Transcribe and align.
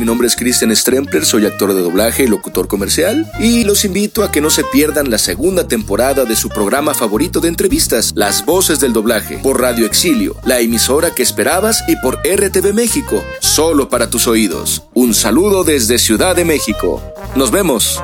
Mi 0.00 0.06
nombre 0.06 0.26
es 0.26 0.34
Christian 0.34 0.74
Strempler, 0.74 1.26
soy 1.26 1.44
actor 1.44 1.74
de 1.74 1.82
doblaje 1.82 2.24
y 2.24 2.26
locutor 2.26 2.68
comercial 2.68 3.30
y 3.38 3.64
los 3.64 3.84
invito 3.84 4.24
a 4.24 4.32
que 4.32 4.40
no 4.40 4.48
se 4.48 4.64
pierdan 4.64 5.10
la 5.10 5.18
segunda 5.18 5.68
temporada 5.68 6.24
de 6.24 6.36
su 6.36 6.48
programa 6.48 6.94
favorito 6.94 7.38
de 7.40 7.48
entrevistas, 7.48 8.12
Las 8.14 8.46
Voces 8.46 8.80
del 8.80 8.94
Doblaje, 8.94 9.36
por 9.42 9.60
Radio 9.60 9.84
Exilio, 9.84 10.36
la 10.46 10.58
emisora 10.58 11.14
que 11.14 11.22
esperabas 11.22 11.84
y 11.86 11.96
por 11.96 12.18
RTV 12.24 12.72
México, 12.72 13.22
solo 13.40 13.90
para 13.90 14.08
tus 14.08 14.26
oídos. 14.26 14.84
Un 14.94 15.12
saludo 15.12 15.64
desde 15.64 15.98
Ciudad 15.98 16.34
de 16.34 16.46
México. 16.46 17.02
Nos 17.36 17.50
vemos. 17.50 18.00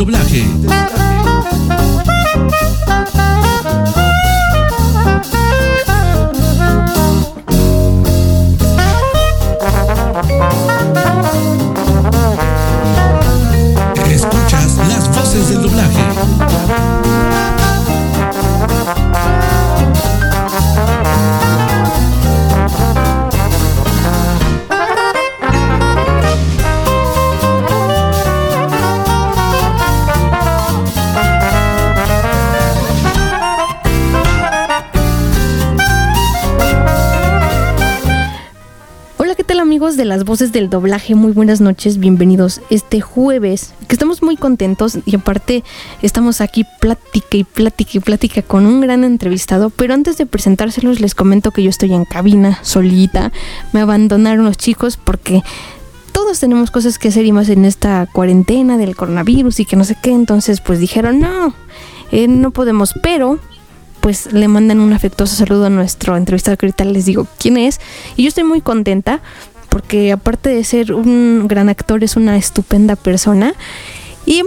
Doblaje. 0.00 0.79
De 40.00 40.06
las 40.06 40.24
voces 40.24 40.50
del 40.50 40.70
doblaje? 40.70 41.14
Muy 41.14 41.32
buenas 41.32 41.60
noches, 41.60 41.98
bienvenidos 41.98 42.62
este 42.70 43.02
jueves, 43.02 43.74
que 43.86 43.94
estamos 43.94 44.22
muy 44.22 44.38
contentos 44.38 44.96
y 45.04 45.14
aparte 45.14 45.62
estamos 46.00 46.40
aquí 46.40 46.64
plática 46.80 47.36
y 47.36 47.44
plática 47.44 47.90
y 47.92 48.00
plática 48.00 48.40
con 48.40 48.64
un 48.64 48.80
gran 48.80 49.04
entrevistado, 49.04 49.68
pero 49.68 49.92
antes 49.92 50.16
de 50.16 50.24
presentárselos 50.24 51.00
les 51.00 51.14
comento 51.14 51.50
que 51.50 51.62
yo 51.62 51.68
estoy 51.68 51.92
en 51.92 52.06
cabina 52.06 52.60
solita, 52.62 53.30
me 53.74 53.80
abandonaron 53.80 54.46
los 54.46 54.56
chicos 54.56 54.96
porque 54.96 55.42
todos 56.12 56.40
tenemos 56.40 56.70
cosas 56.70 56.98
que 56.98 57.08
hacer 57.08 57.26
y 57.26 57.32
más 57.32 57.50
en 57.50 57.66
esta 57.66 58.08
cuarentena 58.10 58.78
del 58.78 58.96
coronavirus 58.96 59.60
y 59.60 59.66
que 59.66 59.76
no 59.76 59.84
sé 59.84 59.98
qué, 60.02 60.12
entonces 60.12 60.62
pues 60.62 60.80
dijeron 60.80 61.20
no, 61.20 61.52
eh, 62.10 62.26
no 62.26 62.52
podemos, 62.52 62.94
pero 63.02 63.38
pues 64.00 64.32
le 64.32 64.48
mandan 64.48 64.80
un 64.80 64.94
afectuoso 64.94 65.36
saludo 65.36 65.66
a 65.66 65.70
nuestro 65.70 66.16
entrevistado 66.16 66.56
que 66.56 66.64
ahorita 66.64 66.86
les 66.86 67.04
digo 67.04 67.26
quién 67.38 67.58
es. 67.58 67.80
Y 68.16 68.22
yo 68.22 68.28
estoy 68.28 68.44
muy 68.44 68.62
contenta 68.62 69.20
porque 69.70 70.12
aparte 70.12 70.50
de 70.50 70.62
ser 70.64 70.92
un 70.92 71.48
gran 71.48 71.70
actor 71.70 72.04
es 72.04 72.16
una 72.16 72.36
estupenda 72.36 72.96
persona. 72.96 73.54
Y 74.26 74.42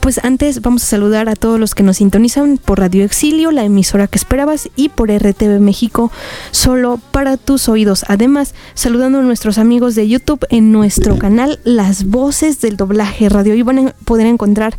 pues 0.00 0.20
antes 0.22 0.60
vamos 0.60 0.82
a 0.82 0.86
saludar 0.86 1.28
a 1.28 1.36
todos 1.36 1.58
los 1.58 1.74
que 1.74 1.82
nos 1.82 1.96
sintonizan 1.98 2.58
por 2.58 2.80
Radio 2.80 3.04
Exilio, 3.04 3.52
la 3.52 3.64
emisora 3.64 4.06
que 4.06 4.18
esperabas, 4.18 4.68
y 4.76 4.90
por 4.90 5.10
RTV 5.10 5.60
México, 5.60 6.12
solo 6.50 7.00
para 7.10 7.36
tus 7.36 7.68
oídos. 7.68 8.04
Además, 8.08 8.54
saludando 8.74 9.20
a 9.20 9.22
nuestros 9.22 9.56
amigos 9.56 9.94
de 9.94 10.08
YouTube 10.08 10.44
en 10.50 10.72
nuestro 10.72 11.16
canal 11.16 11.60
Las 11.64 12.04
Voces 12.04 12.60
del 12.60 12.76
Doblaje 12.76 13.28
Radio. 13.28 13.54
Y 13.54 13.62
van 13.62 13.88
a 13.88 13.94
poder 14.04 14.26
encontrar 14.26 14.76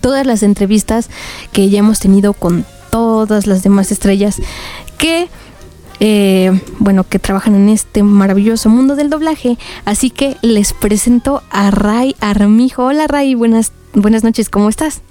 todas 0.00 0.26
las 0.26 0.42
entrevistas 0.42 1.08
que 1.52 1.70
ya 1.70 1.78
hemos 1.78 2.00
tenido 2.00 2.32
con 2.32 2.66
todas 2.90 3.46
las 3.46 3.62
demás 3.62 3.90
estrellas 3.92 4.36
que 4.98 5.28
eh, 6.00 6.60
bueno 6.78 7.06
que 7.08 7.18
trabajan 7.18 7.54
en 7.54 7.68
este 7.68 8.02
maravilloso 8.02 8.68
mundo 8.68 8.96
del 8.96 9.10
doblaje 9.10 9.58
así 9.84 10.10
que 10.10 10.36
les 10.42 10.72
presento 10.72 11.42
a 11.50 11.70
Ray 11.70 12.16
Armijo 12.20 12.86
hola 12.86 13.06
Ray 13.06 13.34
buenas 13.34 13.72
buenas 13.92 14.24
noches 14.24 14.48
cómo 14.48 14.68
estás 14.68 15.02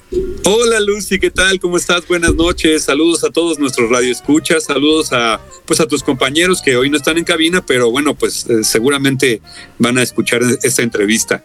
Hola 0.44 0.80
Lucy, 0.80 1.20
¿qué 1.20 1.30
tal? 1.30 1.60
¿Cómo 1.60 1.78
estás? 1.78 2.08
Buenas 2.08 2.34
noches. 2.34 2.84
Saludos 2.84 3.24
a 3.24 3.30
todos 3.30 3.60
nuestros 3.60 3.92
radioescuchas, 3.92 4.64
saludos 4.64 5.14
a 5.14 5.40
pues 5.66 5.80
a 5.80 5.86
tus 5.86 6.02
compañeros 6.02 6.64
que 6.64 6.76
hoy 6.76 6.90
no 6.90 6.98
están 6.98 7.20
en 7.20 7.26
cabina, 7.26 7.64
pero 7.64 7.92
bueno, 7.92 8.16
pues 8.16 8.48
eh, 8.50 8.64
seguramente 8.64 9.42
van 9.78 10.00
a 10.00 10.02
escuchar 10.02 10.42
esta 10.64 10.82
entrevista. 10.82 11.44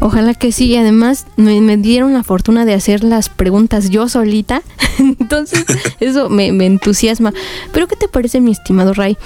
Ojalá 0.00 0.34
que 0.34 0.52
sí, 0.52 0.66
y 0.66 0.76
además 0.76 1.26
me, 1.36 1.60
me, 1.60 1.76
dieron 1.76 2.12
la 2.12 2.22
fortuna 2.22 2.64
de 2.64 2.74
hacer 2.74 3.04
las 3.04 3.28
preguntas 3.28 3.90
yo 3.90 4.08
solita, 4.08 4.62
entonces 4.98 5.64
eso 6.00 6.28
me, 6.28 6.52
me, 6.52 6.66
entusiasma. 6.66 7.32
Pero 7.72 7.86
¿qué 7.88 7.96
te 7.96 8.08
parece, 8.08 8.40
mi 8.40 8.52
estimado 8.52 8.94
Ray? 8.94 9.16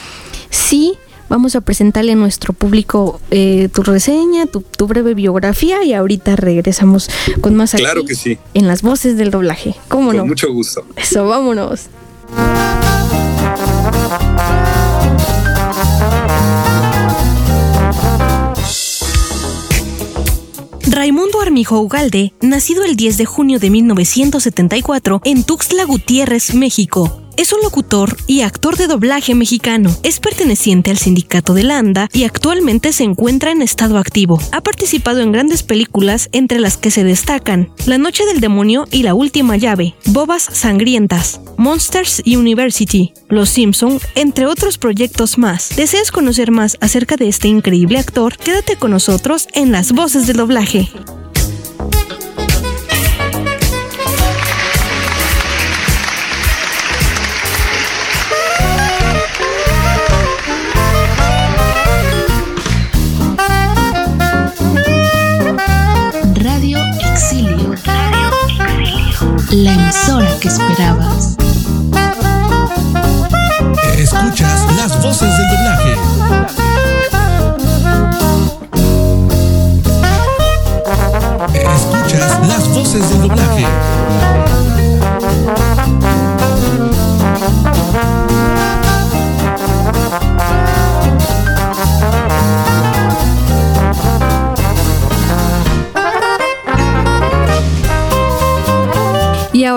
Sí, 0.51 0.95
vamos 1.29 1.57
a 1.57 1.61
presentarle 1.61 2.13
a 2.13 2.17
nuestro 2.17 2.53
público 2.53 3.21
eh, 3.31 3.69
tu 3.73 3.83
reseña, 3.83 4.47
tu, 4.47 4.61
tu, 4.63 4.87
breve 4.87 5.15
biografía 5.15 5.83
y 5.85 5.93
ahorita 5.93 6.37
regresamos 6.37 7.09
con 7.41 7.55
más 7.55 7.75
aquí 7.75 7.83
claro 7.83 8.05
que 8.05 8.15
sí. 8.15 8.39
en 8.55 8.67
las 8.67 8.83
voces 8.83 9.17
del 9.17 9.31
doblaje. 9.31 9.75
¿Cómo 9.89 10.09
con 10.09 10.17
no? 10.17 10.27
mucho 10.27 10.53
gusto. 10.53 10.85
Eso, 10.97 11.27
vámonos. 11.27 11.89
Raimundo 20.95 21.41
Armijo 21.41 21.81
Ugalde, 21.81 22.33
nacido 22.41 22.85
el 22.85 22.95
10 22.95 23.19
de 23.19 23.25
junio 23.25 23.59
de 23.59 23.69
1974 23.69 25.23
en 25.25 25.43
Tuxtla 25.43 25.85
Gutiérrez, 25.85 26.55
México. 26.55 27.24
Es 27.37 27.53
un 27.53 27.63
locutor 27.63 28.17
y 28.29 28.43
actor 28.43 28.77
de 28.77 28.87
doblaje 28.87 29.35
mexicano. 29.35 29.95
Es 30.05 30.21
perteneciente 30.21 30.91
al 30.93 30.99
sindicato 30.99 31.53
de 31.53 31.65
la 31.65 31.79
ANDA 31.79 32.09
y 32.13 32.25
actualmente 32.25 32.93
se 32.93 33.03
encuentra 33.03 33.51
en 33.51 33.61
estado 33.61 33.99
activo. 33.99 34.39
Ha 34.53 34.61
participado 34.61 35.21
en 35.21 35.33
grandes 35.33 35.65
películas 35.65 36.29
entre 36.33 36.61
las 36.61 36.77
que 36.77 36.93
se 36.93 37.03
destacan 37.03 37.71
La 37.87 37.99
Noche 37.99 38.25
del 38.27 38.41
Demonio 38.41 38.87
y 38.91 39.03
La 39.03 39.15
Última 39.15 39.57
Llave, 39.57 39.95
Bobas 40.07 40.45
Sangrientas, 40.45 41.41
Monsters 41.57 42.23
University, 42.25 43.13
Los 43.29 43.51
Simpson, 43.51 43.99
entre 44.15 44.47
otros 44.47 44.79
proyectos 44.79 45.37
más. 45.37 45.71
¿Deseas 45.75 46.13
conocer 46.13 46.53
más 46.53 46.77
acerca 46.81 47.17
de 47.17 47.29
este 47.29 47.49
increíble 47.49 47.99
actor? 47.99 48.37
Quédate 48.37 48.77
con 48.77 48.93
nosotros 48.93 49.49
en 49.55 49.73
las 49.73 49.93
voces 49.93 50.29
del 50.29 50.37
doblaje. 50.37 50.89
La 69.51 69.73
emisora 69.73 70.39
que 70.41 70.49
esperabas. 70.49 71.37
Escuchas 73.97 74.67
las 74.77 75.03
voces 75.03 75.29
del 75.29 75.49
doblaje. 75.49 75.97
Escuchas 81.55 82.49
las 82.49 82.69
voces 82.69 83.09
del 83.11 83.29
doblaje. 83.29 84.64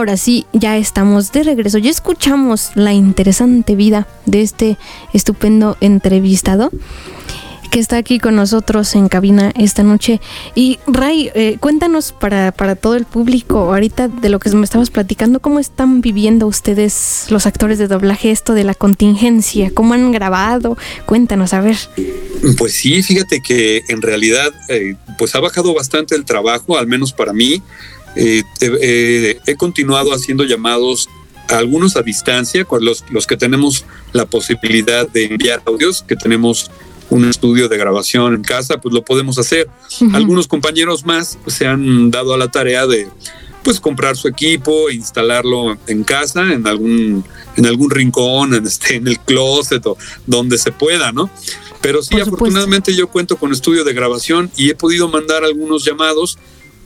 Ahora 0.08 0.16
sí, 0.16 0.46
ya 0.54 0.78
estamos 0.78 1.34
de 1.34 1.44
regreso. 1.44 1.80
Ya 1.80 1.90
escuchamos 1.90 2.72
la 2.76 2.94
interesante 2.94 3.76
vida 3.76 4.08
de 4.26 4.42
este 4.42 4.78
estupendo 5.12 5.76
entrevistado 5.82 6.72
que 7.70 7.82
está 7.82 7.98
aquí 7.98 8.18
con 8.18 8.38
nosotros 8.38 8.96
en 8.96 9.10
cabina 9.10 9.52
esta 9.58 9.84
noche. 9.84 10.22
Y 10.56 10.80
Ray, 10.88 11.30
eh, 11.36 11.58
cuéntanos 11.60 12.14
para, 12.14 12.54
para 12.54 12.78
todo 12.78 12.96
el 12.96 13.04
público 13.04 13.74
ahorita 13.74 14.08
de 14.08 14.30
lo 14.30 14.40
que 14.40 14.50
me 14.52 14.64
estabas 14.64 14.92
platicando, 14.92 15.42
¿cómo 15.42 15.60
están 15.60 16.00
viviendo 16.00 16.48
ustedes 16.48 17.26
los 17.28 17.46
actores 17.46 17.78
de 17.78 17.90
doblaje 17.90 18.32
esto 18.32 18.54
de 18.54 18.64
la 18.64 18.76
contingencia? 18.76 19.72
¿Cómo 19.74 19.94
han 19.94 20.14
grabado? 20.14 20.78
Cuéntanos, 21.06 21.54
a 21.54 21.60
ver. 21.60 21.78
Pues 22.58 22.72
sí, 22.76 23.04
fíjate 23.04 23.42
que 23.42 23.82
en 23.90 24.02
realidad 24.02 24.54
eh, 24.70 24.96
pues 25.18 25.36
ha 25.36 25.42
bajado 25.42 25.74
bastante 25.74 26.16
el 26.16 26.24
trabajo, 26.24 26.78
al 26.78 26.88
menos 26.88 27.12
para 27.12 27.34
mí. 27.34 27.62
Eh, 28.16 28.44
eh, 28.62 29.40
he 29.46 29.56
continuado 29.56 30.14
haciendo 30.14 30.44
llamados 30.44 31.10
a 31.50 31.58
algunos 31.58 31.96
a 31.96 32.02
distancia, 32.02 32.66
con 32.66 32.84
los, 32.84 33.04
los 33.10 33.28
que 33.28 33.38
tenemos 33.38 33.86
la 34.14 34.26
posibilidad 34.26 35.08
de 35.08 35.26
enviar 35.26 35.62
audios, 35.66 36.04
que 36.04 36.16
tenemos 36.16 36.72
un 37.10 37.26
estudio 37.30 37.70
de 37.70 37.78
grabación 37.78 38.34
en 38.34 38.44
casa, 38.44 38.80
pues 38.80 38.94
lo 38.94 39.04
podemos 39.04 39.38
hacer. 39.38 39.70
Algunos 40.14 40.48
compañeros 40.48 41.06
más 41.06 41.38
pues, 41.44 41.56
se 41.56 41.68
han 41.68 42.12
dado 42.12 42.34
a 42.34 42.38
la 42.38 42.50
tarea 42.50 42.86
de 42.86 43.08
pues 43.64 43.80
comprar 43.80 44.16
su 44.16 44.28
equipo, 44.28 44.90
instalarlo 44.90 45.78
en 45.88 46.04
casa, 46.04 46.54
en 46.54 46.66
algún, 46.68 47.26
en 47.58 47.66
algún 47.66 47.92
rincón, 47.92 48.54
en 48.54 48.66
este, 48.66 48.96
en 48.96 49.08
el 49.08 49.20
closet 49.20 49.86
o 49.86 49.98
donde 50.26 50.58
se 50.58 50.72
pueda, 50.72 51.12
¿no? 51.12 51.30
Pero 51.82 52.02
sí, 52.02 52.20
afortunadamente 52.20 52.96
yo 52.96 53.08
cuento 53.08 53.38
con 53.38 53.52
estudio 53.52 53.84
de 53.84 53.94
grabación 53.94 54.50
y 54.56 54.70
he 54.70 54.76
podido 54.76 55.10
mandar 55.10 55.44
algunos 55.44 55.84
llamados. 55.86 56.38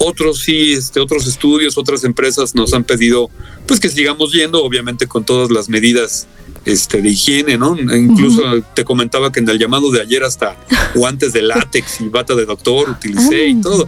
Otros 0.03 0.39
sí, 0.39 0.73
este, 0.73 0.99
otros 0.99 1.27
estudios, 1.27 1.77
otras 1.77 2.03
empresas 2.03 2.55
nos 2.55 2.73
han 2.73 2.83
pedido, 2.83 3.29
pues 3.67 3.79
que 3.79 3.89
sigamos 3.89 4.31
yendo, 4.33 4.63
obviamente 4.63 5.07
con 5.07 5.23
todas 5.23 5.51
las 5.51 5.69
medidas 5.69 6.27
este, 6.65 7.01
de 7.01 7.09
higiene, 7.09 7.57
¿no? 7.57 7.77
Incluso 7.77 8.41
te 8.73 8.83
comentaba 8.83 9.31
que 9.31 9.39
en 9.39 9.49
el 9.49 9.59
llamado 9.59 9.91
de 9.91 10.01
ayer 10.01 10.23
hasta 10.23 10.57
guantes 10.95 11.33
de 11.33 11.41
látex 11.41 12.01
y 12.01 12.09
bata 12.09 12.35
de 12.35 12.45
doctor 12.45 12.89
utilicé 12.89 13.47
y 13.47 13.61
todo. 13.61 13.87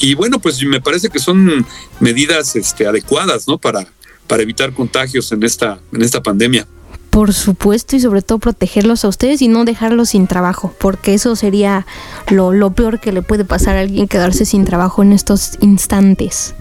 Y 0.00 0.14
bueno, 0.14 0.38
pues 0.38 0.62
me 0.62 0.80
parece 0.80 1.08
que 1.08 1.18
son 1.18 1.66
medidas 2.00 2.56
este, 2.56 2.86
adecuadas, 2.86 3.46
¿no? 3.46 3.58
Para, 3.58 3.86
para 4.26 4.42
evitar 4.42 4.72
contagios 4.72 5.30
en 5.32 5.42
esta, 5.42 5.80
en 5.92 6.02
esta 6.02 6.22
pandemia. 6.22 6.66
Por 7.14 7.32
supuesto, 7.32 7.94
y 7.94 8.00
sobre 8.00 8.22
todo 8.22 8.40
protegerlos 8.40 9.04
a 9.04 9.08
ustedes 9.08 9.40
y 9.40 9.46
no 9.46 9.64
dejarlos 9.64 10.08
sin 10.08 10.26
trabajo, 10.26 10.74
porque 10.80 11.14
eso 11.14 11.36
sería 11.36 11.86
lo, 12.28 12.52
lo 12.52 12.72
peor 12.72 12.98
que 12.98 13.12
le 13.12 13.22
puede 13.22 13.44
pasar 13.44 13.76
a 13.76 13.80
alguien 13.82 14.08
quedarse 14.08 14.44
sin 14.44 14.64
trabajo 14.64 15.00
en 15.00 15.12
estos 15.12 15.52
instantes. 15.60 16.56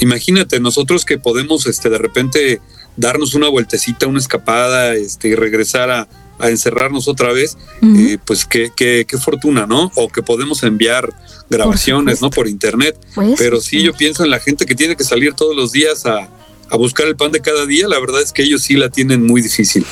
Imagínate, 0.00 0.58
nosotros 0.58 1.04
que 1.04 1.18
podemos 1.18 1.66
este, 1.66 1.90
de 1.90 1.98
repente 1.98 2.62
darnos 2.96 3.34
una 3.34 3.50
vueltecita, 3.50 4.06
una 4.06 4.20
escapada, 4.20 4.94
este, 4.94 5.28
y 5.28 5.34
regresar 5.34 5.90
a, 5.90 6.08
a 6.38 6.48
encerrarnos 6.48 7.06
otra 7.06 7.34
vez, 7.34 7.58
eh, 7.82 8.16
pues 8.24 8.46
qué, 8.46 8.70
qué, 8.74 9.04
qué, 9.06 9.18
fortuna, 9.18 9.66
¿no? 9.66 9.92
O 9.96 10.08
que 10.08 10.22
podemos 10.22 10.62
enviar 10.62 11.12
grabaciones, 11.50 12.22
¿no? 12.22 12.30
Por 12.30 12.48
internet. 12.48 12.98
Pues, 13.14 13.34
Pero 13.36 13.60
sí, 13.60 13.82
yo 13.82 13.92
pienso 13.92 14.24
en 14.24 14.30
la 14.30 14.40
gente 14.40 14.64
que 14.64 14.74
tiene 14.74 14.96
que 14.96 15.04
salir 15.04 15.34
todos 15.34 15.54
los 15.54 15.72
días 15.72 16.06
a, 16.06 16.30
a 16.74 16.76
buscar 16.76 17.06
el 17.06 17.16
pan 17.16 17.32
de 17.32 17.40
cada 17.40 17.66
día, 17.66 17.88
la 17.88 17.98
verdad 17.98 18.20
es 18.20 18.32
que 18.32 18.42
ellos 18.42 18.62
sí 18.62 18.74
la 18.74 18.90
tienen 18.90 19.26
muy 19.26 19.40
difícil. 19.40 19.86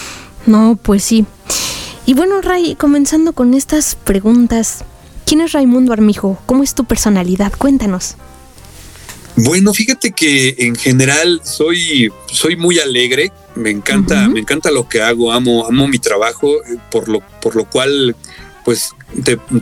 No, 0.46 0.78
pues 0.82 1.04
sí. 1.04 1.24
Y 2.06 2.14
bueno, 2.14 2.40
Ray, 2.40 2.74
comenzando 2.74 3.32
con 3.32 3.54
estas 3.54 3.94
preguntas, 3.94 4.84
¿quién 5.24 5.40
es 5.40 5.52
Raimundo 5.52 5.92
Armijo? 5.92 6.40
¿Cómo 6.46 6.62
es 6.62 6.74
tu 6.74 6.84
personalidad? 6.84 7.52
Cuéntanos. 7.56 8.16
Bueno, 9.36 9.72
fíjate 9.72 10.12
que 10.12 10.56
en 10.58 10.74
general 10.76 11.40
soy, 11.44 12.12
soy 12.30 12.56
muy 12.56 12.78
alegre, 12.80 13.32
me 13.54 13.70
encanta, 13.70 14.28
me 14.28 14.40
encanta 14.40 14.70
lo 14.70 14.88
que 14.88 15.00
hago, 15.00 15.32
amo, 15.32 15.66
amo 15.66 15.88
mi 15.88 15.98
trabajo, 15.98 16.62
eh, 16.64 16.76
por 16.90 17.08
lo, 17.08 17.20
por 17.40 17.56
lo 17.56 17.64
cual, 17.64 18.14
pues 18.64 18.94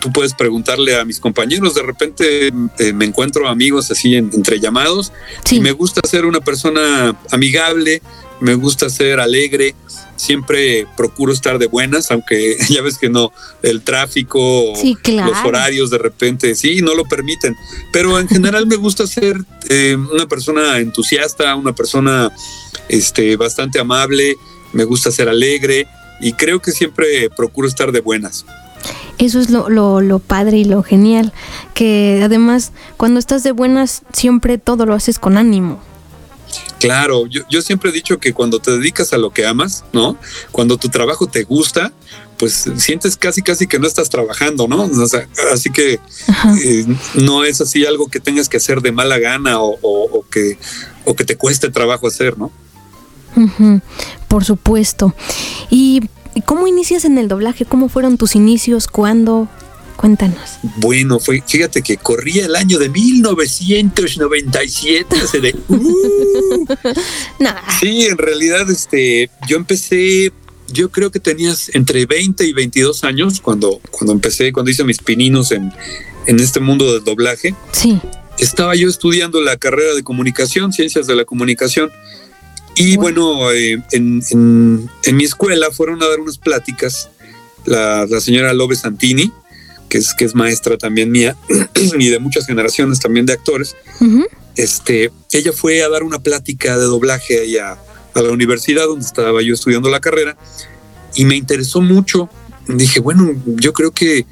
tú 0.00 0.12
puedes 0.12 0.34
preguntarle 0.34 0.98
a 0.98 1.04
mis 1.04 1.20
compañeros, 1.20 1.74
de 1.74 1.82
repente 1.82 2.48
eh, 2.78 2.92
me 2.92 3.04
encuentro 3.04 3.48
amigos 3.48 3.90
así 3.90 4.14
entre 4.14 4.60
llamados 4.60 5.12
y 5.50 5.60
me 5.60 5.72
gusta 5.72 6.00
ser 6.06 6.26
una 6.26 6.40
persona 6.40 7.16
amigable, 7.30 8.02
me 8.40 8.54
gusta 8.54 8.88
ser 8.90 9.20
alegre, 9.20 9.74
siempre 10.16 10.86
procuro 10.96 11.32
estar 11.32 11.58
de 11.58 11.66
buenas, 11.66 12.10
aunque 12.10 12.56
ya 12.68 12.82
ves 12.82 12.98
que 12.98 13.08
no, 13.08 13.32
el 13.62 13.82
tráfico, 13.82 14.72
los 15.04 15.38
horarios 15.44 15.90
de 15.90 15.98
repente, 15.98 16.54
sí, 16.54 16.82
no 16.82 16.94
lo 16.94 17.04
permiten. 17.04 17.56
Pero 17.92 18.18
en 18.18 18.28
general 18.28 18.66
me 18.66 18.76
gusta 18.76 19.06
ser 19.06 19.36
eh, 19.68 19.96
una 19.96 20.26
persona 20.26 20.78
entusiasta, 20.78 21.54
una 21.54 21.74
persona 21.74 22.30
este, 22.88 23.36
bastante 23.36 23.78
amable, 23.78 24.36
me 24.72 24.84
gusta 24.84 25.10
ser 25.10 25.28
alegre 25.28 25.86
y 26.20 26.34
creo 26.34 26.60
que 26.60 26.72
siempre 26.72 27.30
procuro 27.30 27.66
estar 27.66 27.92
de 27.92 28.00
buenas. 28.00 28.44
Eso 29.20 29.38
es 29.38 29.50
lo, 29.50 29.68
lo, 29.68 30.00
lo, 30.00 30.18
padre 30.18 30.58
y 30.58 30.64
lo 30.64 30.82
genial, 30.82 31.32
que 31.74 32.22
además 32.24 32.72
cuando 32.96 33.20
estás 33.20 33.42
de 33.42 33.52
buenas 33.52 34.02
siempre 34.12 34.56
todo 34.58 34.86
lo 34.86 34.94
haces 34.94 35.18
con 35.18 35.36
ánimo. 35.36 35.78
Claro, 36.78 37.26
yo, 37.26 37.42
yo, 37.50 37.60
siempre 37.60 37.90
he 37.90 37.92
dicho 37.92 38.18
que 38.18 38.32
cuando 38.32 38.58
te 38.60 38.70
dedicas 38.70 39.12
a 39.12 39.18
lo 39.18 39.30
que 39.30 39.46
amas, 39.46 39.84
¿no? 39.92 40.16
Cuando 40.50 40.78
tu 40.78 40.88
trabajo 40.88 41.26
te 41.26 41.44
gusta, 41.44 41.92
pues 42.38 42.70
sientes 42.76 43.18
casi, 43.18 43.42
casi 43.42 43.66
que 43.66 43.78
no 43.78 43.86
estás 43.86 44.08
trabajando, 44.08 44.66
¿no? 44.66 44.88
así 45.52 45.68
que 45.70 46.00
eh, 46.64 46.86
no 47.14 47.44
es 47.44 47.60
así 47.60 47.84
algo 47.84 48.08
que 48.08 48.18
tengas 48.18 48.48
que 48.48 48.56
hacer 48.56 48.80
de 48.80 48.92
mala 48.92 49.18
gana 49.18 49.60
o, 49.60 50.24
que, 50.30 50.58
o 51.04 51.14
que 51.14 51.24
te 51.26 51.36
cueste 51.36 51.68
trabajo 51.68 52.06
hacer, 52.06 52.38
¿no? 52.38 52.50
Por 54.26 54.44
supuesto. 54.44 55.14
¿Y 55.68 56.08
cómo 56.44 56.66
inicias 56.66 57.04
en 57.04 57.18
el 57.18 57.28
doblaje? 57.28 57.64
¿Cómo 57.64 57.88
fueron 57.88 58.16
tus 58.16 58.34
inicios? 58.36 58.86
¿Cuándo? 58.86 59.48
Cuéntanos. 59.96 60.58
Bueno, 60.76 61.18
fue, 61.20 61.42
fíjate 61.46 61.82
que 61.82 61.98
corría 61.98 62.46
el 62.46 62.56
año 62.56 62.78
de 62.78 62.88
1997. 62.88 65.16
de, 65.42 65.54
uh. 65.68 66.66
Sí, 67.80 68.06
en 68.06 68.16
realidad, 68.16 68.70
este, 68.70 69.28
yo 69.46 69.58
empecé, 69.58 70.32
yo 70.72 70.90
creo 70.90 71.10
que 71.10 71.20
tenías 71.20 71.70
entre 71.74 72.06
20 72.06 72.46
y 72.46 72.54
22 72.54 73.04
años 73.04 73.42
cuando, 73.42 73.78
cuando 73.90 74.14
empecé, 74.14 74.52
cuando 74.52 74.70
hice 74.70 74.84
mis 74.84 75.00
pininos 75.00 75.52
en, 75.52 75.70
en 76.26 76.40
este 76.40 76.60
mundo 76.60 76.94
del 76.94 77.04
doblaje. 77.04 77.54
Sí. 77.72 78.00
Estaba 78.38 78.74
yo 78.74 78.88
estudiando 78.88 79.42
la 79.42 79.58
carrera 79.58 79.94
de 79.94 80.02
comunicación, 80.02 80.72
ciencias 80.72 81.06
de 81.06 81.14
la 81.14 81.26
comunicación. 81.26 81.92
Y 82.80 82.96
bueno, 82.96 83.52
eh, 83.52 83.82
en, 83.92 84.22
en, 84.30 84.90
en, 85.04 85.16
mi 85.16 85.24
escuela 85.24 85.70
fueron 85.70 86.02
a 86.02 86.08
dar 86.08 86.18
unas 86.18 86.38
pláticas 86.38 87.10
la, 87.66 88.06
la 88.08 88.20
señora 88.22 88.54
Lobe 88.54 88.74
Santini, 88.74 89.30
que 89.90 89.98
es, 89.98 90.14
que 90.14 90.24
es 90.24 90.34
maestra 90.34 90.78
también 90.78 91.10
mía 91.10 91.36
y 91.98 92.08
de 92.08 92.18
muchas 92.18 92.46
generaciones 92.46 92.98
también 92.98 93.26
de 93.26 93.34
actores, 93.34 93.76
este, 94.56 95.12
ella 95.30 95.52
fue 95.52 95.82
a 95.82 95.90
dar 95.90 96.04
una 96.04 96.20
plática 96.20 96.78
de 96.78 96.84
doblaje 96.84 97.40
ahí 97.40 97.58
a, 97.58 97.76
la 98.14 98.30
universidad 98.30 98.86
donde 98.86 99.04
estaba 99.04 99.42
yo 99.42 99.52
estudiando 99.52 99.90
la 99.90 100.00
carrera 100.00 100.36
y 101.14 101.26
me 101.26 101.36
interesó 101.36 101.82
mucho. 101.82 102.30
Dije, 102.66 103.00
bueno, 103.00 103.34
yo 103.44 103.74
creo 103.74 103.92
que, 103.92 104.24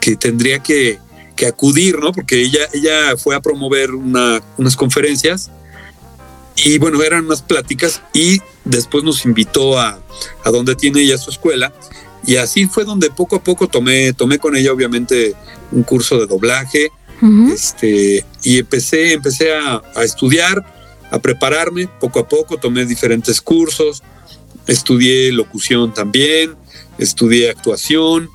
que 0.00 0.16
tendría 0.16 0.58
que, 0.58 0.98
que, 1.36 1.46
acudir, 1.46 1.98
¿no? 1.98 2.12
Porque 2.12 2.42
ella, 2.42 2.68
ella 2.74 3.16
fue 3.16 3.34
a 3.34 3.40
promover 3.40 3.92
una, 3.92 4.42
unas 4.58 4.76
conferencias 4.76 5.50
y 6.56 6.78
bueno, 6.78 7.02
eran 7.02 7.26
unas 7.26 7.42
pláticas 7.42 8.02
y 8.12 8.40
después 8.64 9.04
nos 9.04 9.24
invitó 9.24 9.78
a, 9.78 10.00
a 10.44 10.50
donde 10.50 10.74
tiene 10.74 11.00
ella 11.00 11.18
su 11.18 11.30
escuela. 11.30 11.72
Y 12.26 12.36
así 12.36 12.66
fue 12.66 12.84
donde 12.84 13.10
poco 13.10 13.36
a 13.36 13.44
poco 13.44 13.68
tomé, 13.68 14.12
tomé 14.12 14.38
con 14.38 14.56
ella 14.56 14.72
obviamente 14.72 15.34
un 15.72 15.82
curso 15.82 16.18
de 16.18 16.26
doblaje, 16.26 16.90
este, 17.52 18.24
y 18.42 18.58
empecé, 18.58 19.12
empecé 19.12 19.54
a, 19.54 19.82
estudiar, 20.02 20.64
a 21.10 21.18
prepararme. 21.20 21.88
Poco 22.00 22.20
a 22.20 22.28
poco, 22.28 22.58
tomé 22.58 22.84
diferentes 22.84 23.40
cursos, 23.40 24.02
estudié 24.66 25.32
locución 25.32 25.94
también, 25.94 26.54
estudié 26.98 27.50
actuación, 27.50 28.28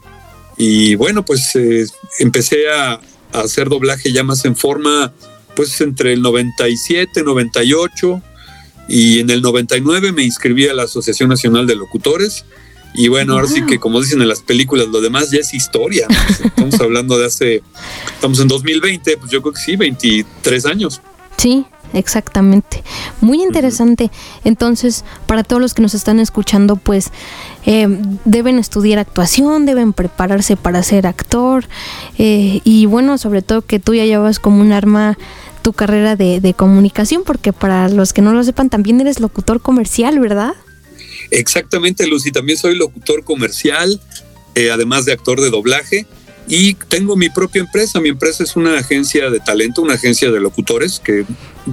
y 0.57 0.95
bueno, 0.95 1.23
pues 1.23 1.55
eh, 1.55 1.85
empecé 2.19 2.69
a, 2.69 2.93
a, 3.31 3.39
hacer 3.41 3.69
doblaje 3.69 4.11
ya 4.11 4.23
más 4.23 4.43
en 4.45 4.55
forma, 4.55 5.13
pues 5.59 5.81
entre 5.81 6.13
el 6.13 6.21
97, 6.21 7.21
98 7.21 8.21
y 8.87 9.19
en 9.19 9.29
el 9.29 9.41
99 9.41 10.13
me 10.13 10.23
inscribí 10.23 10.69
a 10.69 10.73
la 10.73 10.83
Asociación 10.83 11.27
Nacional 11.27 11.67
de 11.67 11.75
Locutores 11.75 12.45
y 12.93 13.09
bueno, 13.09 13.33
ahora 13.33 13.47
sí 13.47 13.65
que 13.65 13.77
como 13.77 13.99
dicen 13.99 14.21
en 14.21 14.29
las 14.29 14.39
películas, 14.39 14.87
lo 14.87 15.01
demás 15.01 15.31
ya 15.31 15.39
es 15.39 15.53
historia. 15.53 16.07
Estamos 16.45 16.75
hablando 16.79 17.19
de 17.19 17.25
hace, 17.25 17.61
estamos 18.13 18.39
en 18.39 18.47
2020, 18.47 19.17
pues 19.17 19.29
yo 19.29 19.41
creo 19.41 19.53
que 19.53 19.59
sí, 19.59 19.75
23 19.75 20.65
años. 20.65 21.01
Sí, 21.35 21.65
exactamente. 21.91 22.81
Muy 23.19 23.43
interesante. 23.43 24.11
Entonces, 24.45 25.03
para 25.27 25.43
todos 25.43 25.61
los 25.61 25.73
que 25.73 25.81
nos 25.81 25.93
están 25.93 26.21
escuchando, 26.21 26.77
pues 26.77 27.11
eh, 27.65 27.87
deben 28.23 28.59
estudiar 28.59 28.97
actuación, 28.99 29.65
deben 29.65 29.91
prepararse 29.91 30.55
para 30.55 30.83
ser 30.83 31.05
actor. 31.05 31.65
Eh, 32.17 32.61
y 32.63 32.85
bueno, 32.85 33.17
sobre 33.17 33.41
todo 33.41 33.61
que 33.61 33.79
tú 33.79 33.93
ya 33.93 34.05
llevas 34.05 34.39
como 34.39 34.61
un 34.61 34.71
arma 34.71 35.17
tu 35.61 35.73
carrera 35.73 36.15
de, 36.15 36.39
de 36.39 36.53
comunicación, 36.53 37.23
porque 37.25 37.53
para 37.53 37.89
los 37.89 38.13
que 38.13 38.21
no 38.21 38.33
lo 38.33 38.43
sepan, 38.43 38.69
también 38.69 38.99
eres 39.01 39.19
locutor 39.19 39.61
comercial, 39.61 40.19
¿verdad? 40.19 40.53
Exactamente, 41.31 42.07
Lucy. 42.07 42.31
También 42.31 42.57
soy 42.57 42.75
locutor 42.75 43.23
comercial, 43.23 44.01
eh, 44.55 44.71
además 44.71 45.05
de 45.05 45.13
actor 45.13 45.39
de 45.41 45.49
doblaje. 45.49 46.05
Y 46.47 46.73
tengo 46.73 47.15
mi 47.15 47.29
propia 47.29 47.59
empresa. 47.59 47.99
Mi 47.99 48.09
empresa 48.09 48.43
es 48.43 48.55
una 48.55 48.79
agencia 48.79 49.29
de 49.29 49.39
talento, 49.39 49.83
una 49.83 49.93
agencia 49.93 50.31
de 50.31 50.39
locutores 50.39 50.99
que 50.99 51.25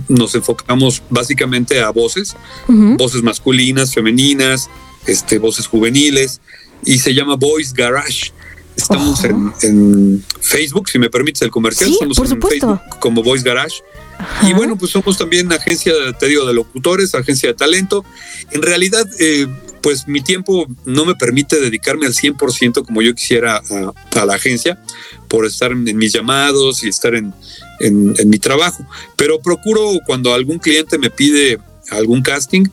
nos 0.09 0.35
enfocamos 0.35 1.03
básicamente 1.09 1.81
a 1.81 1.89
voces, 1.91 2.37
voces 2.69 3.23
masculinas, 3.23 3.95
femeninas, 3.95 4.69
este, 5.07 5.39
voces 5.39 5.67
juveniles, 5.67 6.43
y 6.85 6.99
se 6.99 7.15
llama 7.15 7.37
Voice 7.37 7.73
Garage. 7.75 8.33
Estamos 8.77 9.25
en, 9.25 10.25
Facebook, 10.41 10.89
si 10.89 10.99
me 10.99 11.11
permites 11.11 11.43
el 11.43 11.51
comercial, 11.51 11.91
estamos 11.91 12.19
en 12.31 12.41
Facebook 12.41 12.81
como 13.01 13.23
Voice 13.23 13.45
Garage. 13.45 13.83
Y 14.43 14.53
bueno, 14.53 14.77
pues 14.77 14.93
somos 14.93 15.17
también 15.17 15.53
agencia, 15.53 15.93
te 16.19 16.27
digo, 16.27 16.47
de 16.47 16.55
locutores, 16.55 17.15
agencia 17.15 17.49
de 17.49 17.55
talento. 17.55 18.05
En 18.51 18.63
realidad, 18.63 19.07
eh, 19.19 19.47
pues 19.83 20.09
mi 20.09 20.21
tiempo 20.21 20.67
no 20.85 21.05
me 21.05 21.15
permite 21.15 21.61
dedicarme 21.61 22.07
al 22.07 22.13
100% 22.13 22.85
como 22.85 23.03
yo 23.03 23.15
quisiera 23.15 23.63
a, 24.15 24.25
la 24.25 24.35
agencia 24.35 24.83
por 25.29 25.47
estar 25.47 25.71
en, 25.71 25.85
mis 25.97 26.13
llamados 26.13 26.83
y 26.83 26.89
estar 26.89 27.15
en, 27.15 27.33
mi 28.27 28.39
trabajo. 28.39 28.87
Pero 29.17 29.41
procuro 29.41 30.01
cuando 30.07 30.35
algún 30.35 30.59
cliente 30.59 30.99
me 30.99 31.11
pide 31.11 31.59
algún 31.91 32.23
casting, 32.23 32.65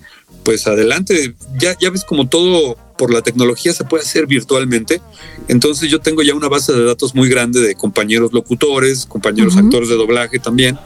pues 0.43 0.67
adelante. 0.67 1.35
Ya, 1.59 1.77
ya 1.79 1.89
ves 1.89 2.03
como 2.03 2.27
todo 2.27 2.77
por 3.03 3.11
la 3.11 3.21
tecnología 3.21 3.73
se 3.73 3.83
puede 3.83 4.05
hacer 4.05 4.27
virtualmente. 4.27 5.01
Entonces 5.49 5.91
yo 5.91 5.99
tengo 5.99 6.21
ya 6.21 6.33
una 6.33 6.47
base 6.47 6.71
de 6.71 6.85
datos 6.85 7.13
muy 7.13 7.27
grande 7.27 7.59
de 7.59 7.75
compañeros 7.75 8.31
locutores, 8.31 9.05
compañeros 9.05 9.57
actores 9.57 9.89
de 9.89 9.95
doblaje 9.95 10.39
también 10.39 10.79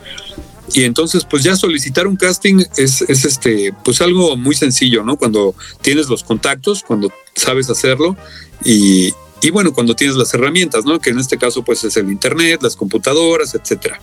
y 0.74 0.86
entonces 0.86 1.26
pues 1.30 1.44
ya 1.44 1.56
solicitar 1.56 2.08
un 2.08 2.16
casting 2.16 2.64
es, 2.76 3.04
es, 3.04 3.24
este 3.24 3.72
pues 3.84 4.02
algo 4.02 4.36
muy 4.36 4.56
sencillo, 4.56 5.04
¿no? 5.04 5.16
Cuando 5.16 5.54
tienes 5.84 6.10
los 6.10 6.24
contactos, 6.24 6.82
cuando 6.82 7.14
sabes 7.36 7.70
hacerlo 7.70 8.18
y, 8.66 9.14
y, 9.44 9.52
bueno, 9.52 9.72
cuando 9.72 9.96
tienes 9.96 10.16
las 10.16 10.34
herramientas, 10.34 10.86
¿no? 10.86 11.00
Que 11.00 11.12
en 11.12 11.20
este 11.20 11.38
caso 11.38 11.62
pues 11.62 11.84
es 11.84 11.98
el 11.98 12.10
internet, 12.10 12.64
las 12.64 12.76
computadoras, 12.76 13.54
etcétera. 13.54 14.02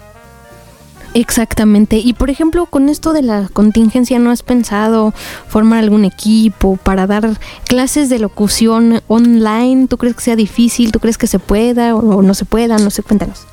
Exactamente. 1.15 1.99
Y 1.99 2.13
por 2.13 2.29
ejemplo, 2.29 2.67
con 2.67 2.89
esto 2.89 3.13
de 3.13 3.23
la 3.23 3.49
contingencia, 3.53 4.19
¿no 4.19 4.31
has 4.31 4.43
pensado 4.43 5.15
formar 5.49 5.79
algún 5.79 6.05
equipo 6.05 6.77
para 6.77 7.07
dar 7.07 7.39
clases 7.67 8.09
de 8.09 8.19
locución 8.19 9.01
online? 9.07 9.87
¿Tú 9.87 9.97
crees 9.97 10.17
que 10.17 10.23
sea 10.23 10.37
difícil? 10.37 10.91
¿Tú 10.91 10.99
crees 10.99 11.17
que 11.17 11.29
se 11.29 11.39
pueda 11.39 11.95
o 11.95 12.21
no 12.21 12.35
se 12.35 12.45
pueda? 12.45 12.79
No 12.79 12.91
sé, 12.91 13.03
cuéntanos. 13.03 13.47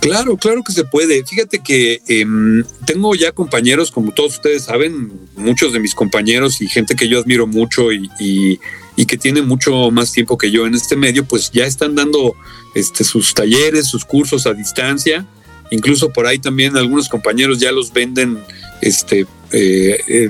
Claro, 0.00 0.36
claro 0.36 0.62
que 0.62 0.72
se 0.72 0.84
puede. 0.84 1.24
Fíjate 1.24 1.58
que 1.58 2.00
em, 2.06 2.64
tengo 2.86 3.14
ya 3.16 3.32
compañeros, 3.32 3.90
como 3.90 4.12
todos 4.12 4.34
ustedes 4.34 4.64
saben, 4.64 5.12
muchos 5.36 5.72
de 5.72 5.80
mis 5.80 5.94
compañeros 5.94 6.60
y 6.60 6.68
gente 6.68 6.94
que 6.94 7.08
yo 7.08 7.18
admiro 7.18 7.46
mucho 7.46 7.92
y, 7.92 8.08
y, 8.20 9.06
que 9.06 9.16
tiene 9.16 9.42
mucho 9.42 9.90
más 9.90 10.12
tiempo 10.12 10.36
que 10.36 10.50
yo 10.50 10.66
en 10.66 10.74
este 10.74 10.94
medio, 10.94 11.24
pues 11.24 11.50
ya 11.50 11.64
están 11.64 11.94
dando 11.94 12.34
este, 12.74 13.04
sus 13.04 13.32
talleres, 13.32 13.86
sus 13.86 14.04
cursos 14.04 14.46
a 14.46 14.54
distancia. 14.54 15.26
Incluso 15.70 16.10
por 16.10 16.26
ahí 16.26 16.38
también 16.38 16.76
algunos 16.76 17.08
compañeros 17.08 17.58
ya 17.58 17.72
los 17.72 17.92
venden 17.92 18.38
este, 18.80 19.26
eh, 19.52 20.28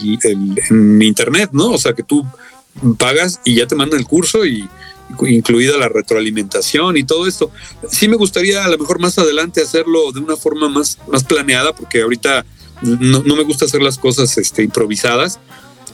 en 0.71 1.03
internet, 1.03 1.51
¿no? 1.53 1.71
O 1.71 1.79
sea 1.79 1.93
que 1.93 2.03
tú 2.03 2.27
pagas 2.99 3.41
y 3.45 3.57
ya 3.57 3.67
te 3.67 3.75
mandan 3.75 4.01
el 4.01 4.07
curso 4.07 4.47
y, 4.47 4.69
incluida 5.27 5.77
la 5.77 5.89
retroalimentación 5.89 6.97
y 6.97 7.05
todo 7.05 7.27
esto. 7.27 7.51
Sí 7.91 8.09
me 8.09 8.17
gustaría 8.17 8.65
a 8.65 8.69
lo 8.69 8.79
mejor 8.79 9.01
más 9.01 9.19
adelante 9.19 9.63
hacerlo 9.63 10.13
de 10.13 10.21
una 10.21 10.37
forma 10.37 10.69
más, 10.69 10.99
más 11.11 11.25
planeada, 11.25 11.75
porque 11.75 12.03
ahorita 12.03 12.45
no, 12.83 13.23
me 13.23 13.43
gusta 13.43 13.65
hacer 13.65 13.83
las 13.83 13.99
cosas 13.99 14.37
este, 14.39 14.63
improvisadas. 14.63 15.41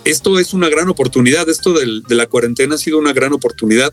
Esto 0.05 0.39
es 0.39 0.53
una 0.53 0.69
gran 0.69 0.91
oportunidad, 0.91 1.49
esto 1.49 1.73
de 1.73 2.15
la 2.15 2.27
cuarentena 2.27 2.75
ha 2.75 2.79
sido 2.79 2.99
una 2.99 3.15
gran 3.15 3.33
oportunidad, 3.33 3.91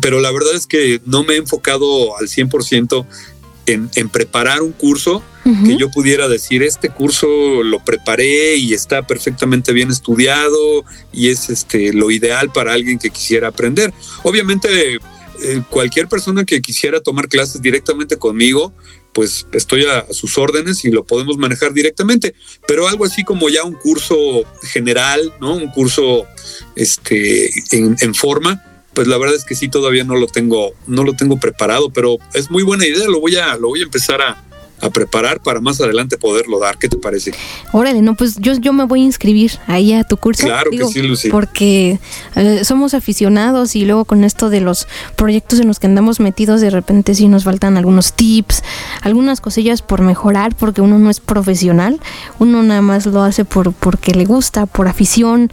pero 0.00 0.20
la 0.20 0.32
verdad 0.32 0.56
es 0.56 0.66
que 0.66 1.00
no 1.04 1.22
me 1.22 1.34
he 1.34 1.36
enfocado 1.36 2.18
al 2.18 2.26
100% 2.26 3.06
en, 3.66 3.90
en 3.94 4.08
preparar 4.08 4.62
un 4.62 4.72
curso 4.72 5.22
que 5.64 5.76
yo 5.76 5.88
pudiera 5.92 6.26
decir, 6.28 6.64
este 6.64 6.88
curso 6.88 7.62
lo 7.62 7.78
preparé 7.84 8.56
y 8.56 8.74
está 8.74 9.06
perfectamente 9.06 9.72
bien 9.72 9.92
estudiado 9.92 10.84
y 11.12 11.28
es 11.28 11.50
este, 11.50 11.92
lo 11.92 12.10
ideal 12.10 12.50
para 12.50 12.72
alguien 12.72 12.98
que 12.98 13.10
quisiera 13.10 13.46
aprender. 13.46 13.94
Obviamente, 14.24 14.94
eh, 14.94 15.62
cualquier 15.70 16.08
persona 16.08 16.44
que 16.44 16.60
quisiera 16.60 17.00
tomar 17.00 17.28
clases 17.28 17.62
directamente 17.62 18.16
conmigo, 18.16 18.72
pues 19.12 19.46
estoy 19.52 19.84
a, 19.84 20.06
sus 20.12 20.36
órdenes 20.36 20.84
y 20.84 20.90
lo 20.90 21.04
podemos 21.04 21.36
manejar 21.38 21.72
directamente. 21.72 22.34
Pero 22.66 22.88
algo 22.88 23.04
así 23.04 23.22
como 23.22 23.48
ya 23.48 23.62
un 23.62 23.74
curso 23.74 24.16
general, 24.62 25.32
¿no? 25.40 25.54
Un 25.54 25.68
curso 25.68 26.26
este, 26.74 27.50
en, 27.70 27.96
en 28.00 28.14
forma, 28.16 28.75
pues 28.96 29.06
la 29.08 29.18
verdad 29.18 29.36
es 29.36 29.44
que 29.44 29.54
sí 29.54 29.68
todavía 29.68 30.04
no 30.04 30.16
lo 30.16 30.26
tengo, 30.26 30.72
no 30.86 31.04
lo 31.04 31.12
tengo 31.12 31.38
preparado, 31.38 31.90
pero 31.90 32.16
es 32.32 32.50
muy 32.50 32.62
buena 32.62 32.86
idea, 32.86 33.06
lo 33.08 33.20
voy 33.20 33.36
a, 33.36 33.54
lo 33.58 33.68
voy 33.68 33.80
a 33.80 33.82
empezar 33.82 34.22
a, 34.22 34.42
a 34.80 34.88
preparar 34.88 35.42
para 35.42 35.60
más 35.60 35.78
adelante 35.82 36.16
poderlo 36.16 36.58
dar. 36.58 36.78
¿Qué 36.78 36.88
te 36.88 36.96
parece? 36.96 37.32
Órale, 37.72 38.00
no, 38.00 38.14
pues 38.14 38.36
yo, 38.38 38.54
yo 38.54 38.72
me 38.72 38.84
voy 38.84 39.02
a 39.02 39.04
inscribir 39.04 39.52
ahí 39.66 39.92
a 39.92 40.02
tu 40.02 40.16
curso. 40.16 40.46
Claro 40.46 40.70
que 40.70 40.86
sí, 40.86 41.02
Lucy. 41.02 41.28
Porque 41.28 42.00
eh, 42.36 42.64
somos 42.64 42.94
aficionados 42.94 43.76
y 43.76 43.84
luego 43.84 44.06
con 44.06 44.24
esto 44.24 44.48
de 44.48 44.62
los 44.62 44.88
proyectos 45.14 45.60
en 45.60 45.68
los 45.68 45.78
que 45.78 45.88
andamos 45.88 46.18
metidos, 46.18 46.62
de 46.62 46.70
repente 46.70 47.14
sí 47.14 47.28
nos 47.28 47.44
faltan 47.44 47.76
algunos 47.76 48.14
tips, 48.14 48.62
algunas 49.02 49.42
cosillas 49.42 49.82
por 49.82 50.00
mejorar, 50.00 50.56
porque 50.56 50.80
uno 50.80 50.98
no 50.98 51.10
es 51.10 51.20
profesional, 51.20 52.00
uno 52.38 52.62
nada 52.62 52.80
más 52.80 53.04
lo 53.04 53.20
hace 53.20 53.44
por 53.44 53.74
porque 53.74 54.12
le 54.12 54.24
gusta, 54.24 54.64
por 54.64 54.88
afición. 54.88 55.52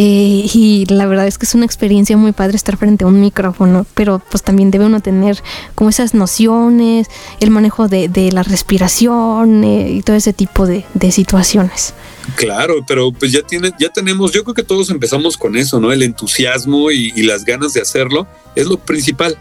Eh, 0.00 0.48
y 0.54 0.86
la 0.88 1.06
verdad 1.06 1.26
es 1.26 1.38
que 1.38 1.44
es 1.44 1.56
una 1.56 1.66
experiencia 1.66 2.16
muy 2.16 2.30
padre 2.30 2.56
estar 2.56 2.76
frente 2.76 3.02
a 3.02 3.08
un 3.08 3.20
micrófono, 3.20 3.84
pero 3.94 4.22
pues 4.30 4.44
también 4.44 4.70
debe 4.70 4.86
uno 4.86 5.00
tener 5.00 5.42
como 5.74 5.90
esas 5.90 6.14
nociones, 6.14 7.08
el 7.40 7.50
manejo 7.50 7.88
de, 7.88 8.30
la 8.32 8.44
respiración 8.44 9.64
eh, 9.64 9.90
y 9.90 10.02
todo 10.02 10.14
ese 10.14 10.32
tipo 10.32 10.66
de, 10.66 10.84
situaciones. 11.10 11.94
Claro, 12.36 12.84
pero 12.86 13.10
pues 13.10 13.32
ya 13.32 13.42
tiene, 13.42 13.72
ya 13.80 13.88
tenemos, 13.88 14.32
yo 14.32 14.44
creo 14.44 14.54
que 14.54 14.62
todos 14.62 14.90
empezamos 14.90 15.36
con 15.36 15.56
eso, 15.56 15.80
¿no? 15.80 15.90
El 15.90 16.02
entusiasmo 16.02 16.90
y 16.90 17.22
las 17.22 17.44
ganas 17.44 17.72
de 17.72 17.80
hacerlo 17.80 18.28
es 18.54 18.66
lo 18.66 18.78
principal 18.78 19.38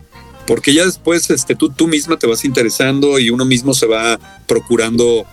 porque 0.48 0.74
ya 0.74 0.86
después 0.86 1.30
este, 1.30 1.56
tú, 1.56 1.70
tú 1.70 1.88
misma 1.88 2.18
te 2.18 2.25
vas 2.25 2.46
interesando 2.46 3.20
y 3.20 3.30
uno 3.30 3.46
mismo 3.46 3.74
se 3.74 3.86
va 3.86 4.18
procurando 4.48 5.25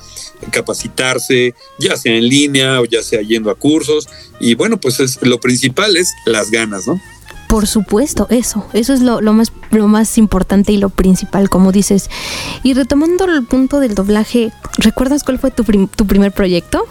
capacitarse, 0.51 1.55
ya 1.79 1.97
sea 1.97 2.15
en 2.17 2.29
línea 2.29 2.81
o 2.81 2.85
ya 2.85 3.03
sea 3.03 3.23
yendo 3.23 3.51
a 3.51 3.55
cursos. 3.55 4.09
Y 4.41 4.55
bueno, 4.55 4.79
pues 4.79 5.01
es, 5.01 5.19
lo 5.23 5.41
principal 5.41 5.97
es 5.97 6.13
las 6.27 6.51
ganas, 6.51 6.87
¿no? 6.87 7.01
Por 7.49 7.69
supuesto, 7.69 8.27
eso, 8.31 8.67
eso 8.73 8.93
es 8.93 9.01
lo, 9.01 9.21
más, 9.33 9.53
lo 9.71 9.87
más 9.87 10.19
importante 10.19 10.73
y 10.73 10.77
lo 10.77 10.89
principal, 10.89 11.49
como 11.49 11.71
dices. 11.71 12.11
Y 12.65 12.75
retomando 12.75 13.27
el 13.27 13.45
punto 13.45 13.79
del 13.79 13.95
doblaje, 13.95 14.51
¿recuerdas 14.79 15.23
cuál 15.23 15.39
fue 15.39 15.53
tu, 15.53 15.63
tu 15.63 16.07
primer 16.07 16.33
proyecto? 16.33 16.85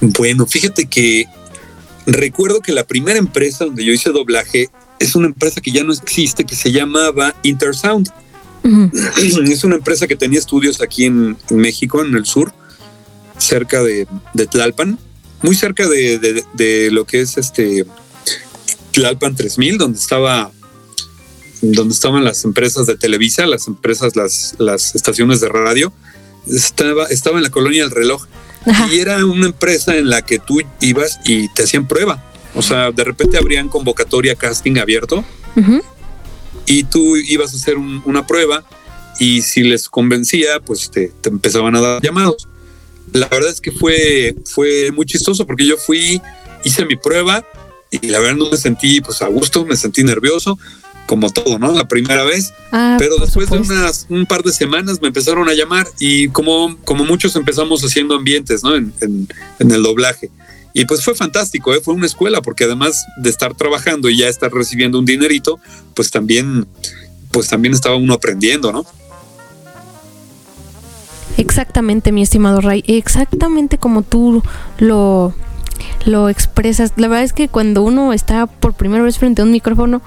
Bueno, 0.00 0.46
fíjate 0.46 0.86
que 0.86 1.26
recuerdo 2.06 2.60
que 2.60 2.72
la 2.72 2.84
primera 2.84 3.18
empresa 3.18 3.66
donde 3.66 3.84
yo 3.84 3.92
hice 3.92 4.10
doblaje 4.10 4.70
es 4.98 5.14
una 5.14 5.26
empresa 5.26 5.60
que 5.60 5.70
ya 5.70 5.84
no 5.84 5.92
existe, 5.92 6.44
que 6.44 6.56
se 6.56 6.72
llamaba 6.72 7.34
Intersound. 7.42 8.08
Es 9.16 9.64
una 9.64 9.76
empresa 9.76 10.06
que 10.06 10.16
tenía 10.16 10.38
estudios 10.38 10.80
aquí 10.80 11.04
en, 11.04 11.36
México, 11.50 12.04
en 12.04 12.14
el 12.16 12.26
sur, 12.26 12.52
cerca 13.38 13.82
de, 13.82 14.06
Tlalpan, 14.50 14.98
muy 15.42 15.54
cerca 15.54 15.88
de, 15.88 16.88
lo 16.92 17.06
que 17.06 17.20
es 17.20 17.38
este 17.38 17.86
Tlalpan 18.92 19.36
3000, 19.36 19.78
donde 19.78 19.98
estaba 19.98 20.50
donde 21.60 21.92
estaban 21.92 22.24
las 22.24 22.44
empresas 22.44 22.86
de 22.86 22.96
Televisa, 22.96 23.44
las 23.46 23.66
empresas, 23.66 24.14
las, 24.14 24.54
las 24.58 24.94
estaciones 24.94 25.40
de 25.40 25.48
radio, 25.48 25.92
estaba, 26.46 27.06
estaba 27.06 27.38
en 27.38 27.44
la 27.44 27.50
colonia 27.50 27.82
del 27.82 27.90
reloj. 27.90 28.26
Y 28.90 28.98
era 28.98 29.24
una 29.24 29.46
empresa 29.46 29.96
en 29.96 30.10
la 30.10 30.22
que 30.22 30.38
tú 30.38 30.60
ibas 30.80 31.20
y 31.24 31.48
te 31.54 31.62
hacían 31.62 31.88
prueba. 31.88 32.22
O 32.58 32.62
sea, 32.62 32.90
de 32.90 33.04
repente 33.04 33.38
habrían 33.38 33.68
convocatoria 33.68 34.34
casting 34.34 34.78
abierto 34.78 35.24
y 36.66 36.82
tú 36.82 37.16
ibas 37.16 37.52
a 37.54 37.56
hacer 37.56 37.76
una 37.76 38.26
prueba 38.26 38.64
y 39.20 39.42
si 39.42 39.62
les 39.62 39.88
convencía, 39.88 40.58
pues 40.58 40.90
te, 40.90 41.12
empezaban 41.22 41.76
a 41.76 41.80
dar 41.80 42.02
llamados. 42.02 42.48
La 43.12 43.28
verdad 43.28 43.52
es 43.52 43.60
que 43.60 43.70
fue, 43.70 44.34
fue 44.44 44.90
muy 44.90 45.06
chistoso 45.06 45.46
porque 45.46 45.66
yo 45.66 45.76
fui, 45.76 46.20
hice 46.64 46.84
mi 46.84 46.96
prueba 46.96 47.46
y 47.92 48.08
la 48.08 48.18
verdad 48.18 48.38
no 48.38 48.50
me 48.50 48.56
sentí 48.56 49.00
pues 49.02 49.22
a 49.22 49.28
gusto, 49.28 49.64
me 49.64 49.76
sentí 49.76 50.02
nervioso, 50.02 50.58
como 51.06 51.30
todo, 51.30 51.60
¿no? 51.60 51.70
La 51.70 51.86
primera 51.86 52.24
vez. 52.24 52.52
Ah, 52.72 52.96
pero 52.98 53.18
después 53.18 53.50
de 53.50 53.58
unas 53.58 54.06
un 54.08 54.26
par 54.26 54.42
de 54.42 54.50
semanas 54.52 55.00
me 55.00 55.06
empezaron 55.06 55.48
a 55.48 55.54
llamar 55.54 55.86
y 56.00 56.26
como, 56.30 56.76
como 56.84 57.04
muchos 57.04 57.36
empezamos 57.36 57.84
haciendo 57.84 58.16
ambientes, 58.16 58.64
¿no? 58.64 58.74
En, 58.74 58.92
en 59.00 59.70
el 59.70 59.80
doblaje. 59.84 60.28
Y 60.78 60.84
pues 60.84 61.04
fue 61.04 61.16
fantástico, 61.16 61.74
¿eh? 61.74 61.80
fue 61.80 61.92
una 61.92 62.06
escuela, 62.06 62.40
porque 62.40 62.62
además 62.62 63.04
de 63.16 63.30
estar 63.30 63.52
trabajando 63.52 64.08
y 64.08 64.16
ya 64.16 64.28
estar 64.28 64.52
recibiendo 64.52 65.00
un 65.00 65.04
dinerito, 65.04 65.58
pues 65.92 66.12
también, 66.12 66.68
pues 67.32 67.48
también 67.48 67.74
estaba 67.74 67.96
uno 67.96 68.14
aprendiendo, 68.14 68.70
¿no? 68.70 68.86
Exactamente, 71.36 72.12
mi 72.12 72.22
estimado 72.22 72.60
Ray, 72.60 72.84
exactamente 72.86 73.78
como 73.78 74.02
tú 74.02 74.40
lo, 74.78 75.34
lo 76.04 76.28
expresas. 76.28 76.92
La 76.94 77.08
verdad 77.08 77.24
es 77.24 77.32
que 77.32 77.48
cuando 77.48 77.82
uno 77.82 78.12
está 78.12 78.46
por 78.46 78.74
primera 78.74 79.02
vez 79.02 79.18
frente 79.18 79.42
a 79.42 79.46
un 79.46 79.50
micrófono, 79.50 80.00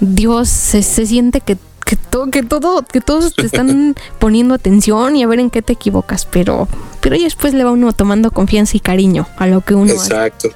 Dios 0.00 0.48
se, 0.48 0.82
se 0.82 1.04
siente 1.04 1.42
que 1.42 1.58
que, 1.88 1.96
todo, 1.96 2.30
que, 2.30 2.42
todo, 2.42 2.84
que 2.84 3.00
todos 3.00 3.34
te 3.34 3.46
están 3.46 3.96
poniendo 4.18 4.54
atención 4.54 5.16
y 5.16 5.22
a 5.22 5.26
ver 5.26 5.40
en 5.40 5.48
qué 5.48 5.62
te 5.62 5.72
equivocas, 5.72 6.26
pero, 6.26 6.68
pero 7.00 7.18
después 7.18 7.54
le 7.54 7.64
va 7.64 7.70
uno 7.70 7.92
tomando 7.94 8.30
confianza 8.30 8.76
y 8.76 8.80
cariño 8.80 9.26
a 9.38 9.46
lo 9.46 9.62
que 9.62 9.74
uno 9.74 9.92
Exacto. 9.92 10.50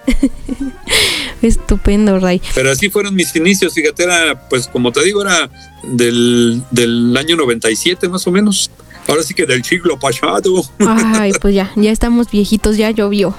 Estupendo, 1.42 2.20
Ray. 2.20 2.42
Pero 2.54 2.70
así 2.70 2.90
fueron 2.90 3.14
mis 3.14 3.34
inicios, 3.34 3.72
fíjate, 3.72 4.04
era, 4.04 4.48
pues 4.48 4.68
como 4.68 4.92
te 4.92 5.02
digo, 5.02 5.22
era 5.22 5.50
del, 5.84 6.62
del 6.70 7.16
año 7.16 7.36
97 7.36 8.08
más 8.10 8.26
o 8.26 8.30
menos. 8.30 8.70
ahora 9.08 9.22
sí 9.22 9.32
que 9.32 9.46
del 9.46 9.64
siglo 9.64 9.98
pasado. 9.98 10.62
Ay, 10.80 11.32
pues 11.40 11.54
ya, 11.54 11.72
ya 11.76 11.90
estamos 11.90 12.30
viejitos, 12.30 12.76
ya 12.76 12.90
llovió. 12.90 13.34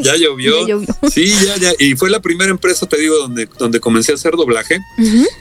ya 0.00 0.14
llovió. 0.16 0.60
Ya 0.60 0.66
llovió. 0.68 0.96
Sí, 1.10 1.26
ya, 1.44 1.56
ya. 1.56 1.72
Y 1.78 1.96
fue 1.96 2.08
la 2.08 2.20
primera 2.20 2.52
empresa, 2.52 2.86
te 2.86 2.98
digo, 2.98 3.16
donde, 3.18 3.48
donde 3.58 3.80
comencé 3.80 4.12
a 4.12 4.14
hacer 4.14 4.36
doblaje. 4.36 4.78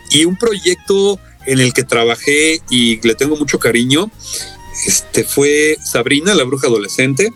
Y 0.09 0.25
un 0.25 0.35
proyecto 0.35 1.19
en 1.45 1.59
el 1.59 1.73
que 1.73 1.83
trabajé 1.83 2.61
y 2.69 2.99
le 3.05 3.15
tengo 3.15 3.35
mucho 3.37 3.59
cariño, 3.59 4.11
este 4.85 5.23
fue 5.23 5.77
Sabrina, 5.83 6.35
la 6.35 6.43
bruja 6.43 6.67
adolescente. 6.67 7.31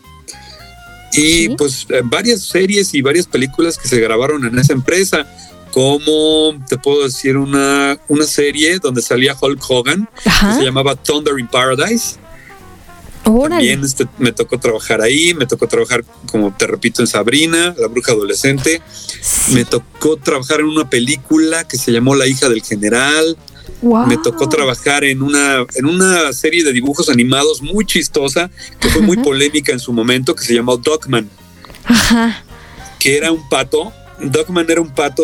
Y 1.13 1.45
Sí. 1.48 1.55
pues 1.57 1.88
varias 2.05 2.41
series 2.41 2.93
y 2.93 3.01
varias 3.01 3.27
películas 3.27 3.77
que 3.77 3.88
se 3.88 4.00
grabaron 4.00 4.45
en 4.45 4.57
esa 4.57 4.74
empresa. 4.74 5.27
Como 5.72 6.53
te 6.69 6.77
puedo 6.77 7.03
decir, 7.03 7.38
una, 7.38 8.00
una 8.07 8.25
serie 8.25 8.77
donde 8.79 9.01
salía 9.01 9.36
Hulk 9.39 9.60
Hogan, 9.67 10.07
que 10.24 10.29
se 10.57 10.63
llamaba 10.63 10.95
Thunder 10.95 11.38
in 11.39 11.48
Paradise. 11.48 12.17
Órale. 13.25 13.55
También 13.55 13.83
este, 13.83 14.05
me 14.19 14.31
tocó 14.33 14.60
trabajar 14.60 15.01
ahí, 15.01 15.33
me 15.33 15.45
tocó 15.48 15.67
trabajar, 15.67 16.03
como 16.27 16.53
te 16.55 16.67
repito, 16.67 17.01
en 17.01 17.07
Sabrina, 17.07 17.74
la 17.77 17.88
bruja 17.88 18.12
adolescente. 18.12 18.81
Sí. 19.22 19.53
Me 19.53 19.65
tocó 19.65 20.17
trabajar 20.17 20.60
en 20.60 20.67
una 20.67 20.89
película 20.89 21.67
que 21.67 21.77
se 21.77 21.91
llamó 21.91 22.15
La 22.15 22.27
hija 22.27 22.50
del 22.50 22.62
general. 22.62 23.38
Me 24.08 24.17
tocó 24.17 24.48
trabajar 24.50 25.03
en 25.03 25.22
una, 25.22 25.65
en 25.75 25.86
una 25.86 26.32
serie 26.34 26.63
de 26.63 26.72
dibujos 26.74 27.10
animados 27.10 27.62
muy 27.62 27.86
chistosa, 27.86 28.50
que 28.79 28.89
fue 28.89 29.01
muy 29.01 29.17
polémica 29.17 29.72
en 29.74 29.79
su 29.79 29.91
momento, 29.93 30.36
que 30.36 30.43
se 30.43 30.53
llamó 30.53 30.77
Dogman, 30.77 31.29
Ajá. 31.86 32.43
que 33.00 33.17
era 33.17 33.32
un 33.32 33.48
pato. 33.50 33.91
Dogman 34.22 34.70
era 34.70 34.79
un 34.79 34.91
pato 34.93 35.24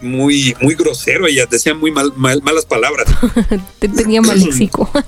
muy, 0.00 0.54
muy 0.62 0.74
grosero 0.74 1.28
y 1.28 1.38
decía 1.50 1.74
muy 1.74 1.90
mal- 1.90 2.12
mal- 2.16 2.40
malas 2.42 2.64
palabras. 2.64 3.08
Te 3.78 3.88
tenía 3.88 4.22
mal 4.22 4.38
léxico. 4.38 4.90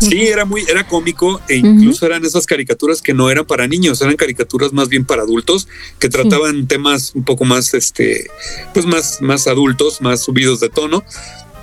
Sí, 0.00 0.26
era 0.26 0.44
muy, 0.44 0.62
era 0.68 0.86
cómico 0.86 1.40
e 1.48 1.56
incluso 1.56 2.06
eran 2.06 2.24
esas 2.24 2.46
caricaturas 2.46 3.02
que 3.02 3.12
no 3.14 3.30
eran 3.30 3.44
para 3.44 3.66
niños, 3.68 4.00
eran 4.00 4.16
caricaturas 4.16 4.72
más 4.72 4.88
bien 4.88 5.04
para 5.04 5.22
adultos 5.22 5.68
que 5.98 6.08
trataban 6.08 6.66
temas 6.66 7.12
un 7.14 7.24
poco 7.24 7.44
más, 7.44 7.74
este, 7.74 8.28
pues 8.72 8.86
más, 8.86 9.18
más 9.20 9.46
adultos, 9.48 10.00
más 10.00 10.22
subidos 10.22 10.60
de 10.60 10.68
tono. 10.70 11.04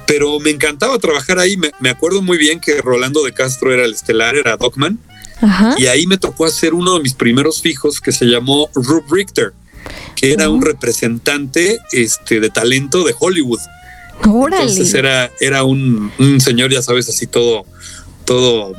Pero 0.08 0.40
me 0.40 0.52
encantaba 0.52 0.98
trabajar 1.00 1.40
ahí. 1.40 1.58
Me, 1.58 1.72
me 1.80 1.90
acuerdo 1.90 2.22
muy 2.22 2.38
bien 2.38 2.60
que 2.60 2.82
Rolando 2.82 3.24
de 3.24 3.34
Castro 3.34 3.74
era 3.74 3.86
el 3.86 3.94
estelar, 3.94 4.36
era 4.36 4.58
Dogman, 4.58 5.00
Ajá. 5.42 5.76
y 5.78 5.88
ahí 5.88 6.08
me 6.08 6.18
tocó 6.18 6.46
hacer 6.46 6.74
uno 6.74 6.96
de 6.96 7.02
mis 7.02 7.14
primeros 7.14 7.62
fijos 7.62 8.00
que 8.00 8.12
se 8.12 8.26
llamó 8.26 8.70
Rube 8.76 9.06
Richter, 9.10 9.54
que 10.16 10.34
era 10.34 10.50
un 10.50 10.62
representante 10.62 11.80
este, 11.92 12.40
de 12.40 12.50
talento 12.50 13.04
de 13.04 13.16
Hollywood. 13.18 13.60
Órale. 14.28 14.64
Entonces 14.64 14.94
era, 14.94 15.32
era 15.40 15.64
un, 15.64 16.12
un 16.20 16.40
señor, 16.40 16.72
ya 16.72 16.82
sabes, 16.82 17.10
así 17.10 17.28
todo, 17.28 17.66
todo 18.24 18.74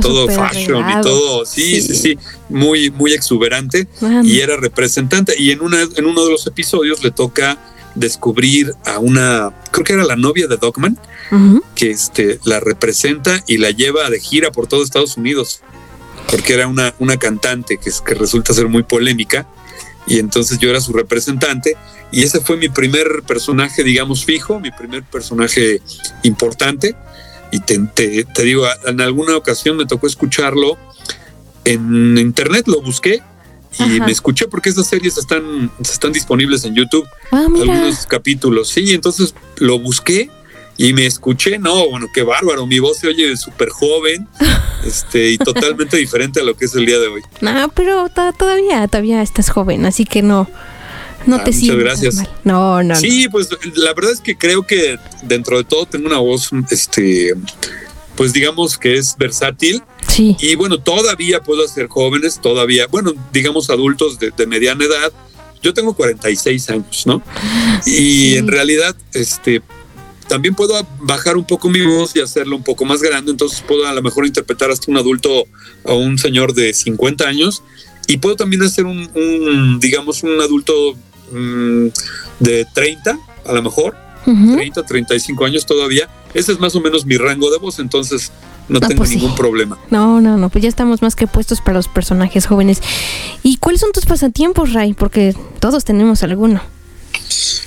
todo 0.00 0.28
fashion 0.28 0.84
y 0.90 1.00
todo, 1.00 1.46
sí, 1.46 1.80
sí, 1.80 1.94
sí, 1.94 2.18
muy, 2.48 2.90
muy 2.90 3.12
exuberante 3.12 3.86
y 4.24 4.40
era 4.40 4.56
representante. 4.56 5.34
Y 5.38 5.52
en 5.52 5.60
una, 5.60 5.82
en 5.82 6.04
uno 6.04 6.24
de 6.24 6.32
los 6.32 6.46
episodios 6.46 7.02
le 7.02 7.10
toca 7.10 7.58
descubrir 7.96 8.74
a 8.84 8.98
una, 9.00 9.52
creo 9.72 9.84
que 9.84 9.92
era 9.94 10.04
la 10.04 10.14
novia 10.16 10.46
de 10.46 10.56
Dogman, 10.56 10.96
que 11.74 11.90
este 11.90 12.38
la 12.44 12.60
representa 12.60 13.42
y 13.48 13.58
la 13.58 13.70
lleva 13.72 14.08
de 14.10 14.20
gira 14.20 14.52
por 14.52 14.68
todo 14.68 14.84
Estados 14.84 15.16
Unidos, 15.16 15.60
porque 16.30 16.54
era 16.54 16.68
una, 16.68 16.94
una 17.00 17.16
cantante 17.16 17.78
que, 17.78 17.88
es- 17.90 18.00
que 18.00 18.14
resulta 18.14 18.52
ser 18.54 18.68
muy 18.68 18.84
polémica. 18.84 19.46
Y 20.06 20.20
entonces 20.20 20.58
yo 20.60 20.70
era 20.70 20.80
su 20.80 20.92
representante 20.92 21.76
y 22.12 22.22
ese 22.22 22.40
fue 22.40 22.56
mi 22.56 22.68
primer 22.68 23.24
personaje, 23.26 23.82
digamos, 23.82 24.24
fijo, 24.24 24.60
mi 24.60 24.70
primer 24.70 25.02
personaje 25.02 25.82
importante. 26.22 26.94
Y 27.50 27.58
te, 27.60 27.78
te- 27.92 28.24
te 28.24 28.42
digo, 28.44 28.66
en 28.86 29.00
alguna 29.00 29.36
ocasión 29.36 29.76
me 29.76 29.84
tocó 29.86 30.06
escucharlo 30.06 30.78
en 31.64 32.16
internet, 32.18 32.68
lo 32.68 32.80
busqué 32.82 33.22
y 33.78 33.82
Ajá. 33.82 34.06
me 34.06 34.12
escuché 34.12 34.46
porque 34.48 34.68
esas 34.70 34.86
series 34.88 35.16
están, 35.18 35.70
están 35.80 36.12
disponibles 36.12 36.64
en 36.64 36.74
YouTube 36.74 37.06
Ah, 37.32 37.44
algunos 37.46 38.06
capítulos. 38.06 38.68
Sí, 38.68 38.92
entonces 38.94 39.34
lo 39.58 39.78
busqué 39.78 40.30
y 40.78 40.92
me 40.92 41.06
escuché. 41.06 41.58
No, 41.58 41.88
bueno, 41.90 42.06
qué 42.12 42.22
bárbaro. 42.22 42.66
Mi 42.66 42.78
voz 42.78 42.98
se 42.98 43.08
oye 43.08 43.36
súper 43.36 43.68
joven 43.70 44.28
este, 44.86 45.30
y 45.30 45.38
totalmente 45.38 45.96
diferente 45.96 46.40
a 46.40 46.44
lo 46.44 46.56
que 46.56 46.66
es 46.66 46.74
el 46.74 46.86
día 46.86 46.98
de 46.98 47.08
hoy. 47.08 47.22
No, 47.40 47.70
pero 47.74 48.08
to- 48.08 48.32
todavía, 48.38 48.86
todavía 48.88 49.22
estás 49.22 49.50
joven, 49.50 49.84
así 49.86 50.04
que 50.04 50.22
no, 50.22 50.48
no 51.26 51.36
Ah, 51.36 51.44
te 51.44 51.52
muchas 51.52 51.76
gracias. 51.76 52.14
mal. 52.16 52.30
No, 52.44 52.82
no, 52.82 52.94
no. 52.94 52.96
Sí, 52.96 53.28
pues 53.28 53.48
la 53.74 53.92
verdad 53.94 54.12
es 54.12 54.20
que 54.20 54.36
creo 54.36 54.66
que 54.66 54.98
dentro 55.22 55.58
de 55.58 55.64
todo 55.64 55.86
tengo 55.86 56.06
una 56.06 56.18
voz, 56.18 56.50
este, 56.70 57.34
pues 58.14 58.32
digamos 58.32 58.78
que 58.78 58.96
es 58.96 59.16
versátil. 59.18 59.82
Sí. 60.08 60.36
Y 60.40 60.54
bueno, 60.54 60.78
todavía 60.78 61.42
puedo 61.42 61.64
hacer 61.64 61.88
jóvenes, 61.88 62.40
todavía, 62.40 62.86
bueno, 62.86 63.12
digamos 63.32 63.70
adultos 63.70 64.18
de, 64.18 64.30
de 64.30 64.46
mediana 64.46 64.84
edad. 64.84 65.12
Yo 65.62 65.74
tengo 65.74 65.94
46 65.94 66.70
años, 66.70 67.06
¿no? 67.06 67.22
Y 67.84 68.36
en 68.36 68.46
realidad, 68.46 68.94
este, 69.12 69.62
también 70.28 70.54
puedo 70.54 70.74
bajar 71.00 71.36
un 71.36 71.44
poco 71.44 71.68
mi 71.68 71.82
voz 71.82 72.14
y 72.16 72.20
hacerlo 72.20 72.56
un 72.56 72.62
poco 72.62 72.84
más 72.84 73.00
grande, 73.00 73.30
entonces 73.30 73.62
puedo 73.66 73.86
a 73.86 73.94
lo 73.94 74.02
mejor 74.02 74.26
interpretar 74.26 74.70
hasta 74.70 74.90
un 74.90 74.96
adulto 74.96 75.44
o 75.84 75.94
un 75.96 76.18
señor 76.18 76.54
de 76.54 76.72
50 76.72 77.26
años 77.26 77.62
y 78.06 78.18
puedo 78.18 78.36
también 78.36 78.62
hacer 78.62 78.86
un, 78.86 79.08
un, 79.14 79.80
digamos, 79.80 80.22
un 80.22 80.40
adulto 80.40 80.72
mm, 81.32 81.86
de 82.40 82.66
30, 82.72 83.18
a 83.46 83.52
lo 83.52 83.62
mejor, 83.62 83.96
Ujú. 84.26 84.56
30, 84.56 84.82
35 84.84 85.44
años 85.44 85.66
todavía. 85.66 86.08
Ese 86.34 86.52
es 86.52 86.58
más 86.58 86.74
o 86.74 86.80
menos 86.80 87.06
mi 87.06 87.16
rango 87.16 87.50
de 87.50 87.58
voz, 87.58 87.78
entonces 87.78 88.32
no 88.68 88.80
tengo 88.80 88.96
pues 88.96 89.10
sí. 89.10 89.16
ningún 89.16 89.34
problema. 89.36 89.78
No, 89.90 90.20
no, 90.20 90.36
no, 90.36 90.48
pues 90.50 90.62
ya 90.62 90.68
estamos 90.68 91.02
más 91.02 91.14
que 91.16 91.26
puestos 91.26 91.60
para 91.60 91.74
los 91.74 91.88
personajes 91.88 92.46
jóvenes. 92.46 92.80
¿Y 93.42 93.56
cuáles 93.58 93.80
son 93.80 93.92
tus 93.92 94.06
pasatiempos, 94.06 94.72
Ray? 94.72 94.92
Porque 94.94 95.34
todos 95.60 95.84
tenemos 95.84 96.22
alguno. 96.22 96.60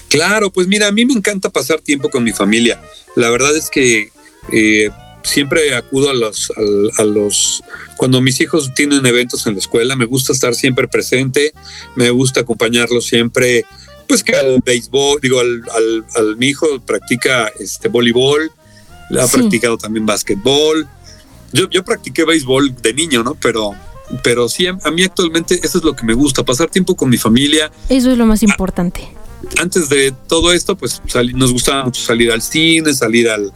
Claro, 0.10 0.52
pues 0.52 0.68
mira, 0.68 0.88
a 0.88 0.92
mí 0.92 1.06
me 1.06 1.14
encanta 1.14 1.50
pasar 1.50 1.80
tiempo 1.82 2.10
con 2.10 2.24
mi 2.24 2.32
familia. 2.32 2.82
La 3.16 3.30
verdad 3.30 3.56
es 3.56 3.70
que 3.70 4.12
eh, 4.52 4.90
siempre 5.24 5.76
acudo 5.76 6.10
a 6.10 6.14
los, 6.14 6.52
al- 6.58 6.92
a, 6.98 7.04
los, 7.04 7.62
cuando 7.98 8.20
mis 8.22 8.42
hijos 8.42 8.74
tienen 8.74 9.06
eventos 9.06 9.46
en 9.46 9.54
la 9.54 9.60
escuela, 9.60 9.96
me 9.96 10.06
gusta 10.06 10.34
estar 10.34 10.56
siempre 10.56 10.88
presente, 10.88 11.54
me 11.96 12.10
gusta 12.10 12.42
acompañarlos 12.42 13.06
siempre, 13.06 13.66
pues 14.08 14.24
que 14.24 14.36
al 14.36 14.62
béisbol, 14.66 15.20
digo, 15.22 15.40
al, 15.40 15.62
al, 15.76 16.06
al- 16.16 16.38
mi 16.38 16.48
hijo 16.48 16.80
practica 16.82 17.52
este 17.60 17.88
voleibol, 17.90 18.52
ha 19.18 19.28
Sí. 19.28 19.38
practicado 19.38 19.78
también 19.78 20.06
básquetbol. 20.06 20.88
Yo, 21.54 21.70
yo 21.70 21.84
practiqué 21.84 22.26
béisbol 22.26 22.76
de 22.82 22.94
niño, 22.94 23.24
¿no? 23.24 23.36
Pero, 23.36 23.72
pero 24.24 24.48
sí, 24.50 24.68
a, 24.68 24.74
mí 24.92 25.04
actualmente 25.04 25.60
eso 25.64 25.78
es 25.80 25.84
lo 25.84 25.96
que 25.96 26.04
me 26.06 26.14
gusta, 26.14 26.44
pasar 26.44 26.70
tiempo 26.70 26.96
con 26.96 27.10
mi 27.10 27.18
familia, 27.18 27.72
Eso 27.90 28.12
es 28.12 28.18
lo 28.18 28.26
más 28.26 28.44
importante. 28.44 29.08
antes 29.60 29.90
de 29.90 30.14
todo 30.28 30.52
esto, 30.54 30.76
pues 30.78 31.02
nos 31.34 31.52
gustaba 31.54 31.86
mucho 31.86 32.02
salir 32.02 32.32
al 32.32 32.42
cine, 32.42 32.94
salir 32.94 33.30
al 33.30 33.52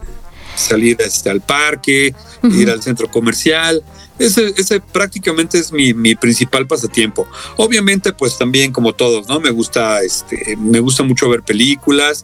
salir 0.55 0.97
este, 1.01 1.29
al 1.31 1.41
parque, 1.41 2.13
Ujú. 2.43 2.53
ir 2.55 2.69
al 2.69 2.81
centro 2.81 3.09
comercial. 3.09 3.83
Ese, 4.19 4.53
ese 4.57 4.79
prácticamente 4.79 5.57
es 5.57 5.71
mi, 5.71 5.93
mi 5.95 6.13
principal 6.15 6.67
pasatiempo. 6.67 7.27
Obviamente, 7.57 8.13
pues 8.13 8.37
también 8.37 8.71
como 8.71 8.93
todos, 8.93 9.27
¿no? 9.27 9.39
Me 9.39 9.49
gusta, 9.49 10.03
este, 10.03 10.55
me 10.57 10.79
gusta 10.79 11.01
mucho 11.03 11.27
ver 11.29 11.41
películas. 11.41 12.23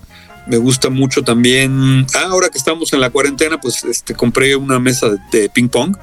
Me 0.49 0.57
gusta 0.57 0.89
mucho 0.89 1.23
también. 1.23 2.05
ah, 2.15 2.27
ahora 2.29 2.49
que 2.49 2.57
estamos 2.57 2.91
en 2.93 2.99
la 3.01 3.09
cuarentena, 3.11 3.59
pues 3.61 3.83
este, 3.83 4.15
compré 4.15 4.55
una 4.55 4.79
mesa 4.79 5.09
de, 5.09 5.17
de 5.31 5.49
ping 5.49 5.69
pong. 5.69 5.95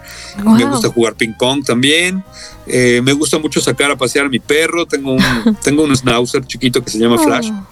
Me 0.44 0.64
gusta 0.64 0.88
jugar 0.88 1.14
ping 1.16 1.32
pong 1.36 1.64
también. 1.64 2.22
Eh, 2.66 3.00
me 3.02 3.12
gusta 3.12 3.38
mucho 3.38 3.60
sacar 3.60 3.90
a 3.90 3.96
pasear 3.96 4.26
a 4.26 4.28
mi 4.28 4.38
perro. 4.38 4.86
Tengo 4.86 5.12
un, 5.14 5.56
tengo 5.64 5.82
un 5.82 5.94
schnauzer 5.96 6.44
chiquito 6.46 6.82
que 6.84 6.90
se 6.90 6.98
llama 6.98 7.18
Flash 7.18 7.50
Oh, 7.52 7.66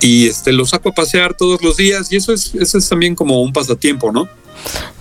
y 0.00 0.26
este 0.26 0.52
lo 0.52 0.66
saco 0.66 0.90
a 0.90 0.92
pasear 0.92 1.34
todos 1.34 1.62
los 1.62 1.76
días 1.78 2.12
y 2.12 2.16
eso 2.16 2.32
es 2.32 2.54
eso 2.54 2.76
es 2.78 2.88
también 2.88 3.14
como 3.14 3.40
un 3.42 3.52
pasatiempo, 3.52 4.12
¿no? 4.12 4.28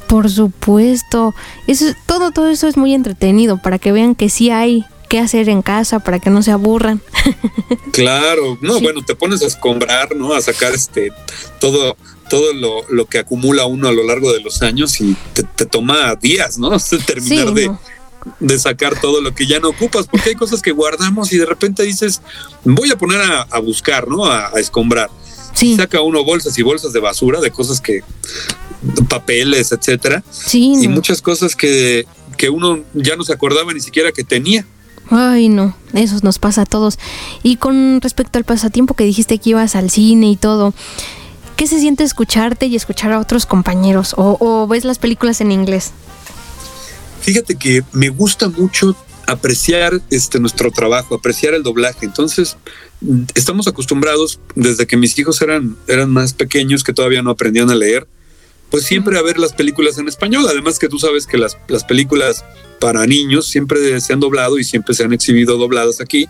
por 0.08 0.30
supuesto. 0.30 1.34
Eso, 1.68 1.88
es- 1.90 1.98
todo, 2.06 2.32
todo 2.32 2.50
eso 2.50 2.68
es 2.68 2.78
muy 2.78 2.94
entretenido 2.94 3.58
para 3.62 3.80
que 3.80 3.92
vean 3.92 4.14
que 4.16 4.30
sí 4.30 4.52
hay 4.52 4.86
que 5.06 5.20
hacer 5.20 5.50
en 5.50 5.62
casa, 5.62 6.00
para 6.00 6.20
que 6.20 6.30
no 6.30 6.41
se 6.44 6.52
aburran. 6.52 7.02
Claro, 7.91 8.58
no, 8.62 8.76
Sí. 8.78 8.84
bueno, 8.84 9.02
te 9.06 9.15
pones 9.15 9.41
a 9.41 9.46
escombrar, 9.48 10.15
¿no? 10.15 10.34
A 10.34 10.41
sacar 10.41 10.74
este 10.74 11.12
todo 11.60 11.96
todo 12.30 12.54
lo, 12.54 12.84
lo 12.89 13.06
que 13.06 13.20
acumula 13.20 13.65
uno 13.68 13.88
a 13.88 13.91
lo 13.91 14.04
largo 14.04 14.34
de 14.34 14.41
los 14.41 14.62
años 14.63 15.00
y 15.00 15.15
te, 15.34 15.44
te 15.44 15.65
toma 15.65 16.15
días, 16.15 16.58
¿no? 16.58 16.72
Terminar 17.06 17.48
Sí, 17.50 17.54
de, 17.54 17.68
no. 17.68 17.80
de 18.39 18.60
sacar 18.60 19.00
todo 19.00 19.22
lo 19.22 19.34
que 19.36 19.46
ya 19.48 19.60
no 19.60 19.70
ocupas, 19.70 20.08
porque 20.08 20.30
hay 20.32 20.36
cosas 20.36 20.62
que 20.62 20.72
guardamos 20.72 21.32
y 21.32 21.38
de 21.38 21.46
repente 21.46 21.84
dices, 21.84 22.22
voy 22.63 22.91
a 22.91 22.98
poner 22.98 23.22
a, 23.22 23.44
a 23.44 23.60
buscar, 23.60 24.08
¿no? 24.08 24.26
A, 24.26 24.48
a 24.50 24.60
escombrar. 24.60 25.10
Sí, 25.54 25.76
Saca 25.78 26.02
uno 26.02 26.24
bolsas 26.26 26.58
y 26.58 26.63
bolsas 26.63 26.91
de 26.91 27.00
basura, 27.00 27.39
de 27.39 27.52
cosas 27.52 27.80
que, 27.80 28.02
papeles, 29.08 29.72
etcétera, 29.72 30.24
sí. 30.32 30.74
y 30.82 30.88
no. 30.88 30.96
muchas 30.96 31.22
cosas 31.22 31.56
que, 31.56 32.06
que 32.38 32.50
uno 32.50 32.82
ya 32.94 33.15
no 33.15 33.24
se 33.24 33.34
acordaba 33.34 33.72
ni 33.74 33.80
siquiera 33.80 34.12
que 34.12 34.24
tenía. 34.24 34.65
Ay, 35.10 35.50
no, 35.50 35.76
eso 35.94 36.18
nos 36.24 36.39
pasa 36.39 36.63
a 36.63 36.65
todos. 36.65 36.98
Y 37.44 37.58
con 37.58 38.02
respecto 38.02 38.38
al 38.38 38.44
pasatiempo 38.44 38.96
que 38.96 39.04
dijiste 39.04 39.38
que 39.38 39.52
ibas 39.52 39.76
al 39.76 39.89
cine 39.89 40.30
y 40.30 40.36
todo, 40.36 40.74
¿qué 41.56 41.68
se 41.68 41.80
siente 41.80 42.04
escucharte 42.04 42.65
y 42.65 42.76
escuchar 42.76 43.12
a 43.12 43.20
otros 43.20 43.46
compañeros? 43.46 44.13
¿O, 44.18 44.38
o 44.39 44.68
ves 44.68 44.84
las 44.84 45.00
películas 45.00 45.41
en 45.41 45.52
inglés? 45.52 45.91
Fíjate 47.22 47.56
que 47.56 47.84
me 47.91 48.10
gusta 48.10 48.50
mucho 48.50 48.96
apreciar 49.28 50.02
este 50.10 50.39
nuestro 50.39 50.72
trabajo, 50.72 51.15
apreciar 51.15 51.54
el 51.54 51.63
doblaje. 51.63 52.06
Entonces, 52.06 52.58
estamos 53.34 53.68
acostumbrados 53.68 54.39
desde 54.56 54.88
que 54.88 54.98
mis 54.98 55.18
hijos 55.18 55.41
eran 55.41 55.76
eran 55.88 56.12
más 56.12 56.34
pequeños 56.34 56.84
que 56.84 56.94
todavía 56.94 57.22
no 57.22 57.32
aprendían 57.32 57.70
a 57.70 57.76
leer, 57.76 58.08
pues 58.76 58.88
siempre 58.88 59.18
a 59.18 59.22
ver 59.22 59.40
las 59.40 59.54
películas 59.54 59.98
en 60.00 60.10
español. 60.10 60.46
Además 60.50 60.80
que 60.80 60.90
tú 60.90 61.00
sabes 61.00 61.26
que 61.28 61.38
las, 61.38 61.58
las 61.70 61.86
películas 61.86 62.44
para 62.82 63.08
niños 63.08 63.46
siempre 63.48 64.02
se 64.02 64.12
han 64.12 64.20
doblado 64.20 64.60
y 64.60 64.66
siempre 64.66 64.94
se 64.94 65.06
han 65.06 65.14
exhibido 65.14 65.58
dobladas 65.58 66.02
aquí 66.02 66.28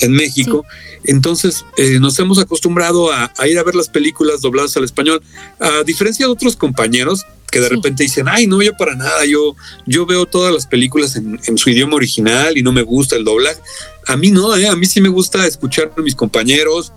en 0.00 0.12
México. 0.12 0.66
Entonces 1.04 1.64
eh, 1.78 1.98
nos 2.00 2.18
hemos 2.18 2.38
acostumbrado 2.38 3.10
a, 3.10 3.32
a, 3.38 3.48
ir 3.48 3.58
a 3.58 3.62
ver 3.62 3.76
las 3.76 3.88
películas 3.88 4.42
dobladas 4.42 4.76
al 4.76 4.84
español. 4.84 5.22
A 5.58 5.84
diferencia 5.84 6.26
de 6.26 6.32
otros 6.32 6.54
compañeros 6.54 7.24
que 7.50 7.60
de 7.60 7.68
sí. 7.68 7.74
repente 7.76 8.02
dicen, 8.02 8.28
ay, 8.28 8.46
no, 8.46 8.60
yo 8.60 8.76
para 8.76 8.94
nada, 8.94 9.24
yo, 9.24 9.56
yo 9.86 10.04
veo 10.04 10.26
todas 10.26 10.52
las 10.52 10.66
películas 10.66 11.16
en, 11.16 11.40
en, 11.46 11.56
su 11.56 11.70
idioma 11.70 11.96
original 11.96 12.58
y 12.58 12.62
no 12.62 12.72
me 12.72 12.82
gusta 12.82 13.16
el 13.16 13.24
doblaje. 13.24 13.58
A 14.06 14.18
mí 14.18 14.30
no, 14.30 14.54
eh, 14.54 14.68
a 14.68 14.76
mí 14.76 14.84
sí 14.84 15.00
me 15.00 15.08
gusta 15.08 15.46
escuchar 15.46 15.92
a 15.96 16.02
mis 16.02 16.14
compañeros, 16.14 16.92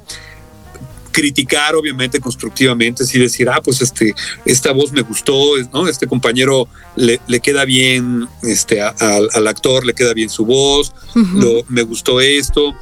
criticar 1.17 1.73
obviamente 1.75 2.19
constructivamente, 2.19 3.03
sí 3.03 3.17
decir, 3.17 3.49
ah, 3.49 3.59
pues 3.59 3.81
este, 3.81 4.13
esta 4.45 4.71
voz 4.71 4.91
me 4.91 5.01
gustó, 5.01 5.35
¿no? 5.73 5.87
Este 5.87 6.05
compañero 6.05 6.67
le, 6.95 7.19
le 7.27 7.39
queda 7.39 7.65
bien, 7.65 8.27
este, 8.43 8.81
a, 8.81 8.93
a, 8.99 9.19
al 9.33 9.47
actor 9.47 9.83
le 9.83 9.95
queda 9.95 10.13
bien 10.13 10.29
su 10.29 10.45
voz, 10.45 10.93
uh 11.15 11.19
-huh. 11.19 11.41
lo, 11.41 11.65
me 11.69 11.81
gustó 11.81 12.21
esto. 12.21 12.75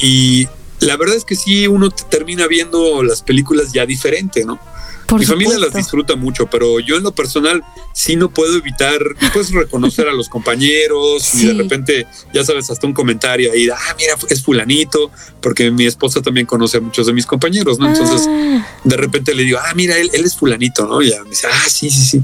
Y 0.00 0.48
la 0.80 0.96
verdad 0.96 1.16
es 1.16 1.26
que 1.26 1.36
sí, 1.36 1.66
uno 1.66 1.90
termina 1.90 2.46
viendo 2.46 3.02
las 3.02 3.20
películas 3.20 3.70
ya 3.74 3.84
diferente, 3.84 4.46
¿no? 4.46 4.58
Por 5.08 5.20
Mi 5.20 5.24
supuesto. 5.24 5.50
familia 5.50 5.66
las 5.66 5.74
disfruta 5.74 6.16
mucho, 6.16 6.48
pero 6.50 6.80
yo 6.80 6.96
en 6.96 7.02
lo 7.02 7.12
personal 7.12 7.64
sí 7.94 8.14
no 8.14 8.28
puedo 8.28 8.58
evitar 8.58 9.00
pues 9.32 9.50
reconocer 9.52 10.06
a 10.06 10.12
los 10.12 10.28
compañeros 10.28 11.22
sí. 11.22 11.44
y 11.44 11.46
de 11.46 11.54
repente, 11.54 12.06
ya 12.34 12.44
sabes, 12.44 12.70
hasta 12.70 12.86
un 12.86 12.92
comentario 12.92 13.50
ahí, 13.50 13.70
ah, 13.70 13.96
mira, 13.98 14.16
es 14.28 14.42
fulanito, 14.42 15.10
porque 15.40 15.70
mi 15.70 15.86
esposa 15.86 16.20
también 16.20 16.44
conoce 16.46 16.76
a 16.76 16.80
muchos 16.80 17.06
de 17.06 17.14
mis 17.14 17.24
compañeros, 17.24 17.78
¿no? 17.78 17.88
Entonces, 17.88 18.26
ah. 18.28 18.66
de 18.84 18.96
repente 18.98 19.34
le 19.34 19.44
digo, 19.44 19.58
ah, 19.58 19.72
mira, 19.74 19.96
él, 19.96 20.10
él 20.12 20.26
es 20.26 20.36
fulanito, 20.36 20.86
¿no? 20.86 21.00
Y 21.00 21.08
ya 21.08 21.24
me 21.24 21.30
dice, 21.30 21.46
ah, 21.50 21.68
sí, 21.68 21.88
sí, 21.88 22.04
sí. 22.04 22.22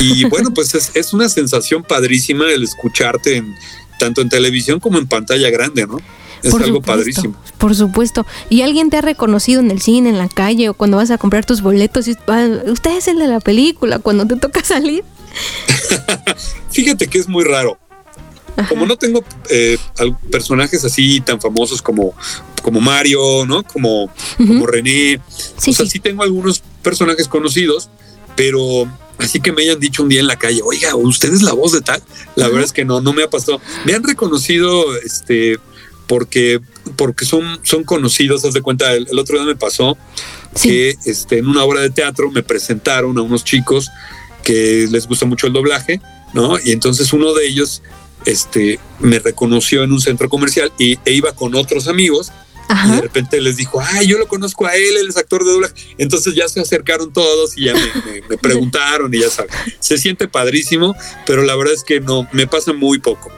Y 0.00 0.24
bueno, 0.28 0.50
pues 0.52 0.74
es, 0.74 0.90
es 0.94 1.12
una 1.12 1.28
sensación 1.28 1.84
padrísima 1.84 2.50
el 2.50 2.64
escucharte 2.64 3.36
en, 3.36 3.54
tanto 4.00 4.20
en 4.20 4.28
televisión 4.28 4.80
como 4.80 4.98
en 4.98 5.06
pantalla 5.06 5.48
grande, 5.50 5.86
¿no? 5.86 5.98
Es 6.42 6.50
por 6.50 6.62
algo 6.62 6.76
supuesto, 6.76 6.98
padrísimo. 6.98 7.36
Por 7.58 7.74
supuesto. 7.74 8.26
¿Y 8.48 8.62
alguien 8.62 8.90
te 8.90 8.96
ha 8.96 9.00
reconocido 9.00 9.60
en 9.60 9.70
el 9.70 9.80
cine, 9.80 10.10
en 10.10 10.18
la 10.18 10.28
calle 10.28 10.68
o 10.68 10.74
cuando 10.74 10.96
vas 10.96 11.10
a 11.10 11.18
comprar 11.18 11.44
tus 11.44 11.60
boletos? 11.60 12.08
Y, 12.08 12.16
ah, 12.28 12.48
usted 12.66 12.96
es 12.96 13.08
el 13.08 13.18
de 13.18 13.28
la 13.28 13.40
película 13.40 13.98
cuando 13.98 14.26
te 14.26 14.36
toca 14.36 14.64
salir. 14.64 15.04
Fíjate 16.70 17.06
que 17.08 17.18
es 17.18 17.28
muy 17.28 17.44
raro. 17.44 17.78
Ajá. 18.56 18.68
Como 18.68 18.86
no 18.86 18.96
tengo 18.96 19.24
eh, 19.48 19.78
personajes 20.30 20.84
así 20.84 21.20
tan 21.20 21.40
famosos 21.40 21.80
como, 21.82 22.14
como 22.62 22.80
Mario, 22.80 23.46
¿no? 23.46 23.62
Como, 23.62 24.04
uh 24.04 24.10
-huh. 24.38 24.46
como 24.48 24.66
René. 24.66 25.20
Sí, 25.56 25.70
o 25.70 25.72
sea, 25.72 25.86
sí. 25.86 25.92
sí 25.92 26.00
tengo 26.00 26.22
algunos 26.22 26.62
personajes 26.82 27.28
conocidos, 27.28 27.90
pero 28.34 28.88
así 29.18 29.40
que 29.40 29.52
me 29.52 29.62
hayan 29.62 29.78
dicho 29.78 30.02
un 30.02 30.08
día 30.08 30.20
en 30.20 30.26
la 30.26 30.36
calle, 30.36 30.60
oiga, 30.64 30.94
usted 30.96 31.32
es 31.32 31.42
la 31.42 31.52
voz 31.52 31.72
de 31.72 31.80
tal. 31.80 32.02
La 32.34 32.46
uh 32.46 32.48
-huh. 32.48 32.52
verdad 32.52 32.64
es 32.64 32.72
que 32.72 32.84
no, 32.84 33.00
no 33.00 33.12
me 33.12 33.22
ha 33.22 33.30
pasado. 33.30 33.60
Me 33.84 33.94
han 33.94 34.02
reconocido, 34.02 34.96
este, 34.98 35.58
porque, 36.10 36.58
porque 36.96 37.24
son, 37.24 37.60
son 37.62 37.84
conocidos, 37.84 38.44
haz 38.44 38.52
de 38.52 38.62
cuenta, 38.62 38.92
el, 38.94 39.06
el 39.08 39.16
otro 39.16 39.36
día 39.36 39.46
me 39.46 39.54
pasó 39.54 39.96
sí. 40.56 40.68
que 40.68 40.96
este, 41.06 41.38
en 41.38 41.46
una 41.46 41.62
obra 41.62 41.82
de 41.82 41.90
teatro 41.90 42.32
me 42.32 42.42
presentaron 42.42 43.16
a 43.16 43.22
unos 43.22 43.44
chicos 43.44 43.88
que 44.42 44.88
les 44.90 45.06
gusta 45.06 45.24
mucho 45.24 45.46
el 45.46 45.52
doblaje, 45.52 46.00
¿no? 46.34 46.58
Y 46.58 46.72
entonces 46.72 47.12
uno 47.12 47.32
de 47.32 47.46
ellos 47.46 47.84
este, 48.24 48.80
me 48.98 49.20
reconoció 49.20 49.84
en 49.84 49.92
un 49.92 50.00
centro 50.00 50.28
comercial 50.28 50.72
y, 50.80 50.98
e 51.04 51.12
iba 51.12 51.32
con 51.32 51.54
otros 51.54 51.86
amigos 51.86 52.32
Ajá. 52.66 52.88
y 52.88 52.96
de 52.96 53.02
repente 53.02 53.40
les 53.40 53.56
dijo, 53.56 53.80
ay, 53.80 54.08
yo 54.08 54.18
lo 54.18 54.26
conozco 54.26 54.66
a 54.66 54.74
él, 54.74 54.96
él 54.98 55.08
es 55.08 55.16
actor 55.16 55.44
de 55.44 55.52
doblaje. 55.52 55.74
Entonces 55.96 56.34
ya 56.34 56.48
se 56.48 56.58
acercaron 56.58 57.12
todos 57.12 57.56
y 57.56 57.66
ya 57.66 57.74
me, 57.74 57.80
me, 57.82 58.28
me 58.30 58.36
preguntaron 58.42 59.14
y 59.14 59.20
ya 59.20 59.30
sabes, 59.30 59.52
se 59.78 59.96
siente 59.96 60.26
padrísimo, 60.26 60.96
pero 61.24 61.44
la 61.44 61.54
verdad 61.54 61.74
es 61.74 61.84
que 61.84 62.00
no, 62.00 62.26
me 62.32 62.48
pasa 62.48 62.72
muy 62.72 62.98
poco. 62.98 63.30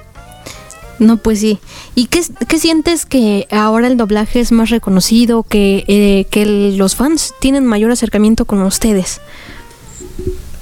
No, 1.03 1.17
pues 1.17 1.41
sí. 1.41 1.59
¿Y 1.97 2.07
qué, 2.07 2.23
qué, 2.49 2.59
sientes 2.61 3.07
que 3.07 3.49
ahora 3.51 3.89
el 3.89 3.97
doblaje 3.97 4.39
es 4.39 4.53
más 4.53 4.71
reconocido, 4.71 5.43
que, 5.43 5.85
eh, 5.89 6.27
que 6.31 6.43
el, 6.43 6.77
los 6.77 6.95
fans 6.95 7.35
tienen 7.41 7.67
mayor 7.67 7.91
acercamiento 7.91 8.45
con 8.45 8.63
ustedes? 8.63 9.21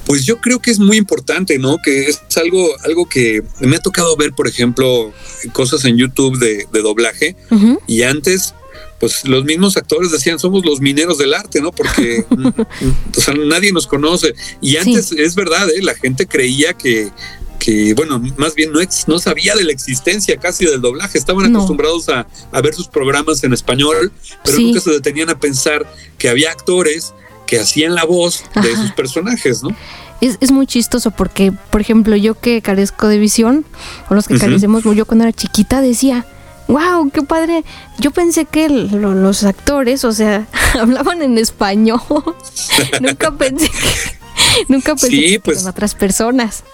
Pues 0.07 0.25
yo 0.25 0.41
creo 0.41 0.59
que 0.59 0.71
es 0.71 0.79
muy 0.79 0.97
importante, 0.97 1.59
¿no? 1.59 1.77
Que 1.85 2.09
es 2.09 2.21
algo, 2.39 2.71
algo 2.85 3.07
que 3.07 3.43
me 3.61 3.77
ha 3.77 3.81
tocado 3.81 4.17
ver, 4.17 4.33
por 4.33 4.49
ejemplo, 4.49 5.13
cosas 5.53 5.85
en 5.85 5.99
YouTube 5.99 6.39
de, 6.39 6.67
de 6.73 6.81
doblaje. 6.81 7.37
Uh 7.51 7.57
-huh. 7.57 7.79
Y 7.87 8.03
antes, 8.03 8.55
pues 8.99 9.29
los 9.29 9.45
mismos 9.45 9.77
actores 9.77 10.11
decían, 10.11 10.39
somos 10.39 10.65
los 10.65 10.81
mineros 10.81 11.19
del 11.19 11.35
arte, 11.35 11.61
¿no? 11.61 11.71
Porque 11.71 12.25
o 13.17 13.21
sea, 13.21 13.35
nadie 13.35 13.73
nos 13.73 13.87
conoce. 13.87 14.35
Y 14.63 14.79
antes, 14.79 15.09
sí. 15.09 15.17
es 15.19 15.35
verdad, 15.35 15.69
¿eh? 15.69 15.83
la 15.83 15.95
gente 15.95 16.27
creía 16.27 16.73
que, 16.73 17.11
que, 17.61 17.95
bueno, 17.95 18.21
más 18.39 18.57
bien 18.57 18.73
no, 18.73 18.81
ex, 18.81 19.07
no 19.07 19.21
sabía 19.21 19.55
de 19.55 19.63
la 19.63 19.71
existencia 19.71 20.37
casi 20.39 20.65
del 20.65 20.81
doblaje, 20.81 21.19
estaban 21.19 21.53
no. 21.53 21.59
acostumbrados 21.59 22.09
a, 22.09 22.27
a, 22.51 22.61
ver 22.61 22.75
sus 22.75 22.89
programas 22.89 23.45
en 23.45 23.53
español, 23.53 24.11
pero 24.43 24.57
sí. 24.57 24.65
nunca 24.65 24.81
se 24.81 24.91
detenían 24.91 25.31
a 25.31 25.39
pensar 25.39 25.87
que 26.19 26.29
había 26.29 26.51
actores 26.51 27.15
que 27.47 27.61
hacían 27.61 27.95
la 27.95 28.05
voz 28.05 28.45
Ajá. 28.55 28.67
de 28.67 28.75
sus 28.75 28.93
personajes, 28.93 29.63
¿no? 29.63 29.77
Es, 30.21 30.39
es, 30.41 30.51
muy 30.51 30.67
chistoso 30.67 31.11
porque, 31.13 31.53
por 31.71 31.81
ejemplo, 31.81 32.17
yo 32.17 32.35
que 32.35 32.61
carezco 32.63 33.09
de 33.09 33.19
visión, 33.19 33.65
o 34.09 34.15
los 34.15 34.27
que 34.27 34.35
uh 34.35 34.37
-huh. 34.37 34.41
carecemos, 34.41 34.85
yo 34.85 35.05
cuando 35.05 35.25
era 35.25 35.33
chiquita 35.33 35.81
decía, 35.81 36.27
wow, 36.71 37.11
qué 37.11 37.23
padre. 37.23 37.65
Yo 37.99 38.11
pensé 38.11 38.45
que 38.45 38.69
lo, 38.69 39.15
los 39.15 39.45
actores, 39.45 40.05
o 40.05 40.13
sea, 40.13 40.47
hablaban 40.81 41.23
en 41.23 41.37
español. 41.39 42.01
nunca 43.01 43.33
pensé 43.33 43.69
que, 43.69 44.65
nunca 44.69 44.93
pensé 44.95 45.09
sí, 45.09 45.31
que 45.33 45.41
pues, 45.41 45.67
otras 45.67 45.95
personas. 45.95 46.65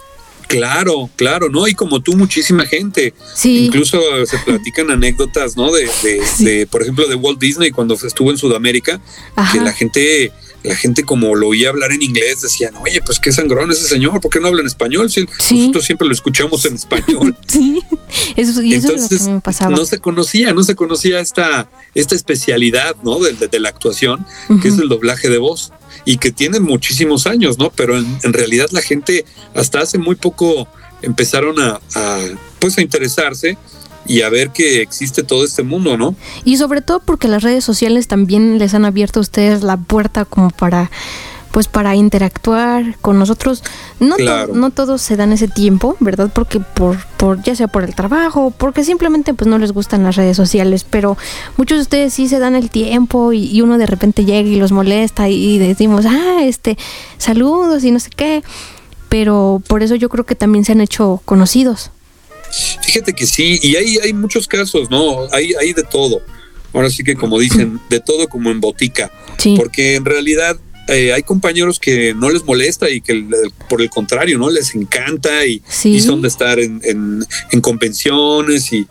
Claro, 0.46 1.10
claro, 1.16 1.48
¿no? 1.48 1.66
Y 1.66 1.74
como 1.74 2.00
tú, 2.00 2.16
muchísima 2.16 2.66
gente. 2.66 3.14
Sí. 3.34 3.66
Incluso 3.66 4.00
se 4.26 4.38
platican 4.38 4.90
anécdotas, 4.92 5.56
¿no? 5.56 5.72
De, 5.72 5.88
de, 6.02 6.20
sí. 6.24 6.44
de, 6.44 6.66
por 6.66 6.82
ejemplo, 6.82 7.08
de 7.08 7.14
Walt 7.14 7.40
Disney 7.40 7.70
cuando 7.70 7.94
estuvo 7.94 8.30
en 8.30 8.38
Sudamérica, 8.38 9.00
Ajá. 9.34 9.52
que 9.52 9.64
la 9.64 9.72
gente 9.72 10.32
la 10.66 10.76
gente 10.76 11.04
como 11.04 11.34
lo 11.34 11.48
oía 11.48 11.68
hablar 11.68 11.92
en 11.92 12.02
inglés 12.02 12.42
decían, 12.42 12.74
oye, 12.76 13.00
pues 13.00 13.20
qué 13.20 13.32
sangrón 13.32 13.70
ese 13.70 13.86
señor, 13.86 14.20
¿por 14.20 14.30
qué 14.30 14.40
no 14.40 14.48
habla 14.48 14.60
en 14.60 14.66
español? 14.66 15.10
Si 15.10 15.26
sí. 15.38 15.58
nosotros 15.60 15.84
siempre 15.84 16.06
lo 16.08 16.12
escuchamos 16.12 16.64
en 16.64 16.74
español. 16.74 17.36
sí, 17.46 17.80
eso, 18.36 18.62
y 18.62 18.74
eso 18.74 18.88
Entonces, 18.88 19.12
es 19.12 19.20
lo 19.20 19.26
que 19.26 19.32
me 19.34 19.40
pasaba. 19.40 19.76
No 19.76 19.84
se 19.86 20.00
conocía, 20.00 20.52
no 20.52 20.62
se 20.64 20.74
conocía 20.74 21.20
esta, 21.20 21.70
esta 21.94 22.14
especialidad, 22.14 22.96
¿no? 23.02 23.18
De, 23.20 23.32
de, 23.32 23.60
la 23.60 23.68
actuación, 23.68 24.26
uh 24.48 24.54
-huh. 24.54 24.62
que 24.62 24.68
es 24.68 24.78
el 24.78 24.88
doblaje 24.88 25.28
de 25.28 25.38
voz 25.38 25.72
y 26.06 26.16
que 26.16 26.32
tiene 26.32 26.60
muchísimos 26.60 27.26
años, 27.26 27.58
¿no? 27.58 27.70
Pero 27.70 27.98
en, 27.98 28.06
en 28.22 28.32
realidad 28.32 28.68
la 28.70 28.80
gente 28.80 29.26
hasta 29.54 29.80
hace 29.80 29.98
muy 29.98 30.14
poco 30.14 30.66
empezaron 31.02 31.60
a, 31.60 31.80
a 31.94 32.18
pues 32.58 32.78
a 32.78 32.80
interesarse 32.80 33.58
y 34.06 34.22
a 34.22 34.28
ver 34.30 34.50
que 34.50 34.80
existe 34.80 35.22
todo 35.22 35.44
este 35.44 35.62
mundo, 35.62 35.96
¿no? 35.98 36.14
Y 36.44 36.56
sobre 36.56 36.80
todo 36.80 37.00
porque 37.00 37.28
las 37.28 37.42
redes 37.42 37.64
sociales 37.64 38.06
también 38.08 38.58
les 38.58 38.72
han 38.72 38.84
abierto 38.84 39.20
a 39.20 39.22
ustedes 39.22 39.62
la 39.62 39.76
puerta 39.76 40.24
como 40.24 40.50
para 40.50 40.90
pues 41.56 41.68
para 41.68 41.96
interactuar 41.96 42.98
con 43.00 43.18
nosotros. 43.18 43.62
No, 43.98 44.16
claro. 44.16 44.48
to 44.48 44.54
no 44.58 44.70
todos 44.72 45.00
se 45.00 45.16
dan 45.16 45.32
ese 45.32 45.48
tiempo, 45.48 45.96
¿verdad? 46.00 46.30
Porque 46.30 46.60
por, 46.60 47.02
por, 47.16 47.42
ya 47.42 47.56
sea 47.56 47.66
por 47.66 47.82
el 47.82 47.94
trabajo, 47.94 48.52
porque 48.54 48.84
simplemente 48.84 49.32
pues 49.32 49.48
no 49.48 49.56
les 49.56 49.72
gustan 49.72 50.02
las 50.02 50.16
redes 50.16 50.36
sociales, 50.36 50.84
pero 50.84 51.16
muchos 51.56 51.78
de 51.78 51.82
ustedes 51.82 52.12
sí 52.12 52.28
se 52.28 52.40
dan 52.40 52.56
el 52.56 52.68
tiempo 52.68 53.32
y, 53.32 53.46
y 53.46 53.62
uno 53.62 53.78
de 53.78 53.86
repente 53.86 54.26
llega 54.26 54.46
y 54.46 54.56
los 54.56 54.70
molesta 54.70 55.30
y, 55.30 55.54
y 55.54 55.58
decimos, 55.58 56.04
ah, 56.04 56.40
este, 56.42 56.76
saludos 57.16 57.84
y 57.84 57.90
no 57.90 58.00
sé 58.00 58.10
qué. 58.14 58.42
Pero 59.08 59.62
por 59.66 59.82
eso 59.82 59.94
yo 59.94 60.10
creo 60.10 60.26
que 60.26 60.34
también 60.34 60.66
se 60.66 60.72
han 60.72 60.82
hecho 60.82 61.22
conocidos. 61.24 61.90
Fíjate 62.82 63.14
que 63.14 63.24
sí, 63.24 63.58
y 63.62 63.76
hay, 63.76 63.96
hay 64.04 64.12
muchos 64.12 64.46
casos, 64.46 64.90
¿no? 64.90 65.20
Hay, 65.32 65.54
hay 65.58 65.72
de 65.72 65.84
todo. 65.84 66.20
Ahora 66.74 66.90
sí 66.90 67.02
que 67.02 67.14
como 67.14 67.38
dicen, 67.38 67.80
de 67.88 68.00
todo 68.00 68.28
como 68.28 68.50
en 68.50 68.60
botica. 68.60 69.10
Sí. 69.38 69.54
Porque 69.56 69.94
en 69.94 70.04
realidad 70.04 70.58
eh, 70.88 71.12
hay 71.12 71.22
compañeros 71.22 71.78
que 71.80 72.14
no 72.14 72.30
les 72.30 72.44
molesta 72.44 72.88
y 72.88 73.00
que 73.00 73.26
por 73.68 73.82
el 73.82 73.90
contrario, 73.90 74.38
¿no? 74.38 74.50
Les 74.50 74.74
encanta 74.74 75.44
y, 75.44 75.60
sí. 75.68 75.94
y 75.96 76.00
son 76.00 76.22
de 76.22 76.28
estar 76.28 76.58
en, 76.58 76.80
en, 76.84 77.24
en 77.50 77.60
convenciones 77.60 78.72
y, 78.72 78.86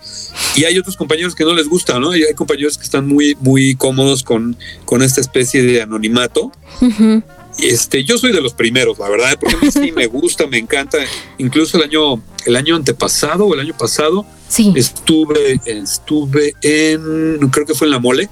y, 0.56 0.66
hay 0.66 0.78
otros 0.78 0.98
compañeros 0.98 1.36
que 1.36 1.44
no 1.46 1.54
les 1.54 1.68
gusta, 1.68 2.00
¿no? 2.00 2.16
Y 2.16 2.24
hay 2.24 2.34
compañeros 2.34 2.78
que 2.78 2.84
están 2.84 3.08
muy, 3.08 3.38
muy 3.40 3.76
cómodos 3.76 4.24
con, 4.24 4.58
con 4.86 5.02
esta 5.04 5.22
especie 5.22 5.64
de 5.64 5.82
anonimato. 5.82 6.52
Uh 6.82 6.86
-huh. 6.90 7.24
Este, 7.58 8.04
yo 8.04 8.18
soy 8.18 8.34
de 8.34 8.42
los 8.42 8.54
primeros, 8.54 9.00
la 9.00 9.08
verdad, 9.08 9.38
porque 9.40 9.56
a 9.56 9.60
mí 9.60 9.72
sí 9.72 9.92
me 9.94 10.08
gusta, 10.08 10.46
me 10.48 10.58
encanta. 10.58 10.98
Incluso 11.38 11.78
el 11.78 11.84
año, 11.84 12.22
el 12.46 12.56
año 12.58 12.76
antepasado 12.76 13.46
o 13.46 13.54
el 13.54 13.62
año 13.62 13.76
pasado, 13.78 14.26
sí. 14.50 14.74
estuve, 14.76 15.62
estuve 15.66 16.54
en, 16.62 17.38
creo 17.52 17.66
que 17.66 17.74
fue 17.74 17.88
en 17.88 17.92
la 17.92 18.00
mole, 18.00 18.30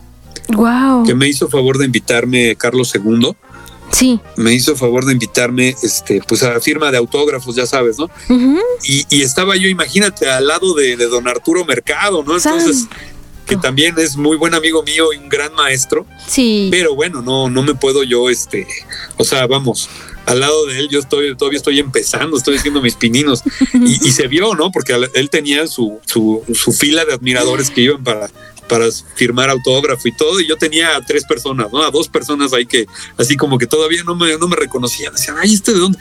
Wow. 0.49 1.05
que 1.05 1.15
me 1.15 1.27
hizo 1.29 1.47
favor 1.47 1.77
de 1.77 1.85
invitarme 1.85 2.55
Carlos 2.57 2.93
II. 2.93 3.33
Sí. 3.93 4.19
Me 4.35 4.53
hizo 4.53 4.75
favor 4.75 5.05
de 5.05 5.13
invitarme, 5.13 5.75
este, 5.83 6.21
pues 6.27 6.41
a 6.43 6.53
la 6.53 6.59
firma 6.59 6.91
de 6.91 6.97
autógrafos, 6.97 7.55
ya 7.55 7.65
sabes, 7.65 7.97
¿no? 7.97 8.09
Y, 8.83 9.05
y 9.09 9.21
estaba 9.21 9.55
yo, 9.55 9.69
imagínate, 9.69 10.29
al 10.29 10.47
lado 10.47 10.73
de, 10.73 10.97
de 10.97 11.05
don 11.07 11.27
Arturo 11.27 11.63
Mercado, 11.63 12.23
¿no? 12.23 12.35
Entonces, 12.35 12.87
que 13.45 13.55
también 13.55 13.95
es 13.99 14.17
muy 14.17 14.37
buen 14.37 14.53
amigo 14.53 14.83
mío 14.83 15.13
y 15.13 15.17
un 15.17 15.29
gran 15.29 15.53
maestro. 15.53 16.05
Sí. 16.27 16.69
Pero 16.71 16.95
bueno, 16.95 17.21
no, 17.21 17.49
no 17.49 17.61
me 17.61 17.75
puedo 17.75 18.03
yo, 18.03 18.29
este, 18.29 18.67
o 19.17 19.23
sea, 19.23 19.45
vamos, 19.47 19.89
al 20.25 20.39
lado 20.39 20.65
de 20.65 20.79
él 20.79 20.89
yo 20.89 20.99
estoy, 20.99 21.35
todavía 21.35 21.57
estoy 21.57 21.79
empezando, 21.79 22.37
estoy 22.37 22.57
haciendo 22.57 22.81
mis 22.81 22.95
pininos 22.95 23.43
y, 23.73 24.07
y 24.07 24.11
se 24.11 24.27
vio, 24.27 24.55
¿no? 24.55 24.71
Porque 24.71 24.93
él 25.13 25.29
tenía 25.29 25.67
su, 25.67 25.99
su, 26.05 26.43
su 26.53 26.71
fila 26.71 27.05
de 27.05 27.13
admiradores 27.13 27.69
que 27.69 27.81
iban 27.81 28.03
para, 28.03 28.29
para 28.73 28.89
firmar 29.15 29.49
autógrafo 29.51 30.07
y 30.07 30.11
todo, 30.15 30.39
y 30.41 30.47
yo 30.47 30.57
tenía 30.57 30.95
a 30.95 31.01
tres 31.05 31.23
personas, 31.25 31.67
¿no? 31.71 31.83
A 31.83 31.91
dos 31.91 32.07
personas 32.07 32.53
ahí 32.53 32.65
que, 32.65 32.87
así 33.17 33.35
como 33.37 33.57
que 33.59 33.67
todavía 33.67 34.03
no 34.03 34.15
me, 34.15 34.35
no 34.37 34.47
me 34.47 34.55
reconocían, 34.55 35.13
decían, 35.13 35.35
ay, 35.39 35.53
¿este 35.53 35.73
de 35.73 35.79
dónde? 35.79 35.97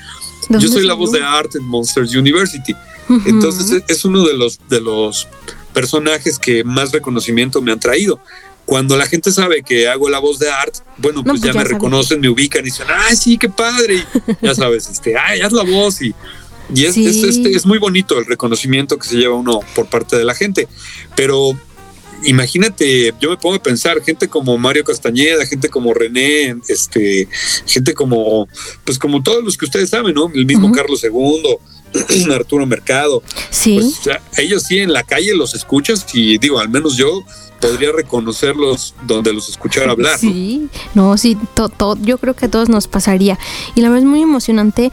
¿De 0.48 0.54
Yo 0.58 0.68
dónde 0.68 0.68
soy 0.68 0.86
la 0.86 0.94
voz 0.94 1.12
de 1.12 1.22
Art 1.22 1.54
en 1.56 1.64
Monsters 1.64 2.14
University. 2.14 2.74
Ujú. 3.08 3.22
Entonces 3.28 3.70
es- 3.70 3.82
es 3.88 4.04
uno 4.06 4.24
de 4.26 4.34
los, 4.34 4.58
de 4.70 4.80
los 4.80 5.28
personajes 5.74 6.38
que 6.38 6.64
más 6.64 6.92
reconocimiento 6.92 7.60
me 7.60 7.72
han 7.72 7.80
traído. 7.80 8.18
Cuando 8.64 8.96
la 8.96 9.06
gente 9.06 9.32
sabe 9.32 9.62
que 9.62 9.88
hago 9.88 10.08
la 10.08 10.18
voz 10.20 10.38
de 10.38 10.48
Art, 10.50 10.74
bueno, 10.96 11.18
No, 11.18 11.24
pues, 11.24 11.40
pues 11.40 11.42
ya, 11.42 11.46
ya 11.48 11.52
me 11.54 11.60
sabe. 11.64 11.74
reconocen, 11.74 12.20
me 12.20 12.28
ubican 12.28 12.62
y 12.62 12.64
dicen, 12.66 12.86
ay, 12.88 13.16
sí, 13.16 13.36
qué 13.36 13.48
padre. 13.48 14.04
Y 14.40 14.46
ya 14.46 14.54
sabes, 14.54 14.88
este, 14.88 15.16
ay, 15.18 15.40
haz 15.40 15.52
la 15.52 15.64
voz 15.64 16.00
y, 16.00 16.14
y 16.74 16.84
es, 16.86 16.94
Sí. 16.94 17.06
es, 17.06 17.22
este, 17.36 17.54
es 17.56 17.66
muy 17.66 17.78
bonito 17.78 18.18
el 18.18 18.24
reconocimiento 18.24 18.96
que 18.98 19.06
se 19.08 19.16
lleva 19.16 19.34
uno 19.34 19.60
por 19.74 19.86
parte 19.86 20.16
de 20.16 20.24
la 20.24 20.34
gente. 20.34 20.68
Pero 21.16 21.58
imagínate, 22.24 23.12
yo 23.20 23.30
me 23.30 23.36
pongo 23.36 23.56
a 23.56 23.62
pensar, 23.62 24.02
gente 24.02 24.28
como 24.28 24.56
Mario 24.58 24.84
Castañeda, 24.84 25.44
gente 25.46 25.68
como 25.68 25.92
René, 25.94 26.56
este, 26.68 27.28
gente 27.66 27.94
como, 27.94 28.48
pues 28.84 28.98
como 28.98 29.22
todos 29.22 29.42
los 29.44 29.56
que 29.56 29.64
ustedes 29.64 29.90
saben, 29.90 30.14
¿no? 30.14 30.30
El 30.34 30.46
mismo. 30.46 30.72
Carlos 30.72 31.02
II, 31.04 32.30
Arturo 32.32 32.66
Mercado, 32.66 33.22
Sí. 33.50 33.74
pues, 33.74 33.98
o 33.98 34.02
sea, 34.02 34.22
ellos 34.38 34.62
sí 34.62 34.78
en 34.78 34.92
la 34.92 35.02
calle 35.02 35.34
los 35.34 35.54
escuchas 35.54 36.06
y 36.14 36.38
digo, 36.38 36.58
al 36.58 36.68
menos 36.70 36.96
yo 36.96 37.24
podría 37.60 37.92
reconocerlos 37.92 38.94
donde 39.06 39.32
los 39.32 39.48
escuchara 39.48 39.92
hablar. 39.92 40.18
Sí, 40.18 40.68
no, 40.94 41.16
sí, 41.16 41.36
to- 41.54 41.68
to- 41.68 41.96
yo 42.02 42.18
creo 42.18 42.34
que 42.34 42.46
a 42.46 42.50
todos 42.50 42.68
nos 42.68 42.88
pasaría. 42.88 43.38
Y 43.74 43.82
la 43.82 43.88
verdad 43.88 44.04
es 44.04 44.08
muy 44.10 44.22
emocionante 44.22 44.90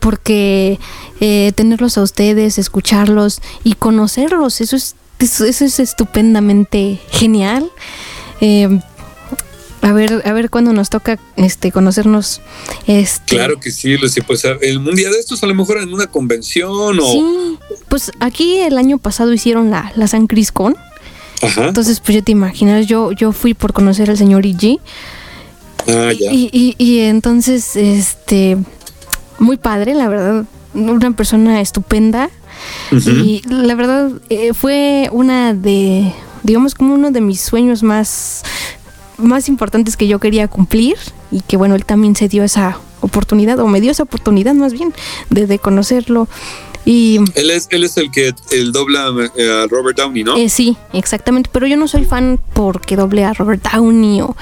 porque 0.00 0.78
eh, 1.20 1.52
tenerlos 1.54 1.96
a 1.98 2.02
ustedes, 2.02 2.58
escucharlos 2.58 3.40
y 3.64 3.74
conocerlos, 3.74 4.60
eso 4.60 4.76
es, 4.76 4.96
eso, 5.18 5.44
eso 5.44 5.64
es 5.64 5.80
estupendamente 5.80 7.00
genial. 7.10 7.70
Eh, 8.40 8.80
a 9.80 9.92
ver, 9.92 10.22
a 10.26 10.32
ver 10.32 10.50
cuándo 10.50 10.72
nos 10.72 10.90
toca 10.90 11.18
este 11.36 11.70
conocernos. 11.70 12.40
Este, 12.86 13.36
Claro 13.36 13.60
que 13.60 13.70
sí, 13.70 13.96
Lucy, 13.96 14.20
pues 14.22 14.44
el 14.44 14.78
un 14.78 14.94
día 14.96 15.10
de 15.10 15.18
estos 15.18 15.42
a 15.42 15.46
lo 15.46 15.54
mejor 15.54 15.78
en 15.78 15.92
una 15.94 16.08
convención 16.08 16.98
o... 16.98 17.12
Sí, 17.12 17.58
pues 17.88 18.10
aquí 18.20 18.58
el 18.58 18.76
año 18.76 18.98
pasado 18.98 19.32
hicieron 19.32 19.70
la, 19.70 19.92
la 19.94 20.08
San 20.08 20.26
Criscón. 20.26 20.76
Ajá. 21.42 21.68
Entonces, 21.68 22.00
pues 22.00 22.16
ya 22.16 22.22
te 22.22 22.32
imaginas, 22.32 22.86
yo, 22.86 23.12
yo 23.12 23.32
fui 23.32 23.54
por 23.54 23.72
conocer 23.72 24.10
al 24.10 24.18
señor 24.18 24.44
Ig. 24.44 24.80
Ah, 25.86 26.12
ya. 26.12 26.32
Y, 26.32 26.50
y, 26.52 26.74
y 26.76 27.00
entonces, 27.00 27.76
este, 27.76 28.58
muy 29.38 29.56
padre, 29.56 29.94
la 29.94 30.08
verdad, 30.08 30.44
una 30.74 31.12
persona 31.12 31.60
estupenda. 31.60 32.30
Y 32.90 33.42
la 33.48 33.74
verdad, 33.74 34.10
eh, 34.28 34.54
fue 34.54 35.08
una 35.12 35.54
de, 35.54 36.12
digamos, 36.42 36.74
como 36.74 36.94
uno 36.94 37.10
de 37.10 37.20
mis 37.20 37.40
sueños 37.40 37.82
más, 37.82 38.42
más 39.16 39.48
importantes 39.48 39.96
que 39.96 40.08
yo 40.08 40.18
quería 40.18 40.48
cumplir. 40.48 40.96
Y 41.30 41.40
que 41.42 41.56
bueno, 41.56 41.74
él 41.74 41.84
también 41.84 42.16
se 42.16 42.28
dio 42.28 42.44
esa 42.44 42.78
oportunidad, 43.00 43.58
o 43.60 43.66
me 43.68 43.80
dio 43.80 43.90
esa 43.90 44.02
oportunidad 44.02 44.54
más 44.54 44.72
bien, 44.72 44.94
de, 45.30 45.46
de 45.46 45.58
conocerlo. 45.58 46.28
Y 46.84 47.18
Él 47.34 47.50
es, 47.50 47.68
él 47.70 47.84
es 47.84 47.98
el 47.98 48.10
que 48.10 48.32
el 48.50 48.72
dobla 48.72 49.12
eh, 49.36 49.62
a 49.64 49.66
Robert 49.66 49.98
Downey, 49.98 50.24
¿no? 50.24 50.36
eh, 50.36 50.48
sí, 50.48 50.76
exactamente, 50.94 51.50
pero 51.52 51.66
yo 51.66 51.76
no 51.76 51.86
soy 51.86 52.06
fan 52.06 52.40
porque 52.54 52.96
doble 52.96 53.24
a 53.24 53.34
Robert 53.34 53.62
Downey 53.62 54.22
o... 54.22 54.34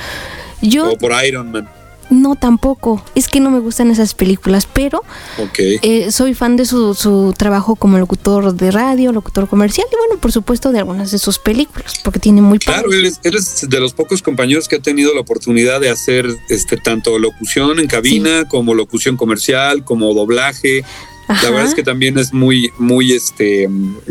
Yo 0.62 0.92
O 0.92 0.96
por 0.96 1.12
Iron 1.26 1.50
Man. 1.50 1.68
No 2.10 2.36
tampoco, 2.36 3.02
es 3.14 3.28
que 3.28 3.40
no 3.40 3.50
me 3.50 3.58
gustan 3.58 3.90
esas 3.90 4.14
películas, 4.14 4.66
pero 4.72 4.98
Ok. 5.38 5.58
eh, 5.58 6.10
soy 6.12 6.34
fan 6.34 6.56
de 6.56 6.64
su, 6.64 6.94
su 6.94 7.34
trabajo 7.36 7.76
como 7.76 7.98
locutor 7.98 8.54
de 8.54 8.70
radio, 8.70 9.12
locutor 9.12 9.48
comercial 9.48 9.86
y 9.92 9.96
bueno, 9.96 10.20
por 10.20 10.30
supuesto 10.32 10.70
de 10.72 10.78
algunas 10.78 11.10
de 11.10 11.18
sus 11.18 11.38
películas, 11.38 11.94
porque 12.04 12.18
tiene 12.20 12.40
muy 12.42 12.58
Claro, 12.58 12.92
él 12.92 13.06
es, 13.06 13.20
él 13.24 13.34
es 13.36 13.66
de 13.68 13.80
los 13.80 13.92
pocos 13.92 14.22
compañeros 14.22 14.68
que 14.68 14.76
ha 14.76 14.80
tenido 14.80 15.14
la 15.14 15.20
oportunidad 15.20 15.80
de 15.80 15.90
hacer 15.90 16.26
este 16.48 16.76
tanto 16.76 17.18
locución 17.18 17.78
en 17.80 17.86
cabina 17.86 18.46
como 18.48 18.74
locución 18.74 19.16
comercial, 19.16 19.84
como 19.84 20.14
doblaje. 20.14 20.84
Ajá. 21.28 21.42
La 21.42 21.50
verdad 21.50 21.66
es 21.68 21.74
que 21.74 21.82
también 21.82 22.18
es 22.18 22.32
muy, 22.32 22.70
muy, 22.78 23.12
este, 23.12 23.68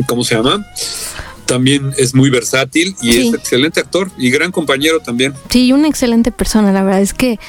¿cómo 0.08 0.24
se 0.26 0.36
llama? 0.36 0.66
También 1.46 1.94
es 1.98 2.16
muy 2.16 2.30
versátil 2.32 2.96
y 3.02 3.14
Sí. 3.14 3.28
es 3.30 3.34
excelente 3.36 3.80
actor 3.80 4.10
y 4.18 4.32
gran 4.32 4.52
compañero 4.52 5.00
también. 5.00 5.34
Sí, 5.50 5.72
una 5.72 5.88
excelente 5.88 6.32
persona, 6.32 6.72
la 6.72 6.84
verdad 6.84 7.02
es 7.02 7.14
que 7.14 7.40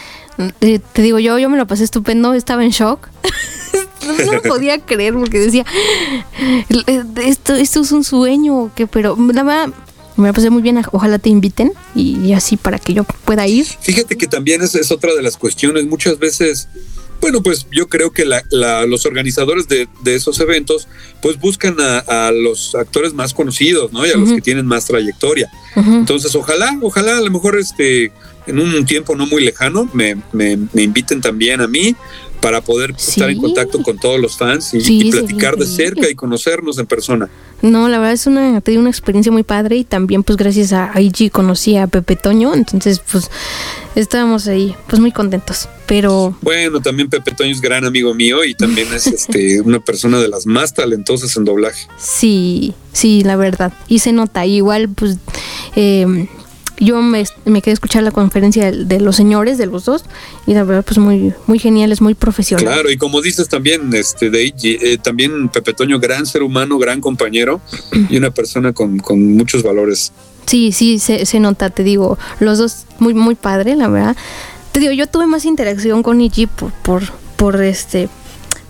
eh, 0.60 0.80
te 0.92 1.02
digo, 1.02 1.18
yo, 1.18 1.38
yo 1.38 1.48
me 1.48 1.56
lo 1.56 1.66
pasé 1.66 1.84
estupendo, 1.84 2.34
estaba 2.34 2.64
en 2.64 2.70
shock. 2.70 3.08
no 4.26 4.32
lo 4.34 4.42
podía 4.42 4.78
creer 4.78 5.14
porque 5.14 5.38
decía, 5.38 5.64
"Eh, 6.68 7.02
esto, 7.24 7.54
esto 7.54 7.80
es 7.80 7.92
un 7.92 8.04
sueño, 8.04 8.70
que 8.74 8.86
pero 8.86 9.16
la 9.32 9.42
verdad 9.42 9.68
me 10.16 10.28
la 10.28 10.32
pasé 10.32 10.48
muy 10.50 10.62
bien, 10.62 10.80
ojalá 10.92 11.18
te 11.18 11.28
inviten 11.28 11.72
y, 11.94 12.18
y 12.20 12.32
así 12.32 12.56
para 12.56 12.78
que 12.78 12.94
yo 12.94 13.04
pueda 13.04 13.46
ir. 13.46 13.66
Fíjate 13.66 14.16
que 14.16 14.26
también 14.26 14.62
es, 14.62 14.74
es 14.74 14.90
otra 14.90 15.14
de 15.14 15.22
las 15.22 15.36
cuestiones. 15.36 15.84
Muchas 15.86 16.18
veces, 16.18 16.68
bueno, 17.20 17.42
pues 17.42 17.66
yo 17.70 17.88
creo 17.88 18.12
que 18.12 18.24
la- 18.24 18.42
la- 18.50 18.86
los 18.86 19.04
organizadores 19.04 19.68
de, 19.68 19.88
de 20.02 20.14
esos 20.14 20.40
eventos, 20.40 20.88
pues 21.20 21.38
buscan 21.38 21.76
a, 21.80 21.98
a 22.28 22.30
los 22.32 22.74
actores 22.74 23.12
más 23.12 23.34
conocidos, 23.34 23.92
¿no? 23.92 24.06
Y 24.06 24.10
a 24.10 24.16
los 24.16 24.32
que 24.32 24.40
tienen 24.40 24.64
más 24.66 24.86
trayectoria. 24.86 25.50
Entonces, 25.74 26.34
ojalá, 26.34 26.78
ojalá 26.80 27.18
a 27.18 27.20
lo 27.20 27.30
mejor 27.30 27.58
este, 27.58 28.10
en 28.46 28.58
un 28.58 28.84
tiempo 28.86 29.14
no 29.16 29.26
muy 29.26 29.44
lejano 29.44 29.88
me, 29.92 30.16
me- 30.32 30.58
me 30.72 30.82
inviten 30.82 31.20
también 31.20 31.60
a 31.60 31.66
mí 31.66 31.94
para 32.40 32.60
poder 32.60 32.90
estar 32.96 33.30
en 33.30 33.40
contacto 33.40 33.82
con 33.82 33.98
todos 33.98 34.20
los 34.20 34.36
fans 34.36 34.72
y, 34.74 34.80
Sí, 34.82 34.96
y 34.98 35.10
sería 35.10 35.20
platicar 35.26 35.56
de 35.56 35.66
cerca 35.66 36.08
y 36.08 36.14
conocernos 36.14 36.78
en 36.78 36.86
persona. 36.86 37.28
No, 37.62 37.88
la 37.88 37.98
verdad 37.98 38.12
es 38.12 38.26
una, 38.26 38.60
te 38.60 38.76
una 38.78 38.90
experiencia 38.90 39.32
muy 39.32 39.42
padre 39.42 39.76
y 39.78 39.84
también 39.84 40.22
pues 40.22 40.36
gracias 40.36 40.74
a 40.74 40.92
IG 41.00 41.30
conocí 41.32 41.76
a 41.78 41.86
Pepe 41.86 42.14
Toño, 42.14 42.54
entonces 42.54 43.00
pues 43.10 43.30
estábamos 43.94 44.46
ahí 44.48 44.76
pues 44.86 45.00
muy 45.00 45.12
contentos, 45.12 45.66
pero 45.86 46.36
Bueno, 46.42 46.80
también 46.82 47.08
Pepe 47.08 47.32
Toño 47.32 47.50
es 47.50 47.60
gran 47.62 47.86
amigo 47.86 48.14
mío 48.14 48.44
y 48.44 48.54
también 48.54 48.88
es 48.92 49.06
este, 49.06 49.60
una 49.64 49.80
persona 49.80 50.20
de 50.20 50.28
las 50.28 50.46
más 50.46 50.74
talentosas 50.74 51.34
en 51.38 51.44
doblaje. 51.46 51.88
sí, 51.98 52.74
sí, 52.92 53.24
la 53.24 53.36
verdad, 53.36 53.72
y 53.88 54.00
se 54.00 54.12
nota, 54.12 54.44
igual 54.44 54.90
pues 54.90 55.16
eh, 55.74 56.28
yo 56.78 57.00
me, 57.02 57.24
me 57.44 57.62
quedé 57.62 57.72
a 57.72 57.74
escuchar 57.74 58.02
la 58.02 58.10
conferencia 58.10 58.70
de, 58.70 58.84
de 58.84 59.00
los 59.00 59.16
señores, 59.16 59.58
de 59.58 59.66
los 59.66 59.84
dos, 59.84 60.04
y 60.46 60.54
la 60.54 60.64
verdad 60.64 60.84
pues 60.84 60.98
muy, 60.98 61.32
muy 61.46 61.58
genial, 61.58 61.92
es 61.92 62.00
muy 62.00 62.14
profesional. 62.14 62.66
Claro, 62.66 62.90
y 62.90 62.96
como 62.96 63.22
dices 63.22 63.48
también, 63.48 63.92
este, 63.94 64.30
de 64.30 64.54
eh, 64.62 64.98
también 64.98 65.48
Pepe 65.48 65.72
Toño, 65.72 65.98
gran 65.98 66.26
ser 66.26 66.42
humano, 66.42 66.78
gran 66.78 67.00
compañero 67.00 67.60
y 68.10 68.16
una 68.16 68.30
persona 68.30 68.72
con, 68.72 68.98
con 68.98 69.36
muchos 69.36 69.62
valores. 69.62 70.12
Sí, 70.46 70.70
sí, 70.70 70.98
se, 70.98 71.26
se 71.26 71.40
nota, 71.40 71.70
te 71.70 71.82
digo, 71.82 72.18
los 72.38 72.58
dos 72.58 72.84
muy, 72.98 73.14
muy 73.14 73.34
padre, 73.34 73.74
la 73.74 73.88
verdad. 73.88 74.16
Te 74.72 74.80
digo, 74.80 74.92
yo 74.92 75.06
tuve 75.06 75.26
más 75.26 75.44
interacción 75.44 76.02
con 76.02 76.20
Iggy 76.20 76.46
por, 76.46 76.70
por, 76.72 77.02
por 77.36 77.62
este, 77.62 78.08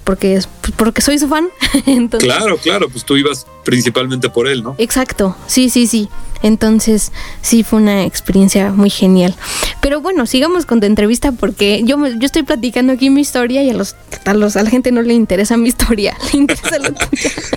porque, 0.07 0.37
es- 0.37 0.49
porque 0.77 1.03
soy 1.03 1.19
su 1.19 1.29
fan. 1.29 1.49
Entonces, 1.87 2.27
Claro, 2.33 2.57
claro, 2.57 2.89
pues 2.89 3.05
tú 3.05 3.17
ibas 3.17 3.47
principalmente 3.65 4.31
por 4.31 4.47
él, 4.47 4.63
¿no? 4.63 4.75
Exacto, 4.79 5.37
sí, 5.49 5.69
sí, 5.69 5.87
sí. 5.87 6.09
Entonces, 6.43 7.13
sí, 7.43 7.65
fue 7.65 7.81
una 7.81 8.05
experiencia 8.05 8.71
muy 8.71 8.89
genial. 8.91 9.35
Pero 9.81 10.01
bueno, 10.01 10.27
sigamos 10.27 10.65
con 10.67 10.79
tu 10.81 10.87
entrevista 10.87 11.33
porque 11.33 11.83
yo, 11.85 11.99
me- 11.99 12.13
yo 12.19 12.25
estoy 12.27 12.45
platicando 12.45 12.93
aquí 12.93 13.11
mi 13.11 13.21
historia 13.23 13.63
y 13.65 13.71
a, 13.71 13.75
los, 13.75 13.97
a, 14.25 14.35
los, 14.35 14.57
a 14.57 14.63
la 14.63 14.71
gente 14.71 14.93
no 14.93 15.03
le 15.03 15.15
interesa 15.15 15.57
mi 15.57 15.69
historia, 15.69 16.17
le 16.33 16.39
interesa. 16.41 16.79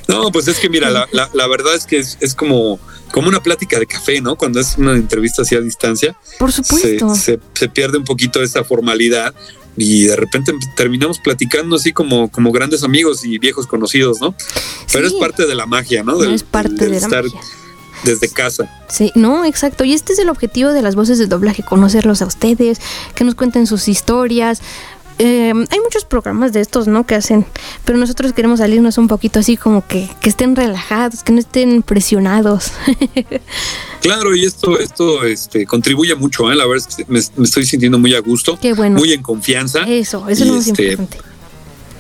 No, 0.07 0.31
pues 0.31 0.47
es 0.47 0.57
que 0.59 0.69
mira, 0.69 0.89
la, 0.89 1.07
la, 1.11 1.29
la 1.33 1.47
verdad 1.47 1.75
es 1.75 1.85
que 1.85 1.97
es, 1.99 2.17
es 2.21 2.33
como, 2.33 2.79
como 3.11 3.27
una 3.27 3.43
plática 3.43 3.77
de 3.79 3.85
café, 3.85 4.21
¿no? 4.21 4.35
Cuando 4.37 4.59
es 4.59 4.75
una 4.77 4.93
entrevista 4.93 5.43
así 5.43 5.55
a 5.55 5.61
distancia, 5.61 6.15
Por 6.39 6.51
se, 6.51 6.63
supuesto. 6.63 7.13
se, 7.15 7.39
se 7.53 7.69
pierde 7.69 7.97
un 7.99 8.05
poquito 8.05 8.41
esa 8.41 8.63
formalidad 8.63 9.35
y 9.77 10.03
de 10.05 10.15
repente 10.15 10.53
terminamos 10.75 11.19
platicando 11.19 11.75
así 11.77 11.93
como, 11.93 12.29
como 12.29 12.51
grandes 12.51 12.83
amigos 12.83 13.23
y 13.25 13.37
viejos 13.37 13.67
conocidos, 13.67 14.19
¿no? 14.21 14.35
Pero 14.91 15.07
Sí. 15.09 15.15
es 15.15 15.19
parte 15.21 15.45
de 15.47 15.55
la 15.55 15.65
magia, 15.65 16.03
¿no? 16.03 16.21
Es 16.23 16.43
parte 16.43 16.71
del 16.75 16.79
de 16.79 16.89
la 16.91 16.97
estar 16.97 17.23
magia. 17.23 17.39
desde 18.03 18.29
casa. 18.29 18.69
Sí, 18.89 19.11
no, 19.15 19.45
exacto. 19.45 19.83
Y 19.83 19.93
este 19.93 20.13
es 20.13 20.19
el 20.19 20.29
objetivo 20.29 20.71
de 20.71 20.81
las 20.81 20.95
voces 20.95 21.17
de 21.19 21.27
doblaje, 21.27 21.63
conocerlos 21.63 22.21
a 22.21 22.25
ustedes, 22.25 22.79
que 23.15 23.23
nos 23.23 23.35
cuenten 23.35 23.67
sus 23.67 23.87
historias. 23.87 24.61
Eh, 25.19 25.53
hay 25.53 25.79
muchos 25.81 26.05
programas 26.05 26.53
de 26.53 26.61
estos, 26.61 26.87
¿no? 26.87 27.05
Que 27.05 27.15
hacen, 27.15 27.45
pero 27.85 27.99
nosotros 27.99 28.33
queremos 28.33 28.59
salirnos 28.59 28.97
un 28.97 29.07
poquito 29.07 29.39
así 29.39 29.57
como 29.57 29.85
que, 29.85 30.09
que 30.21 30.29
estén 30.29 30.55
relajados, 30.55 31.23
que 31.23 31.33
no 31.33 31.39
estén 31.39 31.83
presionados. 31.83 32.71
Claro, 34.01 34.33
y 34.33 34.45
esto, 34.45 34.79
esto 34.79 35.25
este, 35.25 35.65
contribuye 35.65 36.15
mucho, 36.15 36.49
¿eh? 36.49 36.55
la 36.55 36.65
verdad 36.65 36.87
es 36.87 36.95
que 36.95 37.03
me, 37.09 37.19
me 37.35 37.43
estoy 37.43 37.65
sintiendo 37.65 37.99
muy 37.99 38.15
a 38.15 38.21
gusto, 38.21 38.57
Qué 38.61 38.71
bueno. 38.71 38.97
muy 38.97 39.11
en 39.11 39.21
confianza. 39.21 39.83
Eso, 39.83 40.29
eso 40.29 40.31
es 40.31 40.39
Y 40.39 40.45
lo 40.45 40.53
más 40.53 40.67
este, 40.67 40.91
importante. 40.91 41.17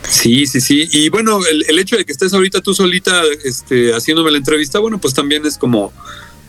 Sí, 0.07 0.47
sí, 0.47 0.61
sí. 0.61 0.87
Y 0.93 1.09
bueno, 1.09 1.39
el, 1.45 1.65
el 1.67 1.77
hecho 1.77 1.97
de 1.97 2.05
que 2.05 2.13
estés 2.13 2.33
ahorita 2.33 2.61
tú 2.61 2.73
solita 2.73 3.21
este, 3.43 3.93
haciéndome 3.93 4.31
la 4.31 4.37
entrevista, 4.37 4.79
bueno, 4.79 4.97
pues 4.97 5.13
también 5.13 5.45
es 5.45 5.57
como, 5.57 5.91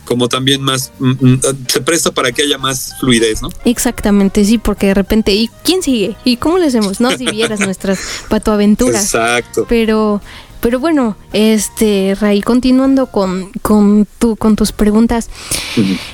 como 0.05 0.27
también 0.27 0.61
más, 0.61 0.91
mm, 0.99 1.11
mm, 1.19 1.41
se 1.67 1.81
presta 1.81 2.11
para 2.11 2.31
que 2.31 2.43
haya 2.43 2.57
más 2.57 2.95
fluidez, 2.99 3.41
¿no? 3.41 3.49
Exactamente, 3.65 4.43
sí, 4.45 4.57
porque 4.57 4.87
de 4.87 4.93
repente, 4.93 5.33
¿y 5.33 5.49
quién 5.63 5.81
sigue? 5.81 6.15
¿Y 6.23 6.37
cómo 6.37 6.57
le 6.57 6.67
hacemos? 6.67 6.99
No, 6.99 7.15
si 7.17 7.25
vieras 7.25 7.59
nuestras 7.61 7.99
patoaventuras. 8.29 9.03
Exacto. 9.03 9.65
Pero, 9.69 10.21
pero 10.61 10.79
bueno, 10.79 11.17
este, 11.33 12.15
Ray, 12.19 12.41
continuando 12.41 13.07
con, 13.07 13.51
con, 13.61 14.07
tu, 14.19 14.35
con 14.35 14.55
tus 14.55 14.71
preguntas, 14.71 15.29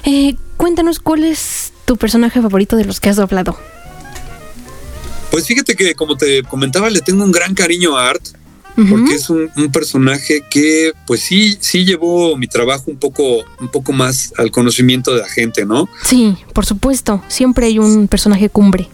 eh, 0.03 0.35
cuéntanos 0.57 0.99
cuál 0.99 1.23
es 1.23 1.73
tu 1.85 1.97
personaje 1.97 2.41
favorito 2.41 2.75
de 2.75 2.85
los 2.85 2.99
que 2.99 3.09
has 3.09 3.15
doblado. 3.15 3.57
Pues 5.31 5.45
fíjate 5.45 5.75
que, 5.75 5.93
como 5.95 6.15
te 6.15 6.43
comentaba, 6.43 6.89
le 6.89 7.01
tengo 7.01 7.23
un 7.23 7.31
gran 7.31 7.53
cariño 7.53 7.97
a 7.97 8.09
Art, 8.09 8.23
Porque 8.89 9.15
es 9.15 9.29
un, 9.31 9.49
un 9.57 9.71
personaje 9.71 10.43
que, 10.49 10.91
pues 11.07 11.21
sí, 11.21 11.57
sí 11.59 11.83
llevó 11.83 12.37
mi 12.37 12.47
trabajo 12.47 12.83
un 12.87 12.97
poco, 12.97 13.43
un 13.59 13.69
poco 13.69 13.91
más 13.91 14.33
al 14.37 14.51
conocimiento 14.51 15.13
de 15.15 15.21
la 15.21 15.27
gente, 15.29 15.65
¿no? 15.65 15.89
Sí, 16.03 16.35
por 16.53 16.63
supuesto, 16.65 17.23
siempre 17.27 17.65
hay 17.65 17.79
un 17.79 18.07
personaje 18.07 18.49
cumbre. 18.49 18.87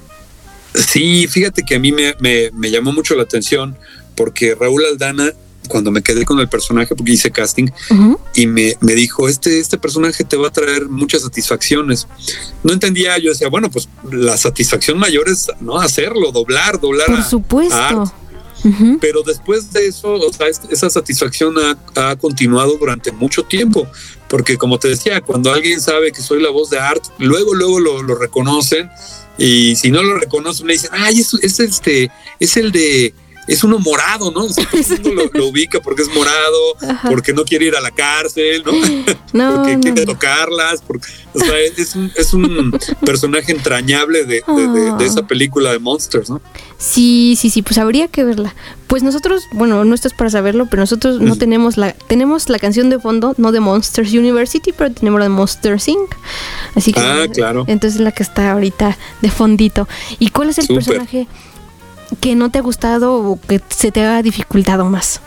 Sí, 0.74 1.28
fíjate 1.28 1.64
que 1.64 1.76
a 1.76 1.80
mí 1.80 1.92
me, 1.92 2.16
me- 2.20 2.50
me 2.52 2.72
llamó 2.72 2.94
mucho 2.94 3.14
la 3.16 3.24
atención 3.24 3.78
porque 4.16 4.56
Raúl 4.56 4.86
Aldana, 4.86 5.32
cuando 5.68 5.92
me 5.92 6.02
quedé 6.02 6.24
con 6.26 6.40
el 6.40 6.48
personaje, 6.50 6.96
porque 6.96 7.12
hice 7.14 7.32
casting, 7.32 7.68
y 8.36 8.48
me, 8.48 8.76
me 8.82 8.94
dijo, 8.96 9.28
este, 9.30 9.60
este 9.60 9.78
personaje 9.78 10.24
te 10.24 10.36
va 10.38 10.48
a 10.48 10.52
traer 10.52 10.88
muchas 10.90 11.22
satisfacciones. 11.24 12.08
No 12.64 12.74
entendía, 12.74 13.18
yo 13.18 13.32
decía, 13.32 13.50
bueno, 13.50 13.70
pues 13.70 13.88
la 14.12 14.36
satisfacción 14.38 14.98
mayor 14.98 15.30
es 15.30 15.48
no 15.62 15.80
hacerlo, 15.80 16.32
doblar, 16.32 16.80
doblar. 16.80 17.08
Por 17.08 17.20
a- 17.20 17.30
supuesto. 17.30 17.76
a 17.76 18.14
Ujú. 18.64 18.98
Pero 19.02 19.24
después 19.24 19.72
de 19.74 19.88
eso, 19.88 20.14
o 20.14 20.34
sea, 20.34 20.48
es- 20.48 20.62
esa 20.70 20.90
satisfacción 20.90 21.56
ha, 21.60 21.78
ha 22.12 22.16
continuado 22.16 22.78
durante 22.78 23.12
mucho 23.12 23.44
tiempo, 23.44 23.88
porque 24.30 24.58
como 24.58 24.80
te 24.80 24.88
decía, 24.88 25.22
cuando 25.22 25.52
alguien 25.52 25.82
sabe 25.82 26.12
que 26.12 26.22
soy 26.22 26.42
la 26.42 26.50
voz 26.50 26.70
de 26.70 26.80
Art, 26.80 27.04
luego, 27.18 27.54
luego 27.54 27.80
lo, 27.80 28.02
lo 28.04 28.16
reconocen 28.16 28.90
y 29.38 29.76
si 29.76 29.92
no 29.92 30.02
lo 30.04 30.18
reconocen 30.18 30.66
me 30.68 30.74
dicen, 30.74 30.92
ay, 30.94 31.20
es, 31.20 31.34
es 31.42 31.60
este, 31.60 32.10
es 32.40 32.56
el 32.58 32.72
de, 32.72 33.14
es 33.48 33.64
uno 33.66 33.78
morado, 33.80 34.32
¿no? 34.32 34.46
O 34.46 34.50
sea, 34.50 34.66
todo 34.70 34.80
el 34.80 34.88
mundo 35.04 35.24
lo, 35.34 35.40
lo 35.40 35.48
ubica 35.48 35.82
porque 35.82 36.04
es 36.04 36.08
morado, 36.16 36.78
Ajá. 36.88 37.10
porque 37.10 37.34
no 37.34 37.44
quiere 37.44 37.66
ir 37.66 37.76
a 37.76 37.82
la 37.82 37.92
cárcel, 37.92 38.64
¿no? 38.66 38.72
No, 39.34 39.56
porque 39.56 39.76
no, 39.76 39.82
quiere 39.82 40.06
tocarlas, 40.06 40.82
porque, 40.86 41.08
o 41.34 41.40
sea, 41.40 41.58
es 41.60 41.96
un, 41.96 42.12
es 42.16 42.34
un 42.34 42.72
personaje 43.06 43.52
entrañable 43.52 44.24
de, 44.26 44.44
de- 44.48 44.68
de- 44.68 44.92
de 44.98 45.06
esa 45.06 45.26
película 45.28 45.72
de 45.72 45.80
Monsters, 45.80 46.30
¿no? 46.30 46.40
Sí, 46.84 47.38
sí, 47.40 47.50
sí, 47.50 47.62
pues 47.62 47.78
habría 47.78 48.10
que 48.10 48.26
verla. 48.26 48.54
Pues 48.88 49.04
nosotros, 49.04 49.44
bueno, 49.54 49.86
no 49.86 49.96
esto 49.96 50.10
es 50.10 50.14
para 50.14 50.30
saberlo, 50.30 50.68
pero 50.70 50.82
nosotros 50.82 51.22
no 51.22 51.38
tenemos 51.38 51.78
la, 51.78 51.94
tenemos 51.94 52.50
la 52.50 52.60
canción 52.60 52.90
de 52.90 53.00
fondo, 53.00 53.34
no 53.38 53.54
de 53.54 53.62
Monsters 53.62 54.12
University, 54.12 54.74
pero 54.78 54.92
tenemos 54.92 55.18
la 55.20 55.26
de 55.26 55.30
Monsters 55.30 55.88
Inc. 55.88 56.14
Así 56.76 56.92
que 56.92 57.00
Ah, 57.00 57.26
claro. 57.34 57.64
entonces 57.68 58.00
es 58.00 58.04
la 58.04 58.12
que 58.12 58.22
está 58.24 58.52
ahorita 58.52 58.98
de 59.22 59.32
fondito. 59.32 59.88
¿Y 60.20 60.28
cuál 60.32 60.50
es 60.50 60.58
el 60.58 60.68
personaje 60.68 61.26
que 62.20 62.36
no 62.36 62.52
te 62.52 62.60
ha 62.60 62.62
gustado 62.62 63.14
o 63.14 63.40
que 63.40 63.62
se 63.70 63.94
te 63.94 64.04
ha 64.04 64.22
dificultado 64.22 64.84
más? 64.90 65.22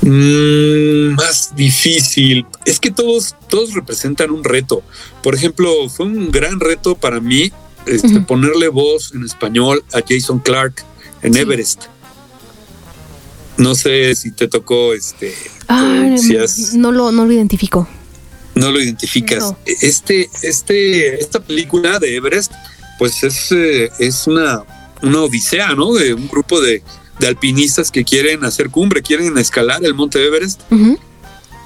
Mm, 0.00 1.14
más 1.16 1.54
difícil. 1.54 2.46
Es 2.64 2.80
que 2.80 2.90
todos, 2.90 3.36
todos 3.48 3.74
representan 3.74 4.30
un 4.30 4.42
reto. 4.42 4.82
Por 5.22 5.34
ejemplo, 5.34 5.70
fue 5.90 6.06
un 6.06 6.30
gran 6.30 6.60
reto 6.60 6.94
para 6.94 7.20
mí 7.20 7.52
este, 7.86 8.08
Ujú. 8.16 8.26
ponerle 8.26 8.68
voz 8.68 9.12
en 9.14 9.24
español 9.24 9.84
a 9.92 10.00
Jason 10.06 10.38
Clark 10.38 10.82
en 11.22 11.34
Sí. 11.34 11.40
Everest. 11.40 11.82
No 13.56 13.74
sé 13.74 14.14
si 14.16 14.32
te 14.32 14.48
tocó, 14.48 14.94
este, 14.94 15.34
Ah, 15.68 16.16
si 16.18 16.36
has- 16.36 16.74
no 16.74 16.90
lo, 16.92 17.12
no 17.12 17.24
lo 17.24 17.32
identifico. 17.32 17.88
no 18.56 18.70
lo 18.70 18.80
identificas. 18.80 19.40
No. 19.44 19.58
Este, 19.66 20.28
este, 20.42 21.20
esta 21.20 21.40
película 21.40 21.98
de 21.98 22.16
Everest, 22.16 22.52
pues 22.98 23.22
es, 23.24 23.50
eh, 23.52 23.90
es 23.98 24.26
una, 24.26 24.62
una 25.02 25.22
odisea, 25.22 25.74
¿no? 25.74 25.92
De 25.94 26.14
un 26.14 26.28
grupo 26.28 26.60
de, 26.60 26.82
de 27.18 27.26
alpinistas 27.26 27.90
que 27.90 28.04
quieren 28.04 28.44
hacer 28.44 28.70
cumbre, 28.70 29.02
quieren 29.02 29.36
escalar 29.38 29.84
el 29.84 29.94
monte 29.94 30.24
Everest 30.24 30.60
Ujú. 30.70 30.98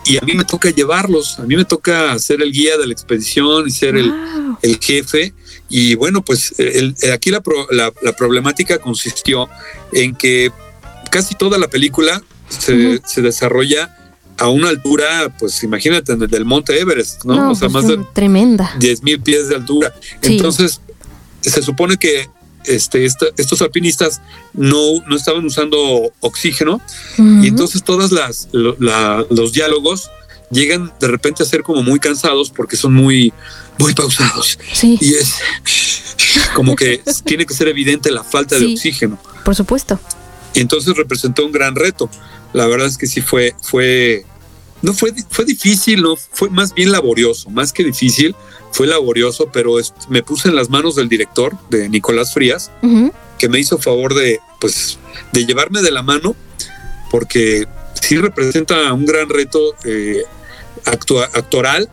y 0.06 0.16
a 0.16 0.20
mí 0.22 0.32
me 0.34 0.44
toca 0.44 0.70
llevarlos, 0.70 1.38
a 1.38 1.42
mí 1.44 1.56
me 1.56 1.64
toca 1.64 2.18
ser 2.18 2.40
el 2.42 2.52
guía 2.52 2.76
de 2.78 2.86
la 2.86 2.92
expedición 2.92 3.66
y 3.66 3.70
ser 3.70 3.96
el, 3.96 4.10
Wow. 4.10 4.58
el 4.62 4.78
jefe. 4.78 5.32
Y 5.68 5.94
bueno, 5.96 6.22
pues 6.24 6.54
el- 6.58 6.94
aquí 7.12 7.30
la, 7.30 7.40
pro- 7.40 7.66
la- 7.70 7.92
la 8.02 8.12
problemática 8.12 8.78
consistió 8.78 9.48
en 9.92 10.14
que 10.14 10.50
casi 11.10 11.34
toda 11.34 11.58
la 11.58 11.68
película 11.68 12.22
se, 12.48 13.00
desarrolla 13.20 13.94
a 14.38 14.48
una 14.48 14.68
altura, 14.68 15.34
pues 15.38 15.62
imagínate, 15.64 16.12
en 16.12 16.22
el 16.22 16.28
del 16.28 16.44
monte 16.44 16.78
Everest, 16.80 17.24
¿no? 17.24 17.34
No, 17.34 17.50
o 17.50 17.54
sea, 17.54 17.68
pues, 17.68 17.84
más 17.84 17.88
de 17.88 17.98
tremenda. 18.14 18.72
10 18.78 19.02
mil 19.02 19.20
pies 19.20 19.48
de 19.48 19.56
altura. 19.56 19.92
Sí. 20.22 20.36
Entonces, 20.36 20.80
se 21.40 21.60
supone 21.62 21.96
que 21.96 22.28
este, 22.64 23.04
esta- 23.04 23.26
estos 23.36 23.62
alpinistas 23.62 24.20
no, 24.52 25.02
no 25.08 25.16
estaban 25.16 25.44
usando 25.44 26.12
oxígeno 26.20 26.80
y 27.16 27.46
entonces 27.48 27.82
todas 27.82 28.12
las 28.12 28.48
lo- 28.52 28.76
la- 28.78 29.24
los 29.30 29.52
diálogos 29.52 30.10
llegan 30.50 30.92
de 31.00 31.08
repente 31.08 31.42
a 31.42 31.46
ser 31.46 31.62
como 31.62 31.82
muy 31.82 31.98
cansados 31.98 32.50
porque 32.50 32.76
son 32.76 32.94
muy 32.94 33.32
muy 33.78 33.94
pausados. 33.94 34.58
Sí, 34.72 34.98
y 35.00 35.14
es 35.14 35.34
como 36.54 36.74
que 36.76 37.02
tiene 37.24 37.46
que 37.46 37.54
ser 37.54 37.68
evidente 37.68 38.10
la 38.10 38.24
falta 38.24 38.58
de 38.58 38.72
oxígeno. 38.72 39.18
por 39.44 39.54
supuesto. 39.54 39.98
y 40.54 40.60
entonces 40.60 40.96
representó 40.96 41.44
un 41.46 41.52
gran 41.52 41.74
reto. 41.74 42.10
La 42.52 42.66
verdad 42.66 42.86
es 42.86 42.96
que 42.98 43.06
sí 43.06 43.20
fue 43.20 43.54
fue 43.60 44.24
no 44.82 44.92
fue 44.94 45.12
fue 45.30 45.44
difícil 45.44 46.02
no 46.02 46.16
fue 46.16 46.48
más 46.50 46.72
bien 46.72 46.92
laborioso 46.92 47.50
más 47.50 47.72
que 47.72 47.82
difícil 47.84 48.34
fue 48.72 48.86
laborioso 48.86 49.50
pero 49.52 49.78
es- 49.80 49.92
me 50.08 50.22
puse 50.22 50.48
en 50.48 50.54
las 50.54 50.70
manos 50.70 50.94
del 50.94 51.08
director 51.08 51.56
de 51.68 51.88
Nicolás 51.88 52.32
Frías 52.32 52.70
que 53.38 53.48
me 53.48 53.58
hizo 53.58 53.78
favor 53.78 54.14
de, 54.14 54.40
pues, 54.60 54.98
de 55.32 55.46
llevarme 55.46 55.80
de 55.82 55.90
la 55.92 56.02
mano, 56.02 56.34
porque 57.10 57.66
sí 58.00 58.16
representa 58.18 58.92
un 58.92 59.04
gran 59.06 59.28
reto 59.28 59.74
eh, 59.84 60.22
actua- 60.84 61.28
actoral 61.34 61.88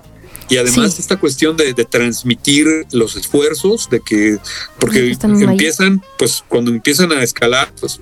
y 0.50 0.58
además 0.58 0.94
Sí. 0.94 1.02
esta 1.02 1.18
cuestión 1.18 1.58
de, 1.58 1.74
de 1.74 1.86
transmitir 1.86 2.68
los 2.92 3.16
esfuerzos, 3.16 3.90
de 3.90 4.00
que, 4.02 4.38
porque 4.80 5.00
ahí. 5.00 5.44
empiezan, 5.44 6.04
pues 6.18 6.44
cuando 6.48 6.72
empiezan 6.72 7.12
a 7.12 7.24
escalar, 7.24 7.72
pues 7.80 8.00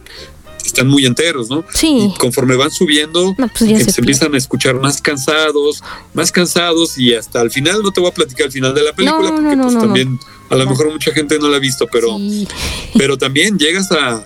están 0.66 0.88
muy 0.88 1.06
enteros, 1.06 1.50
¿no? 1.50 1.64
Sí. 1.74 2.10
Y 2.14 2.18
conforme 2.18 2.56
van 2.56 2.72
subiendo, 2.72 3.36
No, 3.38 3.48
pues 3.50 3.70
se 3.86 3.92
se 3.92 4.02
empiezan 4.02 4.34
a 4.34 4.38
escuchar 4.38 4.76
más 4.80 5.02
cansados, 5.02 5.84
más 6.14 6.32
cansados 6.32 6.98
y 6.98 7.14
hasta 7.14 7.42
al 7.42 7.52
final, 7.52 7.82
no 7.84 7.92
te 7.92 8.00
voy 8.00 8.10
a 8.10 8.14
platicar 8.14 8.46
el 8.48 8.52
final 8.52 8.74
de 8.74 8.84
la 8.84 8.94
película, 8.94 9.30
No, 9.30 9.36
porque 9.36 9.58
pues 9.58 9.74
también 9.78 10.20
a 10.50 10.56
lo 10.56 10.66
mejor 10.70 10.92
mucha 10.92 11.12
gente 11.12 11.38
no 11.40 11.50
la 11.50 11.58
ha 11.58 11.60
visto, 11.60 11.86
pero 11.92 12.18
Sí. 12.18 12.48
pero 12.98 13.18
también 13.18 13.58
llegas 13.58 13.92
a, 13.92 14.26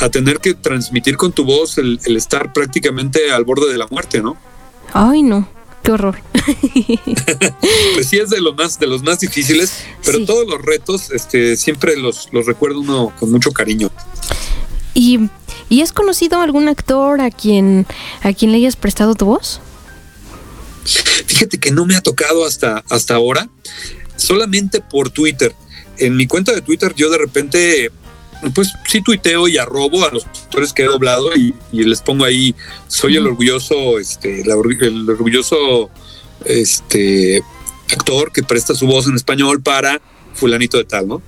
a 0.00 0.08
tener 0.08 0.40
que 0.40 0.54
transmitir 0.54 1.16
con 1.16 1.32
tu 1.32 1.44
voz 1.44 1.76
el, 1.78 2.00
el 2.06 2.16
estar 2.16 2.52
prácticamente 2.52 3.30
al 3.30 3.44
borde 3.44 3.70
de 3.70 3.76
la 3.78 3.86
muerte, 3.88 4.22
¿no? 4.22 4.36
Ay, 4.94 5.22
no. 5.22 5.48
Qué 5.88 5.92
horror. 5.92 6.18
Pues 7.94 8.08
sí 8.10 8.18
es 8.18 8.28
de 8.28 8.42
los 8.42 8.54
más, 8.54 8.78
de 8.78 8.86
los 8.86 9.02
más 9.02 9.20
difíciles, 9.20 9.72
pero 10.04 10.18
Sí. 10.18 10.26
todos 10.26 10.46
los 10.46 10.60
retos, 10.60 11.10
este, 11.12 11.56
siempre 11.56 11.96
los, 11.96 12.28
los 12.30 12.44
recuerdo 12.44 12.80
uno 12.80 13.10
con 13.18 13.30
mucho 13.30 13.52
cariño. 13.52 13.90
¿Y, 14.92 15.30
¿Y 15.70 15.80
has 15.80 15.92
conocido 15.92 16.42
algún 16.42 16.68
actor 16.68 17.22
a 17.22 17.30
quien, 17.30 17.86
a 18.22 18.34
quien 18.34 18.52
le 18.52 18.58
hayas 18.58 18.76
prestado 18.76 19.14
tu 19.14 19.24
voz? 19.24 19.62
Fíjate 20.84 21.56
que 21.58 21.70
no 21.70 21.86
me 21.86 21.96
ha 21.96 22.02
tocado 22.02 22.44
hasta, 22.44 22.84
hasta 22.90 23.14
ahora, 23.14 23.48
solamente 24.16 24.82
por 24.82 25.08
Twitter. 25.08 25.54
En 25.96 26.16
mi 26.16 26.26
cuenta 26.26 26.52
de 26.52 26.60
Twitter 26.60 26.92
yo 26.96 27.08
de 27.08 27.16
repente, 27.16 27.90
pues 28.54 28.72
sí 28.86 29.02
tuiteo 29.02 29.48
y 29.48 29.58
arrobo 29.58 30.06
a 30.06 30.10
los 30.10 30.26
actores 30.26 30.72
que 30.72 30.82
he 30.82 30.86
doblado 30.86 31.34
y, 31.34 31.54
y 31.72 31.84
les 31.84 32.00
pongo 32.02 32.24
ahí, 32.24 32.54
soy 32.86 33.16
el 33.16 33.26
orgulloso, 33.26 33.98
este, 33.98 34.44
la 34.44 34.54
el 34.54 35.08
orgulloso 35.08 35.90
este, 36.44 37.42
actor 37.92 38.32
que 38.32 38.42
presta 38.42 38.74
su 38.74 38.86
voz 38.86 39.06
en 39.06 39.16
español 39.16 39.62
para 39.62 40.00
fulanito 40.34 40.78
de 40.78 40.84
tal, 40.84 41.08
¿no? 41.08 41.22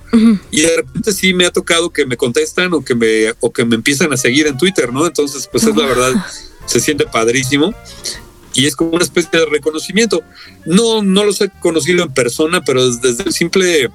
Y 0.51 0.61
de 0.61 0.77
repente 0.77 1.11
sí 1.11 1.33
me 1.33 1.45
ha 1.45 1.51
tocado 1.51 1.91
que 1.91 2.05
me 2.05 2.15
contestan 2.15 2.73
o 2.73 2.83
que 2.83 2.95
me, 2.95 3.33
o 3.41 3.51
que 3.51 3.65
me 3.65 3.75
empiezan 3.75 4.13
a 4.13 4.17
seguir 4.17 4.47
en 4.47 4.57
Twitter, 4.57 4.93
¿no? 4.93 5.05
Entonces, 5.05 5.49
pues 5.51 5.63
es 5.65 5.75
la 5.75 5.85
verdad, 5.85 6.13
se 6.65 6.79
siente 6.79 7.05
padrísimo 7.05 7.73
y 8.53 8.65
es 8.65 8.75
como 8.75 8.91
una 8.91 9.03
especie 9.03 9.29
de 9.31 9.45
reconocimiento. 9.45 10.23
No, 10.65 11.03
no 11.03 11.25
los 11.25 11.41
he 11.41 11.49
conocido 11.49 12.03
en 12.03 12.13
persona, 12.13 12.63
pero 12.63 12.89
desde 12.89 13.23
el 13.23 13.33
simple, 13.33 13.91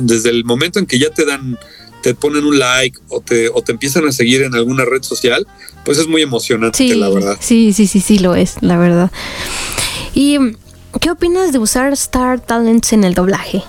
desde 0.00 0.30
el 0.30 0.44
momento 0.44 0.80
en 0.80 0.86
que 0.86 0.98
ya 0.98 1.10
te 1.10 1.24
dan 1.24 1.56
te 2.02 2.14
ponen 2.14 2.44
un 2.44 2.58
like 2.58 2.98
o 3.08 3.20
te, 3.20 3.48
o 3.48 3.62
te 3.62 3.72
empiezan 3.72 4.06
a 4.06 4.12
seguir 4.12 4.42
en 4.42 4.54
alguna 4.54 4.84
red 4.84 5.02
social, 5.02 5.46
pues 5.84 5.98
es 5.98 6.06
muy 6.06 6.22
emocionante, 6.22 6.78
Sí, 6.78 6.94
la 6.94 7.08
verdad. 7.08 7.36
sí, 7.40 7.72
sí, 7.72 7.86
sí, 7.86 8.00
sí 8.00 8.18
lo 8.18 8.34
es, 8.34 8.56
la 8.60 8.76
verdad. 8.76 9.10
¿Y 10.14 10.38
qué 11.00 11.10
opinas 11.10 11.52
de 11.52 11.58
usar 11.58 11.92
Star 11.92 12.40
Talents 12.40 12.92
en 12.92 13.04
el 13.04 13.14
doblaje? 13.14 13.62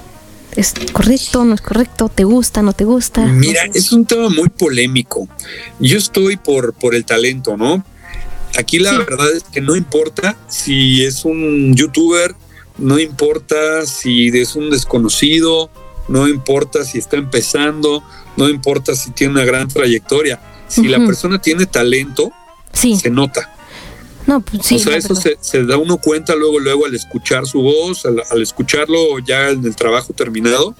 ¿Es 0.56 0.74
correcto, 0.92 1.46
no 1.46 1.54
es 1.54 1.62
correcto? 1.62 2.10
¿Te 2.14 2.24
gusta, 2.24 2.62
no 2.62 2.74
te 2.74 2.84
gusta? 2.84 3.26
Mira, 3.26 3.62
es 3.74 3.92
un 3.92 4.06
tema 4.06 4.30
muy 4.30 4.50
polémico. 4.50 5.28
Yo 5.80 5.98
estoy 5.98 6.38
por, 6.38 6.74
por 6.74 6.96
el 6.96 7.06
talento, 7.06 7.56
¿no? 7.56 7.86
Aquí 8.58 8.80
la 8.80 8.92
Sí. 8.92 8.98
verdad 8.98 9.32
es 9.32 9.44
que 9.44 9.62
no 9.62 9.76
importa 9.76 10.36
si 10.48 11.04
es 11.06 11.24
un 11.24 11.76
youtuber, 11.76 12.34
no 12.80 12.98
importa 13.00 13.86
si 13.86 14.30
es 14.30 14.56
un 14.56 14.72
desconocido, 14.72 15.70
no 16.10 16.28
importa 16.28 16.84
si 16.84 16.98
está 16.98 17.18
empezando, 17.18 18.04
no 18.36 18.50
importa 18.50 18.96
si 18.96 19.12
tiene 19.12 19.34
una 19.34 19.46
gran 19.46 19.68
trayectoria. 19.68 20.42
Si 20.68 20.88
la 20.88 20.98
persona 21.06 21.40
tiene 21.42 21.66
talento, 21.66 22.32
Sí, 22.74 22.96
se 22.98 23.10
nota. 23.10 23.52
no, 24.28 24.42
pues 24.42 24.64
sí. 24.66 24.76
o 24.76 24.80
sea, 24.80 24.96
eso 24.98 25.16
se 25.16 25.64
da 25.66 25.78
uno 25.78 25.98
cuenta 25.98 26.36
luego, 26.36 26.60
luego 26.60 26.86
al 26.86 26.94
escuchar 26.94 27.48
su 27.48 27.62
voz, 27.64 28.06
al, 28.06 28.22
al 28.30 28.42
escucharlo 28.42 29.18
ya 29.20 29.50
en 29.50 29.66
el 29.66 29.76
trabajo 29.76 30.14
terminado. 30.14 30.76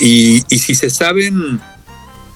Y, 0.00 0.42
y 0.52 0.58
si 0.58 0.74
se 0.74 0.90
saben 0.90 1.60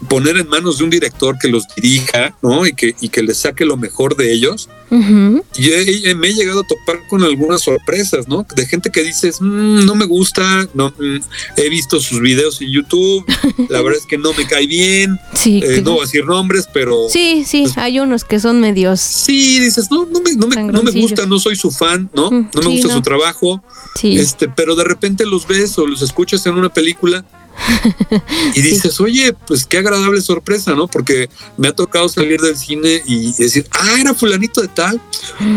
poner 0.09 0.37
en 0.39 0.49
manos 0.49 0.79
de 0.79 0.85
un 0.85 0.91
director 0.91 1.37
que 1.39 1.49
los 1.49 1.65
dirija, 1.75 2.37
¿no? 2.43 2.67
Y 2.67 2.73
que, 2.75 2.95
y 3.01 3.09
que 3.09 3.23
les 3.23 3.39
saque 3.39 3.65
lo 3.65 3.77
mejor 3.77 4.17
de 4.17 4.33
ellos. 4.33 4.69
Y 4.91 5.69
he- 5.71 6.11
he- 6.11 6.15
me 6.15 6.29
he 6.29 6.35
llegado 6.35 6.61
a 6.61 6.67
topar 6.67 7.07
con 7.09 7.23
algunas 7.23 7.63
sorpresas, 7.63 8.27
¿no? 8.29 8.45
De 8.57 8.67
gente 8.67 8.91
que 8.91 9.03
dices, 9.05 9.41
"Mm, 9.41 9.85
no 9.87 9.95
me 9.95 10.05
gusta, 10.05 10.69
no, 10.75 10.89
mm, 10.91 11.19
he 11.57 11.69
visto 11.69 12.01
sus 12.01 12.21
videos 12.21 12.61
en 12.61 12.73
YouTube, 12.73 13.25
la 13.69 13.83
verdad 13.83 14.01
es 14.01 14.07
que 14.07 14.19
no 14.19 14.33
me 14.33 14.47
cae 14.47 14.67
bien, 14.67 15.17
Sí, 15.35 15.61
eh, 15.65 15.81
no 15.85 15.93
voy 15.93 16.01
a 16.01 16.05
decir 16.05 16.25
nombres, 16.25 16.69
pero 16.73 17.07
sí, 17.09 17.45
sí, 17.47 17.63
pues- 17.65 17.79
hay 17.79 18.01
unos 18.01 18.25
que 18.25 18.41
son 18.41 18.61
medios. 18.61 19.01
Sí, 19.01 19.61
dices, 19.61 19.91
no, 19.91 20.07
no 20.07 20.21
me, 20.21 20.35
no 20.35 20.47
me, 20.49 20.57
no 20.65 20.83
me 20.83 20.91
gusta, 20.91 21.27
no 21.27 21.39
soy 21.39 21.57
su 21.57 21.71
fan, 21.71 22.11
¿no? 22.15 22.31
Mm, 22.31 22.49
No 22.55 22.61
me 22.63 22.67
sí, 22.67 22.73
gusta 22.73 22.89
no. 22.89 22.95
su 22.95 23.03
trabajo, 23.03 23.63
Sí, 23.99 24.19
este, 24.19 24.49
pero 24.49 24.75
de 24.77 24.85
repente 24.85 25.25
los 25.27 25.47
ves 25.47 25.77
o 25.79 25.87
los 25.87 26.03
escuchas 26.03 26.45
en 26.47 26.55
una 26.55 26.69
película 26.73 27.25
y 28.55 28.63
dices, 28.63 29.01
oye, 29.01 29.33
pues 29.47 29.65
qué 29.65 29.79
agradable 29.79 30.21
sorpresa, 30.21 30.75
¿no? 30.75 30.89
Porque 30.89 31.29
me 31.57 31.69
ha 31.69 31.73
tocado 31.73 32.09
salir 32.09 32.41
del 32.41 32.57
cine 32.57 33.03
y 33.07 33.33
decir, 33.33 33.67
ah, 33.73 33.97
era 34.01 34.15
fulanito 34.15 34.61
de 34.61 34.69
tal, 34.69 35.01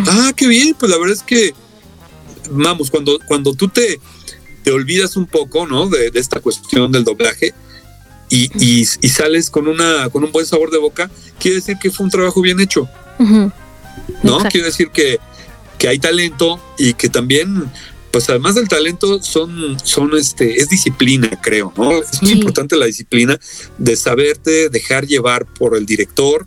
ah, 0.08 0.32
qué 0.36 0.48
bien, 0.48 0.76
pues 0.78 0.92
la 0.92 0.98
verdad 0.98 1.16
es 1.16 1.24
que, 1.24 1.54
vamos, 2.52 2.90
cuando, 2.90 3.20
cuando 3.28 3.54
tú 3.54 3.68
te, 3.68 4.00
te 4.64 4.72
olvidas 4.72 5.16
un 5.16 5.26
poco, 5.26 5.68
¿no? 5.68 5.88
De, 5.90 6.12
de 6.12 6.20
esta 6.20 6.40
cuestión 6.40 6.92
del 6.92 7.04
doblaje. 7.04 7.54
Y, 8.30 8.50
y, 8.58 8.82
y 8.82 9.10
sales 9.10 9.52
con 9.52 9.68
una 9.68 10.10
con 10.10 10.24
un 10.24 10.32
buen 10.32 10.46
sabor 10.46 10.72
de 10.72 10.80
boca, 10.80 11.12
quiere 11.40 11.58
decir 11.58 11.78
que 11.80 11.92
fue 11.92 12.06
un 12.06 12.10
trabajo 12.10 12.42
bien 12.42 12.60
hecho. 12.60 12.90
¿no? 13.20 14.36
Exacto. 14.36 14.50
Quiero 14.50 14.66
decir 14.66 14.90
que, 14.90 15.20
que 15.78 15.88
hay 15.88 16.00
talento 16.00 16.60
y 16.78 16.94
que 16.94 17.10
también, 17.10 17.70
pues 18.14 18.30
además 18.30 18.54
del 18.56 18.70
talento, 18.70 19.22
son, 19.22 19.76
son 19.84 20.16
este, 20.16 20.62
es 20.62 20.70
disciplina, 20.70 21.30
creo, 21.42 21.74
¿no? 21.76 21.92
Es 21.92 22.22
muy 22.22 22.32
Sí. 22.32 22.38
importante 22.38 22.78
la 22.78 22.86
disciplina 22.86 23.38
de 23.78 23.96
saberte 23.96 24.70
dejar 24.70 25.06
llevar 25.08 25.46
por 25.46 25.76
el 25.76 25.86
director 25.86 26.46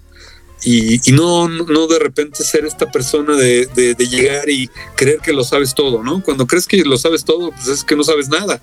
y, 0.63 1.07
y 1.09 1.13
no, 1.13 1.49
no 1.49 1.87
de 1.89 1.99
repente 1.99 2.45
ser 2.45 2.65
esta 2.65 2.91
persona 2.91 3.35
de, 3.37 3.67
de- 3.75 3.95
de 3.95 4.09
llegar 4.09 4.49
y 4.49 4.71
creer 4.97 5.19
que 5.19 5.33
lo 5.33 5.43
sabes 5.45 5.75
todo, 5.75 6.03
¿no? 6.05 6.23
Cuando 6.23 6.47
crees 6.47 6.67
que 6.67 6.83
lo 6.85 6.97
sabes 6.99 7.25
todo, 7.25 7.51
pues 7.51 7.67
es 7.67 7.83
que 7.85 7.97
no 7.97 8.05
sabes 8.05 8.29
nada. 8.29 8.61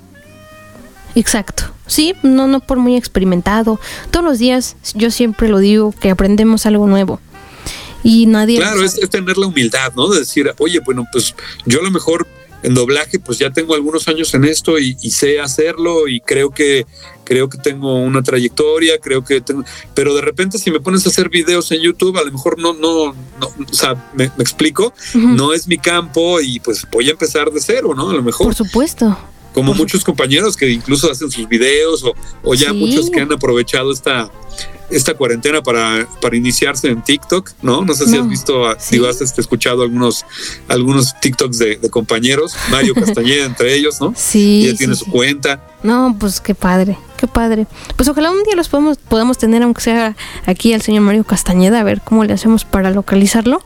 Exacto. 1.16 1.66
Sí, 1.86 2.16
no, 2.24 2.48
no 2.48 2.60
por 2.62 2.78
muy 2.80 2.96
experimentado. 2.96 3.80
Todos 4.12 4.26
los 4.26 4.40
días, 4.40 4.76
yo 4.96 5.12
siempre 5.12 5.50
lo 5.50 5.60
digo, 5.60 5.94
que 6.00 6.10
aprendemos 6.10 6.66
algo 6.66 6.88
nuevo. 6.88 7.20
Y 8.04 8.26
nadie... 8.26 8.58
Claro, 8.58 8.84
es, 8.84 8.98
es 8.98 9.10
tener 9.10 9.38
la 9.38 9.48
humildad, 9.48 9.94
¿no? 9.96 10.10
De 10.10 10.20
decir, 10.20 10.54
oye, 10.58 10.80
bueno, 10.80 11.06
pues 11.12 11.36
yo 11.66 11.80
a 11.80 11.84
lo 11.84 11.92
mejor 11.92 12.28
en 12.64 12.74
doblaje, 12.74 13.20
pues 13.20 13.38
ya 13.40 13.52
tengo 13.52 13.76
algunos 13.76 14.08
años 14.08 14.34
en 14.34 14.46
esto 14.46 14.80
y, 14.80 14.98
y 15.02 15.12
sé 15.12 15.40
hacerlo 15.40 16.08
y 16.08 16.22
creo 16.22 16.50
que 16.50 16.86
creo 17.24 17.50
que 17.50 17.58
tengo 17.58 17.96
una 17.96 18.22
trayectoria, 18.22 18.98
creo 19.00 19.24
que 19.24 19.42
tengo, 19.42 19.64
pero 19.94 20.14
de 20.14 20.22
repente 20.22 20.58
si 20.58 20.72
me 20.72 20.80
pones 20.80 21.06
a 21.06 21.10
hacer 21.10 21.30
videos 21.30 21.72
en 21.72 21.82
YouTube, 21.82 22.18
a 22.18 22.24
lo 22.24 22.32
mejor 22.32 22.60
no, 22.60 22.74
no, 22.74 23.14
no 23.40 23.48
o 23.48 23.74
sea, 23.74 24.12
me, 24.14 24.32
me 24.36 24.44
explico, 24.44 24.94
no 25.14 25.54
es 25.54 25.68
mi 25.68 25.78
campo 25.78 26.42
y 26.42 26.60
pues 26.60 26.86
voy 26.92 27.08
a 27.10 27.12
empezar 27.12 27.52
de 27.52 27.62
cero, 27.62 27.94
¿no? 27.96 28.10
A 28.10 28.14
lo 28.14 28.24
mejor 28.24 28.48
Por 28.48 28.56
supuesto. 28.56 29.18
Como 29.54 29.72
por 29.72 29.78
muchos 29.78 30.04
compañeros 30.04 30.58
que 30.58 30.70
incluso 30.70 31.12
hacen 31.12 31.30
sus 31.32 31.48
videos 31.48 32.04
o, 32.04 32.14
o 32.44 32.54
ya 32.56 32.70
Sí. 32.72 32.76
muchos 32.76 33.10
que 33.10 33.20
han 33.22 33.32
aprovechado 33.32 33.92
esta 33.92 34.30
esta 34.90 35.16
cuarentena 35.16 35.64
para, 35.64 36.08
para 36.22 36.36
iniciarse 36.38 36.88
en 36.88 37.02
TikTok, 37.02 37.50
¿no? 37.64 37.84
No 37.84 37.96
sé 37.96 38.06
si 38.06 38.12
No. 38.12 38.22
has 38.24 38.30
visto, 38.30 38.66
ah, 38.68 38.76
Sí. 38.78 38.96
digo, 38.98 39.08
has 39.08 39.22
este, 39.22 39.42
escuchado 39.42 39.82
algunos, 39.82 40.24
algunos 40.68 41.20
TikToks 41.20 41.58
de, 41.58 41.78
de 41.78 41.90
compañeros, 41.90 42.54
Mario 42.70 42.94
Castañeda 43.06 43.46
entre 43.46 43.74
ellos, 43.74 44.00
¿no? 44.00 44.14
Sí. 44.16 44.62
Y 44.62 44.66
él 44.68 44.72
sí, 44.74 44.78
tiene 44.78 44.96
sí. 44.96 45.04
su 45.06 45.10
cuenta. 45.12 45.66
No, 45.82 46.16
pues 46.20 46.40
qué 46.42 46.54
padre, 46.54 47.00
qué 47.18 47.26
padre. 47.26 47.66
Pues 47.96 48.08
ojalá 48.08 48.30
un 48.30 48.44
día 48.44 48.56
los 48.56 48.70
podamos, 48.70 48.98
podamos 48.98 49.40
tener, 49.40 49.64
aunque 49.64 49.82
sea 49.82 50.16
aquí 50.46 50.74
al 50.74 50.84
señor 50.84 51.02
Mario 51.02 51.24
Castañeda, 51.24 51.80
a 51.80 51.84
ver 51.84 52.02
cómo 52.04 52.24
le 52.24 52.34
hacemos 52.34 52.64
para 52.64 52.92
localizarlo. 52.92 53.66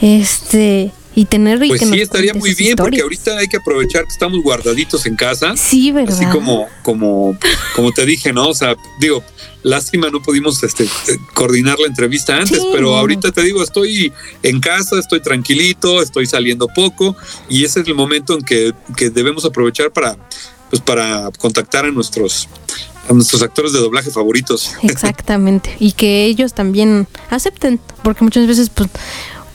Este, 0.00 0.92
y 1.14 1.24
tener 1.24 1.62
y 1.64 1.68
Pues 1.68 1.80
que 1.80 1.86
nos 1.86 1.94
sí, 1.96 2.00
estaría 2.02 2.34
muy 2.34 2.54
bien, 2.54 2.76
porque 2.76 3.00
ahorita 3.00 3.38
hay 3.38 3.48
que 3.48 3.56
aprovechar 3.56 4.04
que 4.04 4.12
estamos 4.12 4.42
guardaditos 4.42 5.06
en 5.06 5.16
casa. 5.16 5.56
Sí, 5.56 5.90
¿verdad? 5.90 6.14
Así 6.14 6.24
como, 6.26 6.68
como, 6.82 7.36
como 7.74 7.92
te 7.92 8.06
dije, 8.06 8.32
¿no? 8.32 8.48
O 8.48 8.54
sea, 8.54 8.76
digo, 9.00 9.24
lástima 9.62 10.10
no 10.10 10.22
pudimos 10.22 10.62
este, 10.62 10.84
eh, 10.84 11.16
coordinar 11.34 11.78
la 11.78 11.86
entrevista 11.86 12.36
antes, 12.36 12.58
Sí, 12.58 12.68
pero 12.72 12.96
ahorita 12.96 13.32
te 13.32 13.42
digo, 13.42 13.62
estoy 13.62 14.12
en 14.42 14.60
casa, 14.60 14.98
estoy 14.98 15.20
tranquilito, 15.20 16.00
estoy 16.00 16.26
saliendo 16.26 16.68
poco 16.68 17.16
y 17.48 17.64
ese 17.64 17.80
es 17.80 17.88
el 17.88 17.94
momento 17.94 18.34
en 18.34 18.42
que, 18.42 18.72
que 18.96 19.10
debemos 19.10 19.44
aprovechar 19.44 19.90
para, 19.92 20.16
pues, 20.70 20.80
para 20.80 21.30
contactar 21.38 21.84
a 21.86 21.90
nuestros, 21.90 22.48
a 23.08 23.12
nuestros 23.12 23.42
actores 23.42 23.72
de 23.72 23.80
doblaje 23.80 24.10
favoritos. 24.10 24.72
Exactamente. 24.82 25.76
Y 25.80 25.92
que 25.92 26.24
ellos 26.24 26.54
también 26.54 27.08
acepten, 27.30 27.80
porque 28.02 28.24
muchas 28.24 28.46
veces 28.46 28.70
pues 28.70 28.88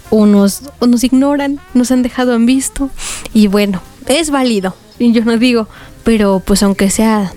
o 0.10 0.26
nos, 0.26 0.62
o 0.80 0.88
nos 0.88 1.04
ignoran, 1.04 1.60
nos 1.74 1.92
han 1.92 2.02
dejado 2.04 2.34
en 2.36 2.46
visto. 2.46 2.90
Y 3.34 3.48
bueno, 3.48 3.82
es 4.08 4.30
válido, 4.30 4.76
y 5.00 5.12
yo 5.12 5.24
no 5.26 5.38
digo, 5.38 5.68
pero 6.04 6.42
pues 6.46 6.62
aunque 6.64 6.90
sea, 6.90 7.34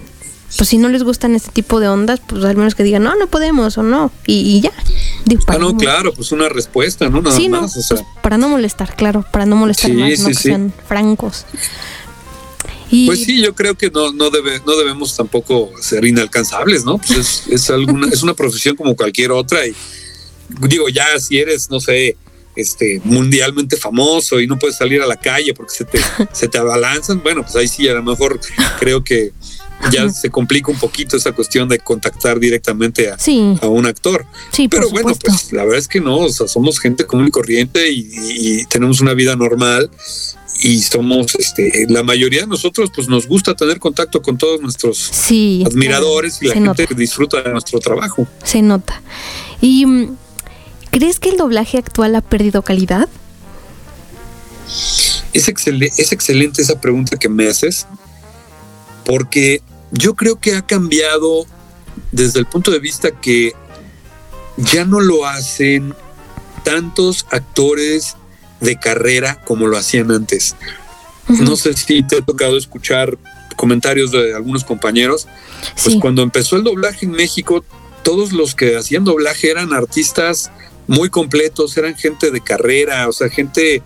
pues 0.56 0.68
si 0.68 0.78
no 0.78 0.88
les 0.88 1.02
gustan 1.02 1.34
este 1.34 1.50
tipo 1.50 1.80
de 1.80 1.88
ondas, 1.88 2.20
pues 2.26 2.44
al 2.44 2.56
menos 2.56 2.74
que 2.74 2.82
digan, 2.82 3.02
no, 3.02 3.14
no 3.16 3.26
podemos 3.26 3.76
o 3.78 3.82
no, 3.82 4.10
y, 4.26 4.34
y 4.56 4.60
ya. 4.60 4.72
Digo, 5.24 5.42
Ah, 5.46 5.58
no, 5.58 5.72
no- 5.72 5.76
claro, 5.78 6.12
pues 6.14 6.32
una 6.32 6.48
respuesta, 6.48 7.08
¿no? 7.08 7.20
Nada 7.20 7.36
sí, 7.36 7.48
no, 7.48 7.62
más. 7.62 7.76
o 7.76 7.82
sea, 7.82 7.96
pues, 7.98 8.08
para 8.22 8.38
no 8.38 8.48
molestar, 8.48 8.94
claro, 8.96 9.24
para 9.32 9.44
no 9.46 9.56
molestar 9.56 9.90
Sí, 9.90 9.96
más, 9.96 10.18
no 10.20 10.28
que 10.28 10.34
sean 10.34 10.72
francos. 10.86 11.44
Y 12.90 13.06
Pues 13.06 13.22
sí, 13.24 13.42
yo 13.42 13.54
creo 13.54 13.74
que 13.74 13.90
no, 13.90 14.12
no, 14.12 14.30
debe, 14.30 14.62
no 14.66 14.74
debemos 14.76 15.14
tampoco 15.14 15.70
ser 15.82 16.06
inalcanzables, 16.06 16.84
¿no? 16.86 16.96
Pues 16.96 17.10
es, 17.18 17.42
es, 17.48 17.70
alguna, 17.70 18.08
es 18.08 18.22
una 18.22 18.32
profesión 18.32 18.76
como 18.76 18.96
cualquier 18.96 19.30
otra 19.32 19.66
y 19.66 19.74
digo, 20.66 20.88
ya 20.88 21.18
si 21.18 21.38
eres, 21.38 21.68
no 21.68 21.80
sé, 21.80 22.16
este, 22.58 23.00
mundialmente 23.04 23.76
famoso 23.76 24.40
y 24.40 24.46
no 24.46 24.58
puedes 24.58 24.76
salir 24.76 25.00
a 25.00 25.06
la 25.06 25.16
calle 25.16 25.54
porque 25.54 25.72
se 25.72 25.84
te, 25.84 26.00
se 26.32 26.48
te 26.48 26.58
abalanzan, 26.58 27.22
bueno, 27.22 27.42
pues 27.42 27.54
ahí 27.56 27.68
sí, 27.68 27.88
a 27.88 27.94
lo 27.94 28.02
mejor 28.02 28.40
creo 28.78 29.02
que 29.04 29.32
ya 29.92 30.10
se 30.10 30.28
complica 30.28 30.72
un 30.72 30.78
poquito 30.78 31.16
esa 31.16 31.32
cuestión 31.32 31.68
de 31.68 31.78
contactar 31.78 32.40
directamente 32.40 33.10
a, 33.10 33.18
sí, 33.18 33.56
a 33.62 33.68
un 33.68 33.86
actor. 33.86 34.26
sí, 34.50 34.66
Pero 34.66 34.90
bueno, 34.90 35.14
pues 35.24 35.52
la 35.52 35.62
verdad 35.62 35.78
es 35.78 35.86
que 35.86 36.00
no, 36.00 36.18
o 36.18 36.28
sea, 36.28 36.48
somos 36.48 36.80
gente 36.80 37.06
común 37.06 37.28
y 37.28 37.30
corriente 37.30 37.90
y, 37.90 38.64
tenemos 38.66 39.00
una 39.00 39.14
vida 39.14 39.36
normal 39.36 39.88
y 40.62 40.82
somos, 40.82 41.36
este, 41.36 41.86
la 41.88 42.02
mayoría 42.02 42.40
de 42.40 42.48
nosotros, 42.48 42.90
pues 42.92 43.08
nos 43.08 43.28
gusta 43.28 43.54
tener 43.54 43.78
contacto 43.78 44.20
con 44.20 44.36
todos 44.36 44.60
nuestros 44.60 44.98
sí, 44.98 45.62
admiradores 45.64 46.42
y 46.42 46.48
la 46.48 46.54
gente 46.54 46.66
nota. 46.66 46.86
que 46.86 46.94
disfruta 46.94 47.40
de 47.40 47.52
nuestro 47.52 47.78
trabajo. 47.78 48.26
Se 48.42 48.60
nota. 48.62 49.00
¿Y 49.60 49.86
mm, 49.86 50.16
crees 50.98 51.20
que 51.20 51.28
el 51.28 51.36
doblaje 51.36 51.78
actual 51.78 52.16
ha 52.16 52.20
perdido 52.20 52.62
calidad? 52.62 53.08
Es, 55.32 55.46
excel- 55.46 55.92
es 55.96 56.10
excelente 56.10 56.60
esa 56.60 56.80
pregunta 56.80 57.16
que 57.16 57.28
me 57.28 57.46
haces, 57.46 57.86
porque 59.04 59.62
yo 59.92 60.14
creo 60.14 60.40
que 60.40 60.56
ha 60.56 60.62
cambiado 60.66 61.46
desde 62.10 62.40
el 62.40 62.46
punto 62.46 62.72
de 62.72 62.80
vista 62.80 63.12
que 63.12 63.52
ya 64.56 64.84
no 64.84 64.98
lo 64.98 65.24
hacen 65.24 65.94
tantos 66.64 67.26
actores 67.30 68.16
de 68.60 68.76
carrera 68.76 69.40
como 69.44 69.68
lo 69.68 69.78
hacían 69.78 70.10
antes. 70.10 70.56
No 71.28 71.54
sé 71.54 71.74
si 71.74 72.02
te 72.02 72.16
ha 72.16 72.22
tocado 72.22 72.56
escuchar 72.56 73.16
comentarios 73.56 74.10
de 74.10 74.34
algunos 74.34 74.64
compañeros. 74.64 75.28
Pues 75.74 75.94
sí, 75.94 76.00
cuando 76.00 76.22
empezó 76.22 76.56
el 76.56 76.64
doblaje 76.64 77.06
en 77.06 77.12
México, 77.12 77.64
todos 78.02 78.32
los 78.32 78.56
que 78.56 78.76
hacían 78.76 79.04
doblaje 79.04 79.48
eran 79.48 79.72
artistas 79.72 80.50
muy 80.88 81.08
completos, 81.10 81.76
eran 81.76 81.94
gente 81.96 82.30
de 82.32 82.40
carrera, 82.40 83.08
o 83.08 83.12
sea, 83.12 83.28
gente 83.28 83.82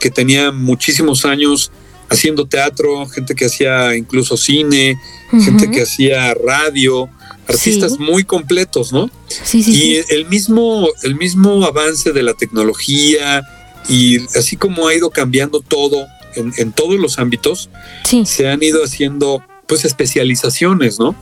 que 0.00 0.10
tenía 0.10 0.50
muchísimos 0.50 1.24
años 1.24 1.70
haciendo 2.10 2.46
teatro, 2.46 3.06
gente 3.06 3.34
que 3.34 3.44
hacía 3.44 3.94
incluso 3.94 4.36
cine, 4.36 4.98
gente 5.30 5.70
que 5.70 5.82
hacía 5.82 6.34
radio, 6.34 7.08
artistas 7.46 7.92
Sí. 7.92 7.98
muy 8.00 8.24
completos, 8.24 8.92
¿no? 8.92 9.10
Sí, 9.28 9.62
sí, 9.62 9.70
y 9.70 9.96
sí. 9.96 10.04
el 10.08 10.26
mismo, 10.26 10.88
el 11.02 11.14
mismo 11.14 11.64
avance 11.64 12.12
de 12.12 12.22
la 12.22 12.34
tecnología 12.34 13.42
y 13.88 14.18
así 14.38 14.56
como 14.56 14.88
ha 14.88 14.94
ido 14.94 15.10
cambiando 15.10 15.60
todo 15.60 16.06
en, 16.34 16.52
en 16.56 16.72
todos 16.72 16.98
los 16.98 17.18
ámbitos, 17.18 17.68
Sí, 18.04 18.24
se 18.26 18.48
han 18.48 18.62
ido 18.62 18.82
haciendo 18.82 19.42
pues 19.66 19.84
especializaciones, 19.84 20.98
¿no? 20.98 21.14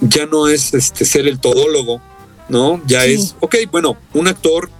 Ya 0.00 0.26
no 0.26 0.48
es 0.48 0.74
este 0.74 1.04
ser 1.04 1.28
el 1.28 1.38
todólogo, 1.38 2.00
¿no? 2.52 2.80
Ya 2.86 3.02
Sí. 3.02 3.14
es, 3.14 3.34
ok, 3.40 3.56
bueno, 3.72 3.96
un 4.14 4.28
actor 4.28 4.70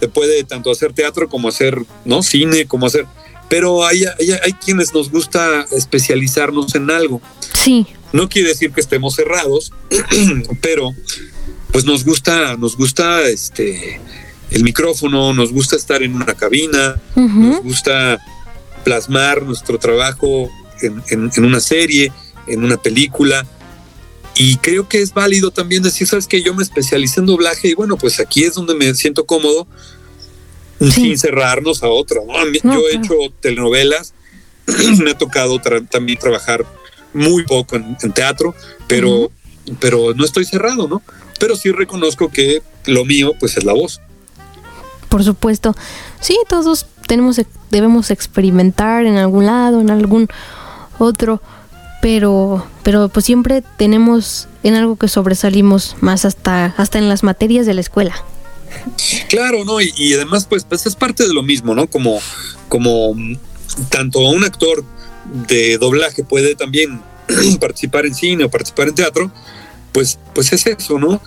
te 0.00 0.08
puede 0.08 0.44
tanto 0.44 0.70
hacer 0.70 0.92
teatro 0.92 1.28
como 1.28 1.48
hacer, 1.48 1.78
¿no? 2.04 2.22
Cine, 2.22 2.66
como 2.66 2.86
hacer, 2.86 3.06
pero 3.48 3.86
hay, 3.86 4.04
hay, 4.04 4.32
hay 4.42 4.52
quienes 4.54 4.92
nos 4.92 5.10
gusta 5.10 5.64
especializarnos 5.70 6.74
en 6.74 6.90
algo. 6.90 7.22
sí, 7.54 7.86
No 8.12 8.28
quiere 8.28 8.48
decir 8.48 8.72
que 8.72 8.80
estemos 8.80 9.14
cerrados, 9.14 9.72
pero 10.60 10.90
pues 11.72 11.84
nos 11.84 12.04
gusta, 12.04 12.56
nos 12.56 12.76
gusta 12.76 13.22
este 13.22 14.00
el 14.50 14.64
micrófono, 14.64 15.32
nos 15.32 15.52
gusta 15.52 15.76
estar 15.76 16.02
en 16.02 16.16
una 16.16 16.34
cabina, 16.34 17.00
nos 17.14 17.62
gusta 17.62 18.18
plasmar 18.82 19.42
nuestro 19.42 19.78
trabajo 19.78 20.50
en, 20.82 21.00
en- 21.10 21.30
en 21.36 21.44
una 21.44 21.60
serie, 21.60 22.10
en 22.48 22.64
una 22.64 22.76
película. 22.76 23.46
Y 24.36 24.56
creo 24.58 24.88
que 24.88 25.02
es 25.02 25.12
válido 25.12 25.50
también 25.50 25.82
decir, 25.82 26.06
sabes 26.06 26.26
que 26.26 26.42
yo 26.42 26.54
me 26.54 26.62
especialicé 26.62 27.20
en 27.20 27.26
doblaje 27.26 27.68
y 27.68 27.74
bueno, 27.74 27.96
pues 27.96 28.20
aquí 28.20 28.44
es 28.44 28.54
donde 28.54 28.74
me 28.74 28.94
siento 28.94 29.26
cómodo 29.26 29.66
Sí. 30.80 30.90
sin 30.92 31.18
cerrarnos 31.18 31.82
a 31.82 31.88
otra. 31.88 32.20
¿no? 32.26 32.32
Yo 32.34 32.48
he 32.50 32.60
claro. 32.60 32.88
hecho 32.88 33.14
telenovelas, 33.40 34.14
me 34.98 35.10
ha 35.10 35.18
tocado 35.18 35.58
tra- 35.60 35.86
también 35.86 36.18
trabajar 36.18 36.64
muy 37.12 37.44
poco 37.44 37.76
en, 37.76 37.96
en 38.02 38.12
teatro, 38.12 38.54
pero, 38.86 39.30
pero 39.78 40.14
no 40.14 40.24
estoy 40.24 40.44
cerrado, 40.46 40.88
¿no? 40.88 41.02
Pero 41.38 41.54
sí 41.56 41.70
reconozco 41.70 42.30
que 42.30 42.62
lo 42.86 43.04
mío 43.04 43.34
pues 43.38 43.58
es 43.58 43.64
la 43.64 43.74
voz. 43.74 44.00
por 45.10 45.22
supuesto. 45.22 45.74
Sí, 46.20 46.38
todos 46.48 46.86
tenemos, 47.06 47.38
debemos 47.70 48.10
experimentar 48.10 49.04
en 49.04 49.16
algún 49.18 49.44
lado, 49.46 49.80
en 49.82 49.90
algún 49.90 50.28
otro, 50.98 51.42
pero, 52.00 52.66
pero 52.82 53.08
pues 53.08 53.26
siempre 53.26 53.62
tenemos 53.76 54.48
en 54.62 54.74
algo 54.74 54.96
que 54.96 55.08
sobresalimos 55.08 55.96
más 56.00 56.24
hasta, 56.24 56.66
hasta 56.76 56.98
en 56.98 57.08
las 57.08 57.22
materias 57.22 57.66
de 57.66 57.74
la 57.74 57.80
escuela. 57.80 58.14
Claro, 59.28 59.64
¿no? 59.64 59.80
Y, 59.80 60.14
además, 60.14 60.46
pues, 60.48 60.64
pues 60.64 60.86
es 60.86 60.94
parte 60.94 61.26
de 61.26 61.34
lo 61.34 61.42
mismo, 61.42 61.74
¿no? 61.74 61.88
Como, 61.88 62.20
como 62.68 63.14
mm, 63.14 63.36
tanto 63.88 64.20
un 64.20 64.44
actor 64.44 64.84
de 65.48 65.76
doblaje 65.78 66.24
puede 66.24 66.54
también 66.54 67.00
participar 67.60 68.06
en 68.06 68.14
cine 68.14 68.44
o 68.44 68.50
participar 68.50 68.88
en 68.88 68.94
teatro, 68.94 69.30
pues, 69.92 70.18
pues 70.34 70.52
es 70.52 70.66
eso, 70.66 70.98
¿no? 70.98 71.20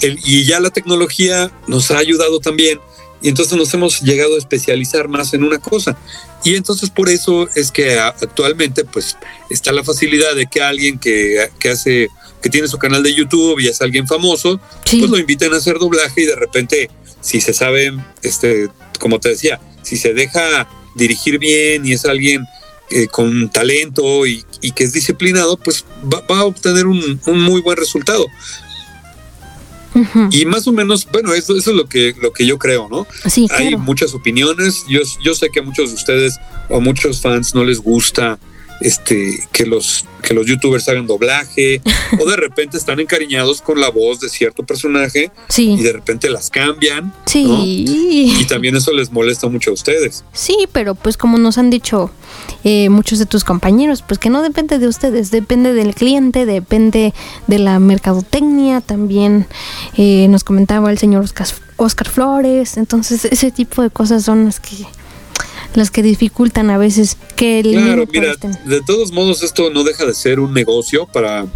El- 0.00 0.18
y 0.24 0.44
ya 0.44 0.60
la 0.60 0.70
tecnología 0.70 1.50
nos 1.66 1.90
ha 1.90 1.98
ayudado 1.98 2.40
también 2.40 2.78
y 3.22 3.28
entonces 3.28 3.56
nos 3.56 3.72
hemos 3.74 4.00
llegado 4.02 4.34
a 4.34 4.38
especializar 4.38 5.08
más 5.08 5.34
en 5.34 5.42
una 5.42 5.58
cosa. 5.58 5.96
Y 6.44 6.54
entonces 6.54 6.90
por 6.90 7.08
eso 7.08 7.48
es 7.54 7.70
que 7.70 7.98
actualmente 7.98 8.84
pues 8.84 9.16
está 9.50 9.72
la 9.72 9.82
facilidad 9.82 10.34
de 10.34 10.46
que 10.46 10.62
alguien 10.62 10.98
que, 10.98 11.48
que 11.58 11.70
hace, 11.70 12.08
que 12.42 12.50
tiene 12.50 12.68
su 12.68 12.78
canal 12.78 13.02
de 13.02 13.14
YouTube 13.14 13.58
y 13.60 13.68
es 13.68 13.80
alguien 13.80 14.06
famoso, 14.06 14.60
Sí, 14.84 14.98
pues 14.98 15.10
lo 15.10 15.18
inviten 15.18 15.54
a 15.54 15.56
hacer 15.56 15.78
doblaje 15.78 16.22
y 16.22 16.26
de 16.26 16.36
repente, 16.36 16.90
si 17.20 17.40
se 17.40 17.52
sabe, 17.52 17.92
este, 18.22 18.68
como 19.00 19.18
te 19.18 19.30
decía, 19.30 19.60
si 19.82 19.96
se 19.96 20.14
deja 20.14 20.68
dirigir 20.94 21.38
bien 21.38 21.86
y 21.86 21.92
es 21.92 22.04
alguien 22.04 22.44
eh, 22.90 23.08
con 23.08 23.50
talento 23.50 24.26
y, 24.26 24.44
y 24.60 24.70
que 24.72 24.84
es 24.84 24.92
disciplinado, 24.92 25.56
pues 25.56 25.84
va, 26.12 26.20
va 26.30 26.40
a 26.40 26.44
obtener 26.44 26.86
un, 26.86 27.20
un 27.26 27.40
muy 27.40 27.60
buen 27.60 27.76
resultado. 27.76 28.26
Y 30.30 30.44
más 30.46 30.66
o 30.66 30.72
menos, 30.72 31.06
bueno, 31.10 31.34
eso, 31.34 31.56
eso 31.56 31.70
es 31.70 31.76
lo 31.76 31.86
que, 31.86 32.14
lo 32.20 32.32
que 32.32 32.46
yo 32.46 32.58
creo, 32.58 32.88
¿no? 32.88 33.06
sí, 33.26 33.46
Hay 33.50 33.68
claro. 33.68 33.78
muchas 33.78 34.14
opiniones. 34.14 34.84
Yo, 34.88 35.00
yo 35.22 35.34
sé 35.34 35.50
que 35.50 35.60
a 35.60 35.62
muchos 35.62 35.90
de 35.90 35.94
ustedes 35.94 36.38
o 36.68 36.76
a 36.76 36.80
muchos 36.80 37.20
fans 37.20 37.54
no 37.54 37.64
les 37.64 37.80
gusta 37.80 38.38
este 38.80 39.40
que 39.52 39.64
los 39.66 40.04
que 40.22 40.34
los 40.34 40.46
youtubers 40.46 40.88
hagan 40.88 41.06
doblaje 41.06 41.80
o 42.20 42.28
de 42.28 42.36
repente 42.36 42.76
están 42.76 43.00
encariñados 43.00 43.62
con 43.62 43.80
la 43.80 43.90
voz 43.90 44.20
de 44.20 44.28
cierto 44.28 44.64
personaje 44.64 45.30
y 45.48 45.52
Sí, 45.52 45.76
de 45.76 45.92
repente 45.92 46.28
las 46.28 46.50
cambian 46.50 47.12
sí. 47.26 47.46
y 47.88 48.44
también 48.48 48.76
eso 48.76 48.92
les 48.92 49.10
molesta 49.10 49.48
mucho 49.48 49.70
a 49.70 49.74
ustedes. 49.74 50.24
Sí, 50.32 50.66
pero 50.72 50.94
pues 50.94 51.16
como 51.16 51.38
nos 51.38 51.58
han 51.58 51.70
dicho 51.70 52.10
eh, 52.64 52.88
muchos 52.88 53.18
de 53.18 53.26
tus 53.26 53.44
compañeros, 53.44 54.02
pues 54.06 54.18
que 54.18 54.30
no 54.30 54.42
depende 54.42 54.78
de 54.78 54.88
ustedes, 54.88 55.30
depende 55.30 55.72
del 55.72 55.94
cliente, 55.94 56.44
depende 56.46 57.14
de 57.46 57.58
la 57.58 57.78
mercadotecnia, 57.78 58.80
también 58.80 59.46
eh, 59.96 60.26
nos 60.28 60.44
comentaba 60.44 60.90
el 60.90 60.98
señor 60.98 61.22
Oscar, 61.24 61.46
Oscar 61.76 62.08
Flores, 62.08 62.76
entonces 62.76 63.24
ese 63.26 63.50
tipo 63.50 63.82
de 63.82 63.90
cosas 63.90 64.24
son 64.24 64.46
las 64.46 64.60
que 64.60 64.86
las 65.76 65.90
que 65.90 66.02
dificultan 66.02 66.70
a 66.70 66.78
veces 66.78 67.16
que 67.36 67.60
el 67.60 67.72
Claro, 67.72 68.04
mira, 68.12 68.32
estén- 68.32 68.58
de 68.64 68.80
todos 68.82 69.12
modos 69.12 69.42
esto 69.42 69.70
no 69.70 69.84
deja 69.84 70.04
de 70.04 70.14
ser 70.14 70.40
un 70.40 70.52
negocio 70.54 71.06
para 71.06 71.46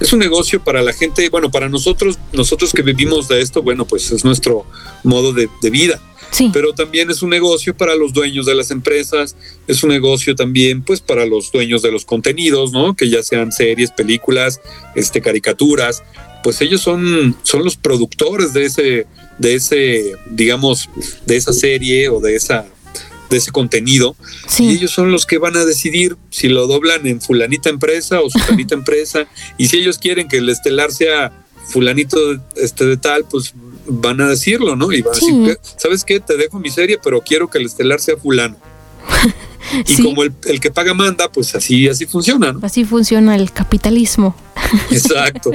es 0.00 0.12
un 0.12 0.18
negocio 0.20 0.62
para 0.62 0.82
la 0.82 0.92
gente, 0.92 1.28
bueno, 1.28 1.50
para 1.50 1.68
nosotros 1.68 2.18
nosotros 2.32 2.72
que 2.72 2.82
vivimos 2.82 3.28
de 3.28 3.40
esto, 3.40 3.62
bueno, 3.62 3.84
pues 3.84 4.10
es 4.10 4.24
nuestro 4.24 4.64
modo 5.02 5.32
de, 5.32 5.48
de 5.60 5.70
vida. 5.70 6.00
Sí, 6.30 6.50
pero 6.52 6.72
también 6.72 7.10
es 7.10 7.22
un 7.22 7.30
negocio 7.30 7.76
para 7.76 7.94
los 7.94 8.12
dueños 8.12 8.44
de 8.46 8.56
las 8.56 8.72
empresas, 8.72 9.36
es 9.68 9.84
un 9.84 9.90
negocio 9.90 10.34
también 10.34 10.82
pues 10.82 11.00
para 11.00 11.26
los 11.26 11.52
dueños 11.52 11.80
de 11.82 11.92
los 11.92 12.04
contenidos, 12.04 12.72
¿no? 12.72 12.94
Que 12.96 13.08
ya 13.08 13.22
sean 13.22 13.52
series, 13.52 13.92
películas, 13.92 14.60
este 14.96 15.20
caricaturas, 15.20 16.02
pues 16.42 16.60
ellos 16.60 16.80
son 16.80 17.36
son 17.44 17.62
los 17.62 17.76
productores 17.76 18.52
de 18.52 18.64
ese 18.64 19.06
de 19.38 19.54
ese 19.54 20.14
digamos 20.30 20.88
de 21.26 21.36
esa 21.36 21.52
serie 21.52 22.08
o 22.08 22.20
de 22.20 22.34
esa 22.36 22.66
de 23.30 23.36
ese 23.38 23.50
contenido 23.52 24.16
y 24.58 24.70
ellos 24.76 24.90
son 24.90 25.10
los 25.10 25.26
que 25.26 25.38
van 25.38 25.56
a 25.56 25.64
decidir 25.64 26.16
si 26.30 26.48
lo 26.48 26.66
doblan 26.66 27.06
en 27.06 27.20
fulanita 27.20 27.70
empresa 27.70 28.20
o 28.20 28.28
sutanita 28.30 28.74
empresa 28.80 29.26
y 29.58 29.68
si 29.68 29.78
ellos 29.78 29.98
quieren 29.98 30.28
que 30.28 30.36
el 30.38 30.48
estelar 30.48 30.92
sea 30.92 31.32
fulanito 31.68 32.18
este 32.56 32.84
de 32.84 32.96
tal 32.96 33.24
pues 33.24 33.54
van 33.86 34.20
a 34.20 34.28
decirlo 34.28 34.76
no 34.76 34.92
y 34.92 35.02
van 35.02 35.14
Sí. 35.14 35.30
a 35.30 35.38
decir 35.38 35.58
sabes 35.78 36.04
qué 36.04 36.20
te 36.20 36.36
dejo 36.36 36.58
mi 36.58 36.70
serie 36.70 36.98
pero 37.02 37.20
quiero 37.22 37.48
que 37.48 37.58
el 37.58 37.66
estelar 37.66 38.00
sea 38.00 38.16
fulano 38.16 38.56
y 39.86 39.94
Sí. 39.94 40.02
como 40.02 40.22
el, 40.22 40.32
el 40.46 40.60
que 40.60 40.70
paga 40.70 40.94
manda 40.94 41.30
pues 41.32 41.54
así 41.54 41.88
así 41.88 42.06
funciona 42.06 42.52
no 42.52 42.60
así 42.62 42.84
funciona 42.84 43.34
el 43.34 43.50
capitalismo. 43.52 44.34
exacto 44.90 45.50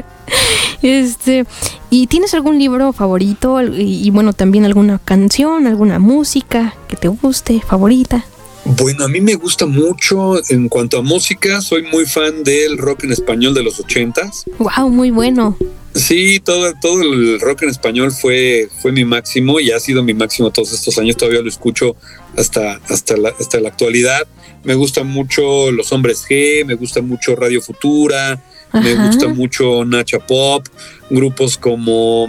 Este, 0.82 1.46
¿y 1.90 2.08
tienes 2.08 2.34
algún 2.34 2.58
libro 2.58 2.94
favorito 2.94 3.62
y, 3.62 4.10
bueno, 4.12 4.32
también 4.34 4.64
alguna 4.66 4.98
canción, 5.00 5.68
alguna 5.68 6.00
música 6.00 6.74
que 6.88 6.96
te 6.96 7.10
guste, 7.10 7.62
favorita? 7.62 8.24
Bueno 8.66 9.06
a 9.06 9.08
mí 9.08 9.22
me 9.22 9.36
gusta 9.36 9.66
mucho 9.66 10.42
en 10.52 10.70
cuanto 10.70 10.98
a 10.98 11.02
música 11.02 11.62
soy 11.62 11.84
muy 11.84 12.06
fan 12.06 12.44
del 12.44 12.78
rock 12.78 13.04
en 13.06 13.12
español 13.12 13.54
de 13.54 13.64
los 13.64 13.80
ochentas 13.80 14.46
Wow, 14.60 14.90
muy 14.90 15.12
bueno. 15.12 15.58
Sí, 15.96 16.40
todo, 16.40 16.72
todo 16.80 17.02
el 17.02 17.40
rock 17.40 17.64
en 17.64 17.70
español 17.70 18.12
fue, 18.12 18.70
fue 18.82 18.92
mi 18.92 19.06
máximo 19.06 19.60
y 19.60 19.72
ha 19.72 19.80
sido 19.80 20.04
mi 20.04 20.14
máximo 20.14 20.52
todos 20.52 20.72
estos 20.72 20.98
años. 21.00 21.18
Todavía 21.18 21.42
lo 21.42 21.50
escucho 21.50 21.96
hasta, 22.38 22.76
hasta, 22.90 23.18
la, 23.18 23.30
hasta 23.40 23.60
la 23.60 23.70
actualidad. 23.70 24.28
Me 24.64 24.76
gusta 24.76 25.04
mucho 25.04 25.72
Los 25.72 25.92
Hombres 25.92 26.24
G, 26.30 26.64
me 26.64 26.76
gusta 26.76 27.02
mucho 27.02 27.36
Radio 27.36 27.60
Futura, 27.60 28.40
me 28.72 28.94
gusta 29.08 29.30
mucho 29.30 29.84
Nacha 29.84 30.20
Pop, 30.20 30.68
grupos 31.10 31.58
como, 31.58 32.28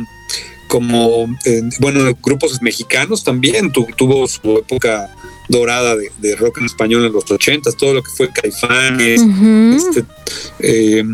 como 0.69 1.27
eh, 1.45 1.63
bueno, 1.81 2.17
grupos 2.23 2.63
mexicanos 2.63 3.23
también. 3.25 3.71
Tu- 3.73 3.87
tuvo 3.95 4.27
su 4.27 4.59
época 4.59 5.15
dorada 5.51 5.97
de, 5.97 6.11
de 6.19 6.37
rock 6.37 6.59
en 6.59 6.67
español 6.67 7.05
en 7.05 7.13
los 7.13 7.29
ochentas, 7.31 7.77
todo 7.77 7.93
lo 7.95 8.03
que 8.03 8.11
fue 8.11 8.31
Caifanes, 8.33 9.21
Ujú. 9.21 9.77
este, 9.77 10.05
eh, 10.61 11.05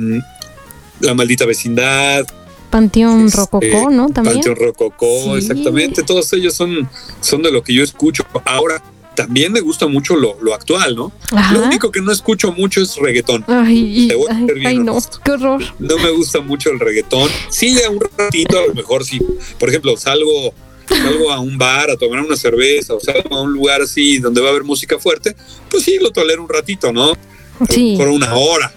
La 1.01 1.15
Maldita 1.15 1.47
Vecindad, 1.47 2.27
Panteón 2.71 3.27
este, 3.27 3.39
Rococó, 3.39 3.91
¿no? 3.91 4.09
También. 4.11 4.37
Panteón 4.37 4.57
Rococó, 4.57 5.33
Sí. 5.39 5.39
exactamente. 5.47 6.03
Todos 6.03 6.31
ellos 6.35 6.53
son, 6.55 6.89
son 7.21 7.43
de 7.43 7.51
lo 7.51 7.63
que 7.63 7.73
yo 7.73 7.83
escucho. 7.83 8.25
Ahora, 8.45 8.83
también 9.15 9.53
me 9.53 9.61
gusta 9.61 9.87
mucho 9.87 10.15
lo, 10.17 10.37
lo 10.43 10.53
actual, 10.53 10.95
¿no? 10.95 11.13
Ajá. 11.31 11.55
Lo 11.55 11.63
único 11.65 11.91
que 11.91 12.03
no 12.03 12.13
escucho 12.13 12.53
mucho 12.53 12.83
es 12.83 12.97
reggaetón. 12.97 13.45
Ay, 13.49 14.11
voy 14.15 14.27
ay, 14.31 14.67
ay, 14.67 14.79
no, 14.79 14.99
qué 15.25 15.31
horror. 15.31 15.63
No 15.79 15.97
me 15.97 16.11
gusta 16.11 16.41
mucho 16.41 16.69
el 16.71 16.79
reggaetón. 16.79 17.31
Sí, 17.49 17.81
a 17.83 17.89
un 17.89 18.01
ratito, 18.19 18.59
a 18.59 18.67
lo 18.67 18.75
mejor 18.75 19.07
sí. 19.07 19.21
Por 19.59 19.71
ejemplo, 19.71 19.97
salgo, 19.97 20.53
salgo 20.89 21.33
a 21.33 21.41
un 21.41 21.59
bar 21.59 21.91
a 21.91 21.97
tomar 21.97 22.21
una 22.21 22.37
cerveza 22.37 22.95
o 22.95 23.01
salgo 23.01 23.35
a 23.35 23.43
un 23.43 23.53
lugar 23.53 23.83
así 23.83 24.19
donde 24.19 24.41
va 24.41 24.49
a 24.49 24.51
haber 24.51 24.65
música 24.65 24.99
fuerte, 24.99 25.35
pues 25.71 25.83
sí, 25.83 25.99
lo 26.01 26.11
tolero 26.11 26.43
un 26.43 26.49
ratito, 26.49 26.93
¿no? 26.93 27.17
Sí. 27.71 27.95
Por 27.97 28.09
una 28.09 28.35
hora. 28.35 28.73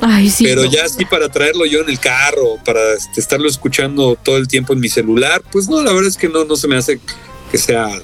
Ay, 0.00 0.28
sí. 0.28 0.44
pero 0.44 0.64
no. 0.64 0.70
ya 0.70 0.84
así 0.84 1.04
para 1.04 1.28
traerlo 1.28 1.64
yo 1.66 1.80
en 1.80 1.88
el 1.88 2.00
carro, 2.00 2.58
para 2.64 2.94
este, 2.94 3.20
estarlo 3.20 3.48
escuchando 3.48 4.18
todo 4.22 4.36
el 4.36 4.48
tiempo 4.48 4.72
en 4.72 4.80
mi 4.80 4.88
celular, 4.88 5.42
pues 5.52 5.68
no, 5.68 5.82
la 5.82 5.92
verdad 5.92 6.08
es 6.08 6.16
que 6.16 6.28
no, 6.28 6.44
no 6.44 6.56
se 6.56 6.68
me 6.68 6.76
hace 6.76 7.00
que 7.50 7.58
sea 7.58 8.02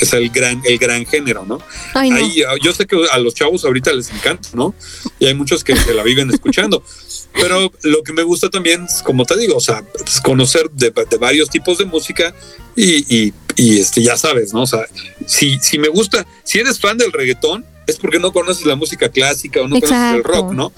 es 0.00 0.12
el 0.12 0.30
gran, 0.30 0.62
el 0.64 0.78
gran 0.78 1.04
género, 1.06 1.44
¿no? 1.44 1.60
Ay, 1.94 2.10
no. 2.10 2.16
Ahí, 2.16 2.42
ah, 2.42 2.54
yo 2.62 2.72
sé 2.72 2.86
que 2.86 2.96
a 3.10 3.18
los 3.18 3.34
chavos 3.34 3.64
ahorita 3.64 3.92
les 3.92 4.10
encanta, 4.10 4.50
¿no? 4.54 4.74
Y 5.18 5.26
hay 5.26 5.34
muchos 5.34 5.64
que 5.64 5.76
se 5.76 5.92
la 5.94 6.02
viven 6.02 6.30
escuchando. 6.30 6.82
Pero 7.32 7.70
lo 7.82 8.02
que 8.02 8.12
me 8.12 8.22
gusta 8.22 8.50
también, 8.50 8.86
como 9.04 9.24
te 9.24 9.36
digo, 9.38 9.56
o 9.56 9.60
sea, 9.60 9.84
es 10.04 10.20
conocer 10.20 10.70
de, 10.70 10.90
de 10.90 11.16
varios 11.18 11.48
tipos 11.50 11.78
de 11.78 11.84
música 11.84 12.34
y, 12.74 13.04
y, 13.14 13.32
y, 13.56 13.78
este, 13.78 14.02
ya 14.02 14.16
sabes, 14.16 14.52
¿no? 14.52 14.62
O 14.62 14.66
sea, 14.66 14.86
si, 15.26 15.58
si 15.60 15.78
me 15.78 15.88
gusta, 15.88 16.26
si 16.42 16.58
eres 16.58 16.80
fan 16.80 16.98
del 16.98 17.12
reggaetón, 17.12 17.64
es 17.86 17.96
porque 17.96 18.18
no 18.18 18.32
conoces 18.32 18.66
la 18.66 18.76
música 18.76 19.08
clásica 19.08 19.60
o 19.60 19.68
no 19.68 19.80
conoces 19.80 19.90
el 19.90 20.20
Exacto. 20.20 20.28
rock, 20.28 20.52
¿no? 20.52 20.72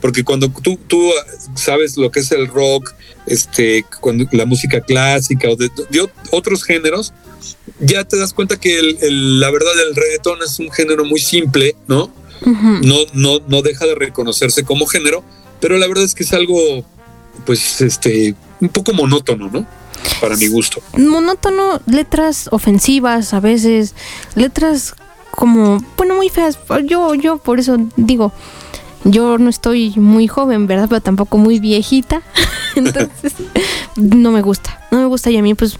Porque 0.00 0.24
cuando 0.24 0.50
tú, 0.50 0.78
tú 0.86 1.12
sabes 1.54 1.96
lo 1.96 2.10
que 2.10 2.20
es 2.20 2.32
el 2.32 2.48
rock, 2.48 2.92
este, 3.26 3.84
cuando, 4.00 4.26
la 4.32 4.44
música 4.44 4.80
clásica 4.80 5.48
o 5.48 5.56
de, 5.56 5.70
de 5.90 6.08
otros 6.30 6.64
géneros, 6.64 7.12
ya 7.80 8.04
te 8.04 8.16
das 8.18 8.32
cuenta 8.32 8.58
que 8.58 8.78
el, 8.78 8.98
el, 9.00 9.40
la 9.40 9.50
verdad 9.50 9.72
el 9.88 9.94
reggaetón 9.94 10.40
es 10.42 10.58
un 10.58 10.70
género 10.70 11.04
muy 11.04 11.20
simple, 11.20 11.76
¿no? 11.86 12.12
Ujú. 12.44 12.80
No, 12.82 12.96
no, 13.12 13.38
no 13.46 13.62
deja 13.62 13.86
de 13.86 13.94
reconocerse 13.94 14.64
como 14.64 14.86
género, 14.86 15.24
pero 15.62 15.78
la 15.78 15.86
verdad 15.86 16.02
es 16.02 16.14
que 16.14 16.24
es 16.24 16.32
algo, 16.32 16.58
pues, 17.46 17.80
este, 17.80 18.34
un 18.60 18.68
poco 18.68 18.92
monótono, 18.92 19.48
¿no? 19.48 19.64
Para 20.20 20.36
mi 20.36 20.48
gusto. 20.48 20.82
monótono, 20.98 21.80
letras 21.86 22.48
ofensivas 22.50 23.32
a 23.32 23.38
veces, 23.38 23.94
letras 24.34 24.96
como, 25.30 25.78
bueno, 25.96 26.16
muy 26.16 26.28
feas. 26.28 26.58
Yo, 26.84 27.14
yo 27.14 27.38
por 27.38 27.60
eso 27.60 27.76
digo, 27.96 28.32
yo 29.04 29.38
no 29.38 29.50
estoy 29.50 29.90
muy 29.96 30.28
joven, 30.28 30.66
¿verdad? 30.66 30.86
Pero 30.88 31.00
tampoco 31.00 31.38
muy 31.38 31.58
viejita. 31.58 32.22
Entonces, 32.76 33.34
no 33.96 34.30
me 34.30 34.42
gusta. 34.42 34.80
No 34.90 35.00
me 35.00 35.06
gusta 35.06 35.30
y 35.30 35.36
a 35.36 35.42
mí, 35.42 35.54
pues, 35.54 35.76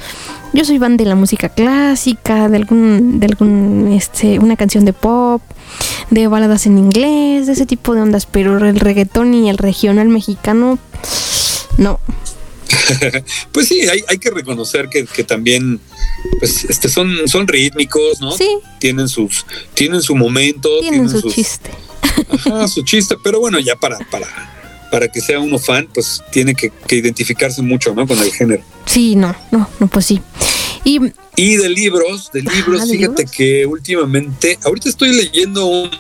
yo 0.53 0.65
soy 0.65 0.79
fan 0.79 0.97
de 0.97 1.05
la 1.05 1.15
música 1.15 1.49
clásica, 1.49 2.49
de 2.49 2.57
algún, 2.57 3.21
de 3.21 3.27
algún, 3.27 3.93
este, 3.93 4.39
una 4.39 4.57
canción 4.57 4.85
de 4.85 4.93
pop, 4.93 5.43
de 6.11 6.27
baladas 6.27 6.67
en 6.67 6.79
inglés, 6.79 7.47
de 7.47 7.53
ese 7.53 7.67
tipo 7.67 7.95
de 7.95 8.03
ondas. 8.03 8.27
Pero 8.27 8.59
el 8.67 8.79
reggaetón 8.81 9.35
y 9.35 9.49
el 9.49 9.59
regional 9.59 10.09
mexicano, 10.09 10.79
no. 11.79 12.01
pues 13.53 13.69
sí, 13.69 13.83
hay, 13.83 14.01
hay 14.09 14.19
que 14.19 14.31
reconocer 14.31 14.89
que, 14.89 15.05
que, 15.05 15.25
también 15.25 15.79
pues 16.39 16.65
este 16.65 16.89
son, 16.89 17.29
son 17.29 17.47
rítmicos, 17.47 18.21
¿no? 18.21 18.33
Sí. 18.33 18.49
Tienen 18.79 19.09
sus, 19.09 19.45
tienen 19.75 20.01
su 20.03 20.15
momento, 20.17 20.69
Tienen, 20.81 21.01
tienen, 21.03 21.11
su 21.11 21.21
sus- 21.21 21.35
chiste. 21.35 21.71
Ajá, 22.31 22.69
su 22.69 22.83
chiste, 22.83 23.17
pero 23.23 23.41
bueno, 23.41 23.59
ya 23.61 23.77
para, 23.77 23.99
para, 24.11 24.27
para 24.91 25.09
que 25.09 25.21
sea 25.21 25.41
uno 25.41 25.59
fan, 25.59 25.89
pues 25.93 26.23
tiene 26.33 26.55
que, 26.55 26.71
que 26.87 26.97
identificarse 26.97 27.63
mucho, 27.63 27.95
¿no? 27.95 28.07
Con 28.07 28.19
el 28.19 28.33
género. 28.33 28.63
Sí, 28.87 29.17
no, 29.17 29.35
no, 29.51 29.69
no, 29.81 29.87
pues 29.89 30.07
sí. 30.07 30.21
Y 30.85 30.99
Y 31.37 31.57
de 31.57 31.69
libros, 31.69 32.31
de 32.33 32.43
libros, 32.43 32.81
Ajá, 32.83 32.87
¿de 32.87 32.93
fíjate 32.99 33.23
libros? 33.23 33.31
que 33.37 33.67
últimamente, 33.67 34.59
ahorita 34.65 34.89
estoy 34.89 35.13
leyendo 35.15 35.67
un, 35.67 35.91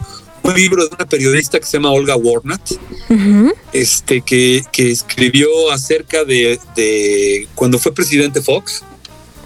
un 0.42 0.54
libro 0.54 0.84
de 0.84 0.94
una 0.94 1.06
periodista 1.06 1.60
que 1.60 1.66
se 1.66 1.76
llama 1.78 1.90
Olga 1.92 2.16
Warnat, 2.16 2.72
este, 3.72 4.20
que, 4.22 4.64
que 4.72 4.90
escribió 4.90 5.48
acerca 5.72 6.24
de, 6.24 6.58
de 6.74 7.46
cuando 7.54 7.78
fue 7.78 7.94
presidente 7.94 8.42
Fox 8.42 8.82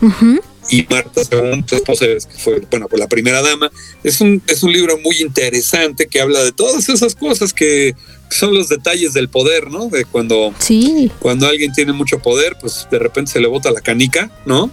ujú, 0.00 0.40
y 0.70 0.86
Marta 0.90 1.20
esposa, 1.20 2.06
que 2.06 2.38
fue, 2.38 2.60
bueno, 2.70 2.88
pues 2.88 2.98
la 3.00 3.06
primera 3.08 3.42
dama. 3.42 3.70
Es 4.02 4.20
un, 4.20 4.42
es 4.46 4.62
un 4.62 4.72
libro 4.72 4.98
muy 4.98 5.20
interesante 5.20 6.06
que 6.06 6.20
habla 6.20 6.42
de 6.42 6.52
todas 6.52 6.88
esas 6.88 7.14
cosas 7.14 7.52
que 7.52 7.94
son 8.30 8.54
los 8.54 8.68
detalles 8.68 9.12
del 9.12 9.28
poder, 9.28 9.70
¿no? 9.70 9.88
De 9.88 10.04
cuando 10.04 10.52
sí, 10.58 11.10
cuando 11.20 11.46
alguien 11.46 11.72
tiene 11.72 11.92
mucho 11.92 12.18
poder, 12.18 12.56
pues 12.60 12.86
de 12.90 12.98
repente 12.98 13.32
se 13.32 13.40
le 13.40 13.46
bota 13.46 13.70
la 13.70 13.80
canica, 13.80 14.30
¿no? 14.44 14.70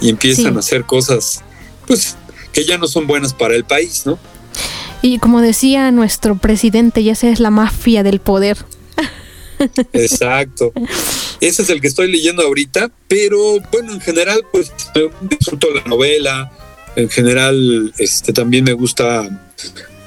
Y 0.00 0.08
empiezan 0.10 0.52
Sí. 0.52 0.56
a 0.56 0.58
hacer 0.58 0.84
cosas, 0.84 1.42
pues, 1.86 2.16
que 2.52 2.64
ya 2.64 2.78
no 2.78 2.88
son 2.88 3.06
buenas 3.06 3.32
para 3.34 3.54
el 3.54 3.64
país, 3.64 4.02
¿no? 4.06 4.18
y 5.02 5.18
como 5.18 5.40
decía 5.40 5.90
nuestro 5.92 6.36
presidente, 6.36 7.04
ya 7.04 7.14
sea 7.14 7.30
es 7.30 7.38
la 7.38 7.50
mafia 7.50 8.02
del 8.02 8.18
poder. 8.18 8.56
Exacto. 9.92 10.72
Ese 11.40 11.62
es 11.62 11.70
el 11.70 11.80
que 11.80 11.86
estoy 11.88 12.10
leyendo 12.10 12.42
ahorita, 12.42 12.90
pero 13.08 13.60
bueno, 13.72 13.92
en 13.92 14.00
general, 14.00 14.42
pues 14.52 14.72
disfruto 15.22 15.68
la 15.74 15.82
novela. 15.84 16.52
En 16.96 17.10
general, 17.10 17.92
este 17.98 18.32
también 18.32 18.64
me 18.64 18.72
gusta 18.72 19.28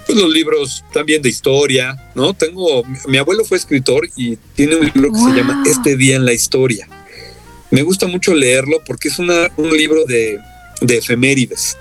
pues, 0.07 0.17
los 0.17 0.29
libros 0.31 0.83
también 0.91 1.21
de 1.21 1.29
historia, 1.29 2.11
¿no? 2.15 2.33
Tengo, 2.33 2.83
mi 3.07 3.17
abuelo 3.17 3.45
fue 3.45 3.57
escritor 3.57 4.09
y 4.15 4.37
tiene 4.55 4.75
un 4.75 4.85
libro 4.85 5.11
que 5.11 5.19
Wow. 5.19 5.29
se 5.29 5.35
llama 5.37 5.63
Este 5.67 5.95
día 5.95 6.15
en 6.15 6.25
la 6.25 6.33
historia. 6.33 6.87
Me 7.69 7.83
gusta 7.83 8.07
mucho 8.07 8.33
leerlo 8.33 8.81
porque 8.87 9.09
es 9.09 9.19
una, 9.19 9.51
un 9.57 9.69
libro 9.77 10.05
de, 10.05 10.39
de 10.81 10.97
efemérides. 10.97 11.77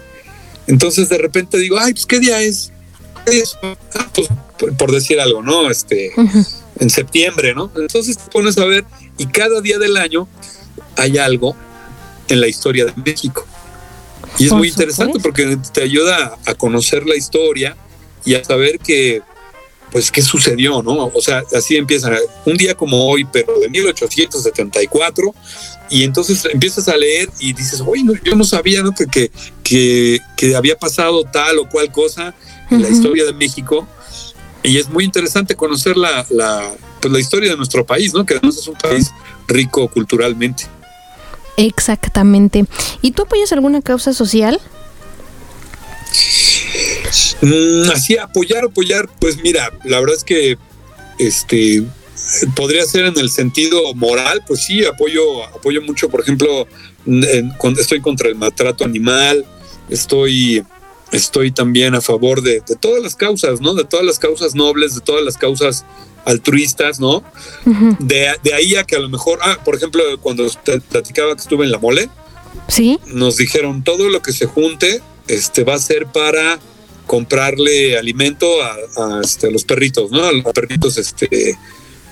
Entonces 0.67 1.09
de 1.09 1.17
repente 1.17 1.57
digo, 1.57 1.79
ay, 1.79 1.95
pues 1.95 2.05
qué 2.05 2.21
día 2.21 2.43
es. 2.43 2.71
¿Qué 3.25 3.31
día 3.33 3.43
es? 3.45 3.57
Ah, 3.63 4.11
pues, 4.15 4.29
por, 4.59 4.77
por 4.77 4.93
decir 4.93 5.19
algo, 5.21 5.43
¿no? 5.43 5.71
Este, 5.71 6.13
en 6.81 6.91
septiembre, 6.91 7.55
¿no? 7.55 7.71
Entonces 7.77 8.19
te 8.19 8.31
pones 8.31 8.59
a 8.59 8.65
ver 8.65 8.85
y 9.17 9.27
cada 9.27 9.61
día 9.61 9.79
del 9.79 9.97
año 9.97 10.29
hay 10.97 11.19
algo 11.19 11.57
en 12.29 12.41
la 12.41 12.49
historia 12.49 12.85
de 12.85 12.93
México. 13.05 13.47
Y 14.39 14.45
es 14.45 14.51
Por 14.51 14.59
muy 14.59 14.69
interesante 14.69 15.15
supuesto. 15.15 15.23
porque 15.23 15.59
te 15.73 15.83
ayuda 15.83 16.37
a 16.47 16.55
conocer 16.55 17.07
la 17.07 17.17
historia 17.17 17.77
y 18.25 18.35
a 18.35 18.45
saber 18.45 18.79
que, 18.79 19.23
pues, 19.91 20.11
qué 20.11 20.23
sucedió, 20.23 20.83
¿no? 20.83 21.11
O 21.15 21.21
sea, 21.21 21.43
así 21.57 21.77
empieza 21.77 22.11
un 22.45 22.57
día 22.57 22.75
como 22.75 23.09
hoy, 23.09 23.27
pero 23.33 23.59
de 23.59 23.69
1874, 23.69 25.35
y 25.91 26.05
entonces 26.05 26.45
empiezas 26.53 26.89
a 26.89 26.97
leer 26.97 27.31
y 27.39 27.53
dices, 27.53 27.83
oye, 27.85 28.05
no, 28.05 28.13
yo 28.23 28.35
no 28.35 28.45
sabía, 28.45 28.83
¿no? 28.83 28.93
Que, 28.93 29.31
que, 29.63 30.57
había 30.57 30.79
pasado 30.79 31.25
tal 31.25 31.59
o 31.59 31.69
cual 31.69 31.91
cosa 31.91 32.35
en 32.71 32.83
la 32.83 32.89
historia 32.89 33.25
de 33.25 33.33
México. 33.33 33.89
Y 34.63 34.79
es 34.79 34.89
muy 34.89 35.05
interesante 35.05 35.55
conocer 35.55 35.97
la, 35.97 36.27
la, 36.31 36.73
pues 37.01 37.13
la 37.13 37.21
historia 37.21 37.51
de 37.51 37.57
nuestro 37.57 37.87
país, 37.87 38.13
¿no? 38.13 38.27
Que 38.27 38.35
además 38.35 38.57
es 38.57 38.67
un 38.67 38.75
país 38.75 39.11
rico 39.47 39.89
culturalmente. 39.89 40.65
Exactamente. 41.57 42.65
¿Y 43.03 43.13
tú 43.13 43.23
apoyas 43.23 43.53
alguna 43.53 43.83
causa 43.83 44.13
social? 44.13 44.61
Mm, 47.41 47.91
así 47.91 48.17
apoyar, 48.19 48.65
apoyar, 48.65 49.09
pues 49.21 49.37
mira, 49.43 49.73
la 49.85 50.01
verdad 50.01 50.17
es 50.17 50.25
que 50.25 50.59
este 51.19 51.85
podría 52.57 52.85
ser 52.85 53.07
en 53.07 53.19
el 53.19 53.31
sentido 53.31 53.95
moral, 53.95 54.43
pues 54.47 54.65
sí, 54.65 54.85
apoyo, 54.85 55.45
apoyo 55.45 55.81
mucho, 55.83 56.09
por 56.09 56.21
ejemplo, 56.21 56.67
en- 57.07 57.53
estoy 57.79 58.01
contra 58.01 58.29
el 58.29 58.35
maltrato 58.35 58.85
animal, 58.85 59.45
estoy, 59.89 60.65
estoy 61.13 61.51
también 61.51 61.95
a 61.95 62.01
favor 62.01 62.43
de, 62.43 62.61
de 62.67 62.77
todas 62.77 63.03
las 63.03 63.17
causas, 63.17 63.61
¿no? 63.61 63.75
De 63.75 63.85
todas 63.85 64.05
las 64.05 64.19
causas 64.19 64.55
nobles, 64.55 64.95
de 64.95 65.01
todas 65.01 65.25
las 65.25 65.37
causas 65.37 65.85
altruistas, 66.25 67.01
¿no? 67.01 67.23
De, 68.01 68.35
de 68.43 68.55
ahí 68.55 68.77
a 68.77 68.85
que 68.85 68.97
a 68.97 68.99
lo 68.99 69.09
mejor, 69.09 69.39
ah, 69.43 69.59
por 69.65 69.75
ejemplo, 69.75 70.03
cuando 70.21 70.49
te 70.51 70.81
platicaba 70.81 71.35
que 71.35 71.41
estuve 71.43 71.65
en 71.65 71.71
la 71.71 71.79
mole, 71.79 72.09
Sí, 72.67 72.99
nos 73.07 73.37
dijeron 73.39 73.83
todo 73.83 74.11
lo 74.11 74.21
que 74.21 74.33
se 74.33 74.45
junte 74.47 75.01
este 75.27 75.65
va 75.65 75.75
a 75.75 75.79
ser 75.79 76.07
para 76.07 76.59
comprarle 77.07 77.97
alimento 77.97 78.47
a, 78.63 78.75
a, 78.97 79.21
este, 79.23 79.47
a 79.47 79.51
los 79.51 79.65
perritos, 79.65 80.11
¿no? 80.11 80.25
A 80.25 80.33
los 80.33 80.45
perritos 80.53 80.99
este 80.99 81.57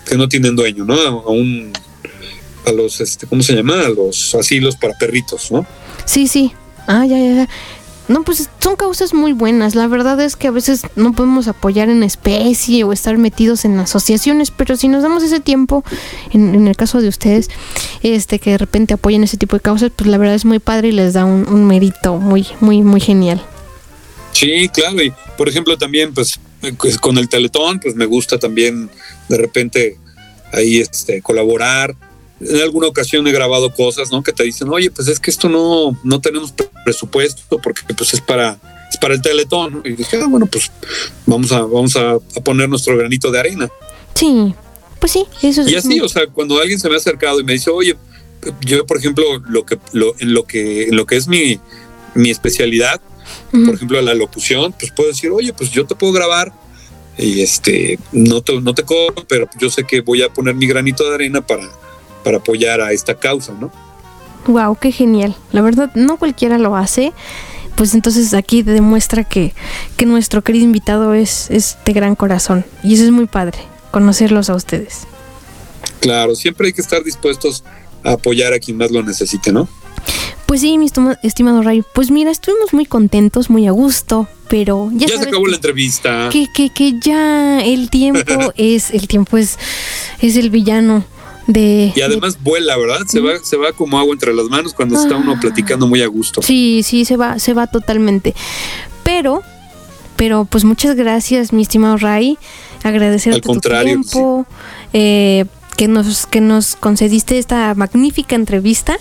que 0.09 0.17
no 0.17 0.29
tienen 0.29 0.57
dueño, 0.57 0.85
¿no? 0.85 0.95
A, 0.95 1.09
a 1.09 1.31
un 1.31 1.73
a 2.65 2.73
los 2.73 3.01
este 3.01 3.27
¿cómo 3.27 3.43
se 3.43 3.55
llama? 3.55 3.81
A 3.81 3.89
los 3.91 4.35
asilos 4.35 4.77
para 4.77 4.95
perritos, 4.99 5.51
¿no? 5.51 5.67
sí, 6.05 6.27
sí. 6.27 6.53
Ah, 6.87 7.05
ya, 7.05 7.19
ya, 7.19 7.35
ya. 7.35 7.49
No, 8.09 8.23
pues 8.23 8.49
son 8.61 8.77
causas 8.77 9.15
muy 9.15 9.33
buenas. 9.33 9.75
La 9.75 9.89
verdad 9.89 10.21
es 10.21 10.37
que 10.37 10.47
a 10.47 10.53
veces 10.53 10.83
no 10.95 11.13
podemos 11.13 11.49
apoyar 11.49 11.89
en 11.89 12.03
especie 12.03 12.85
o 12.85 12.93
estar 12.93 13.19
metidos 13.19 13.65
en 13.65 13.79
asociaciones, 13.81 14.53
pero 14.53 14.77
si 14.77 14.87
nos 14.89 15.03
damos 15.03 15.25
ese 15.25 15.41
tiempo, 15.41 15.83
en, 16.33 16.55
en 16.55 16.69
el 16.69 16.77
caso 16.77 17.01
de 17.01 17.09
ustedes, 17.09 17.51
este 18.03 18.39
que 18.39 18.51
de 18.51 18.59
repente 18.59 18.95
apoyen 18.95 19.25
ese 19.25 19.37
tipo 19.37 19.57
de 19.57 19.61
causas, 19.61 19.91
pues 19.95 20.09
la 20.09 20.19
verdad 20.19 20.37
es 20.37 20.45
muy 20.45 20.61
padre 20.61 20.89
y 20.89 20.93
les 20.93 21.15
da 21.15 21.25
un, 21.25 21.49
un 21.49 21.67
mérito 21.67 22.17
muy, 22.19 22.47
muy, 22.61 22.83
muy 22.83 23.01
genial. 23.01 23.43
Sí, 24.33 24.69
claro, 24.69 25.03
y 25.03 25.13
por 25.37 25.49
ejemplo 25.49 25.77
también 25.77 26.15
pues 26.15 26.39
eh, 26.63 26.75
pues, 26.79 26.99
con 26.99 27.19
el 27.19 27.29
Teletón 27.29 27.81
pues 27.81 27.95
me 27.95 28.05
gusta 28.05 28.39
también 28.39 28.91
de 29.29 29.37
repente 29.37 29.97
ahí 30.53 30.79
este 30.79 31.23
colaborar. 31.23 31.97
En 32.41 32.61
alguna 32.61 32.87
ocasión 32.89 33.27
he 33.27 33.33
grabado 33.33 33.73
cosas, 33.73 34.11
¿no? 34.13 34.23
Que 34.23 34.33
te 34.33 34.43
dicen, 34.45 34.69
oye, 34.69 34.91
pues 34.91 35.09
es 35.09 35.19
que 35.21 35.31
esto 35.31 35.49
no, 35.49 35.99
no 36.05 36.21
tenemos 36.21 36.53
pre- 36.53 36.69
presupuesto 36.85 37.59
porque 37.59 37.81
pues 37.97 38.13
es 38.15 38.21
para, 38.21 38.59
es 38.91 38.97
para 38.99 39.15
el 39.15 39.23
Teletón. 39.23 39.81
Y 39.85 39.93
dije, 39.93 40.19
ah, 40.23 40.27
bueno, 40.29 40.47
pues 40.47 40.71
vamos 41.25 41.51
a, 41.53 41.61
vamos 41.61 41.97
a, 41.97 42.13
a 42.13 42.41
poner 42.45 42.69
nuestro 42.69 42.97
granito 42.97 43.31
de 43.31 43.39
arena. 43.41 43.69
Sí, 44.15 44.55
pues 45.01 45.13
sí, 45.13 45.25
eso 45.43 45.63
es 45.63 45.69
Y 45.71 45.77
así, 45.77 45.89
muy- 45.89 46.01
o 46.01 46.09
sea, 46.09 46.27
cuando 46.27 46.61
alguien 46.61 46.79
se 46.79 46.89
me 46.89 46.95
ha 46.95 46.99
acercado 46.99 47.41
y 47.41 47.45
me 47.45 47.55
dice, 47.55 47.71
oye, 47.71 47.97
yo 48.61 48.85
por 48.87 48.99
ejemplo, 48.99 49.25
lo 49.49 49.65
que, 49.65 49.79
lo, 49.93 50.15
en 50.19 50.35
lo 50.35 50.45
que, 50.45 50.85
en 50.85 50.97
lo 50.97 51.07
que 51.07 51.17
es 51.17 51.27
mi, 51.29 51.59
mi 52.15 52.31
especialidad, 52.31 53.01
por 53.51 53.75
ejemplo, 53.75 54.01
la 54.03 54.15
locución, 54.15 54.73
pues 54.79 54.93
puedo 54.93 55.09
decir, 55.09 55.31
oye, 55.31 55.53
pues 55.53 55.71
yo 55.71 55.87
te 55.87 55.95
puedo 55.95 56.13
grabar 56.13 56.53
y 57.19 57.41
este, 57.41 57.99
no 58.13 58.43
te, 58.43 58.61
no 58.61 58.75
te 58.75 58.83
cobro, 58.85 59.25
pero 59.27 59.49
yo 59.59 59.71
sé 59.71 59.85
que 59.85 60.01
voy 60.03 60.23
a 60.23 60.29
poner 60.33 60.55
mi 60.55 60.67
granito 60.67 61.09
de 61.09 61.15
arena 61.15 61.45
para, 61.45 61.69
para 62.27 62.39
apoyar 62.39 62.81
a 62.81 62.91
esta 62.91 63.15
causa, 63.15 63.53
¿no? 63.53 63.71
Wow, 64.49 64.77
qué 64.81 64.91
genial. 64.91 65.37
La 65.53 65.63
verdad, 65.63 65.93
no 65.95 66.17
cualquiera 66.17 66.59
lo 66.59 66.75
hace. 66.75 67.13
pues 67.77 67.95
entonces 67.95 68.35
aquí 68.35 68.63
demuestra 68.63 69.23
que, 69.23 69.55
que 69.97 70.07
nuestro 70.07 70.43
querido 70.43 70.65
invitado 70.65 71.15
es, 71.15 71.49
es 71.53 71.79
de 71.85 71.93
gran 71.93 72.17
corazón. 72.17 72.65
Y 72.83 72.95
eso 72.95 73.05
es 73.05 73.13
muy 73.13 73.27
padre, 73.27 73.59
conocerlos 73.93 74.51
a 74.51 74.57
ustedes. 74.57 75.07
Claro, 76.01 76.35
siempre 76.35 76.67
hay 76.67 76.73
que 76.73 76.81
estar 76.81 77.05
dispuestos 77.05 77.63
a 78.03 78.13
apoyar 78.15 78.53
a 78.55 78.59
quien 78.59 78.77
más 78.77 78.91
lo 78.91 79.05
necesite, 79.05 79.53
¿no? 79.53 79.69
Pues 80.47 80.63
sí, 80.63 80.79
mi 80.79 80.89
estimado 81.23 81.63
Ray. 81.63 81.85
Pues 81.95 82.11
mira, 82.11 82.31
estuvimos 82.33 82.73
muy 82.73 82.87
contentos, 82.87 83.51
muy 83.51 83.67
a 83.69 83.71
gusto, 83.73 84.27
pero 84.49 84.91
ya, 84.93 85.07
Ya, 85.07 85.19
se 85.19 85.29
acabó 85.29 85.45
que- 85.45 85.51
la 85.51 85.57
entrevista. 85.57 86.29
que, 86.33 86.47
que, 86.53 86.71
que 86.71 86.99
ya 87.01 87.61
el 87.65 87.89
tiempo 87.91 88.53
es 88.57 88.91
el 88.91 89.07
tiempo 89.07 89.37
es 89.37 89.59
es 90.21 90.37
el 90.37 90.51
villano 90.51 91.05
de 91.47 91.93
Y 91.95 92.01
además 92.01 92.39
vuela, 92.43 92.77
¿verdad? 92.77 93.07
Se 93.07 93.21
va, 93.21 93.33
se 93.43 93.57
va 93.57 93.73
como 93.73 93.99
agua 93.99 94.13
entre 94.13 94.35
las 94.35 94.47
manos 94.47 94.75
cuando 94.75 95.01
está 95.01 95.17
uno 95.17 95.35
Ah. 95.37 95.41
platicando 95.41 95.87
muy 95.87 96.03
a 96.03 96.07
gusto. 96.07 96.43
sí 96.43 96.83
sí 96.83 97.05
se 97.05 97.17
va 97.17 97.39
se 97.39 97.55
va 97.55 97.67
totalmente 97.67 98.35
pero 99.05 99.43
pero 100.17 100.45
pues 100.45 100.65
muchas 100.65 100.97
gracias 100.97 101.53
mi 101.53 101.63
estimado 101.63 101.97
Ray 101.99 102.39
agradecerte 102.83 103.37
Al 103.37 103.43
contrario, 103.43 103.97
tu 103.97 104.03
tiempo 104.03 104.47
eh, 104.93 105.45
que 105.77 105.89
nos 105.89 106.27
que 106.27 106.41
nos 106.41 106.75
concediste 106.77 107.39
esta 107.39 107.75
magnífica 107.75 108.35
entrevista 108.35 108.97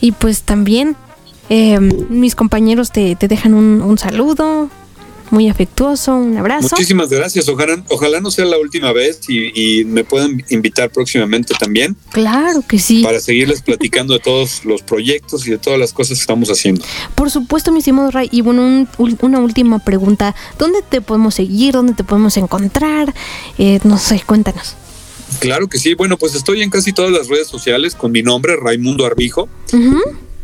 y 0.00 0.12
pues 0.12 0.42
también 0.42 0.96
eh, 1.48 1.78
mis 1.80 2.34
compañeros 2.34 2.90
te, 2.90 3.14
te 3.16 3.28
dejan 3.28 3.54
un, 3.54 3.82
un 3.82 3.98
saludo 3.98 4.68
muy 5.32 5.48
afectuoso 5.48 6.14
un 6.14 6.36
abrazo 6.38 6.68
Muchísimas 6.70 7.08
gracias. 7.10 7.48
Ojalá, 7.48 7.82
ojalá 7.88 8.20
no 8.20 8.30
sea 8.30 8.44
la 8.44 8.58
última 8.58 8.92
vez 8.92 9.20
y, 9.28 9.80
y 9.80 9.84
me 9.84 10.04
puedan 10.04 10.44
invitar 10.50 10.90
próximamente 10.90 11.54
también 11.58 11.96
claro 12.12 12.62
que 12.68 12.78
sí 12.78 13.02
para 13.02 13.18
seguirles 13.18 13.62
platicando 13.62 14.14
de 14.14 14.20
todos 14.20 14.64
los 14.64 14.82
proyectos 14.82 15.46
y 15.46 15.50
de 15.50 15.58
todas 15.58 15.78
las 15.80 15.92
cosas 15.92 16.18
que 16.18 16.22
estamos 16.22 16.48
haciendo. 16.50 16.84
Por 17.16 17.30
supuesto, 17.30 17.72
mi 17.72 17.78
estimado 17.78 18.10
Ray. 18.10 18.28
Y 18.30 18.42
bueno, 18.42 18.62
un- 18.62 18.88
una 19.22 19.40
última 19.40 19.78
pregunta. 19.78 20.34
¿Dónde 20.58 20.80
te 20.82 21.00
podemos 21.00 21.34
seguir? 21.34 21.72
¿Dónde 21.74 21.94
te 21.94 22.04
podemos 22.04 22.36
encontrar? 22.36 23.12
Eh, 23.58 23.80
no 23.84 23.98
sé, 23.98 24.22
cuéntanos. 24.26 24.76
Claro 25.40 25.66
que 25.68 25.78
sí. 25.78 25.94
Bueno, 25.94 26.18
pues 26.18 26.34
estoy 26.34 26.60
en 26.62 26.68
casi 26.70 26.92
todas 26.92 27.10
las 27.10 27.28
redes 27.28 27.48
sociales 27.48 27.94
con 27.94 28.12
mi 28.12 28.22
nombre, 28.22 28.54
Raimundo 28.56 29.06
Armijo. 29.06 29.48
Ujú. 29.72 29.98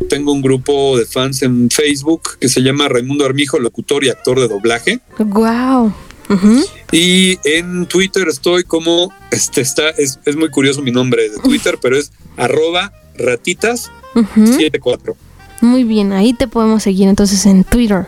Tengo 0.08 0.32
un 0.32 0.42
grupo 0.42 0.98
de 0.98 1.06
fans 1.06 1.42
en 1.42 1.70
Facebook 1.70 2.38
que 2.40 2.48
se 2.48 2.62
llama 2.62 2.88
Raimundo 2.88 3.24
Armijo, 3.24 3.58
locutor 3.58 4.04
y 4.04 4.10
actor 4.10 4.40
de 4.40 4.48
doblaje. 4.48 5.00
Guau. 5.18 5.92
Ujú. 6.30 6.64
Y 6.92 7.38
en 7.44 7.86
Twitter 7.86 8.28
estoy 8.28 8.64
como, 8.64 9.12
este 9.30 9.60
está, 9.60 9.90
es, 9.90 10.20
es 10.24 10.36
muy 10.36 10.50
curioso 10.50 10.82
mi 10.82 10.90
nombre 10.90 11.28
de 11.28 11.38
Twitter, 11.38 11.78
pero 11.80 11.96
es 11.96 12.12
arroba 12.36 12.92
ratitas74. 13.16 15.10
Ujú. 15.10 15.16
Muy 15.60 15.84
bien, 15.84 16.12
ahí 16.12 16.34
te 16.34 16.46
podemos 16.46 16.82
seguir 16.82 17.08
entonces 17.08 17.44
en 17.46 17.64
Twitter. 17.64 18.06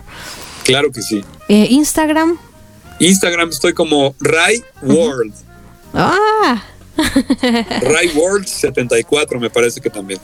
Claro 0.65 0.93
que 0.93 1.03
sí. 1.03 1.25
Eh, 1.49 1.67
Instagram. 1.71 2.39
Instagram 3.01 3.49
estoy 3.49 3.73
como 3.73 4.15
Ray 4.21 4.63
World. 4.83 5.35
Ah, 5.95 6.63
Ray 7.83 8.11
World 8.15 8.47
74 8.47 9.41
me 9.41 9.51
parece 9.51 9.81
que 9.81 9.91
también. 9.91 10.21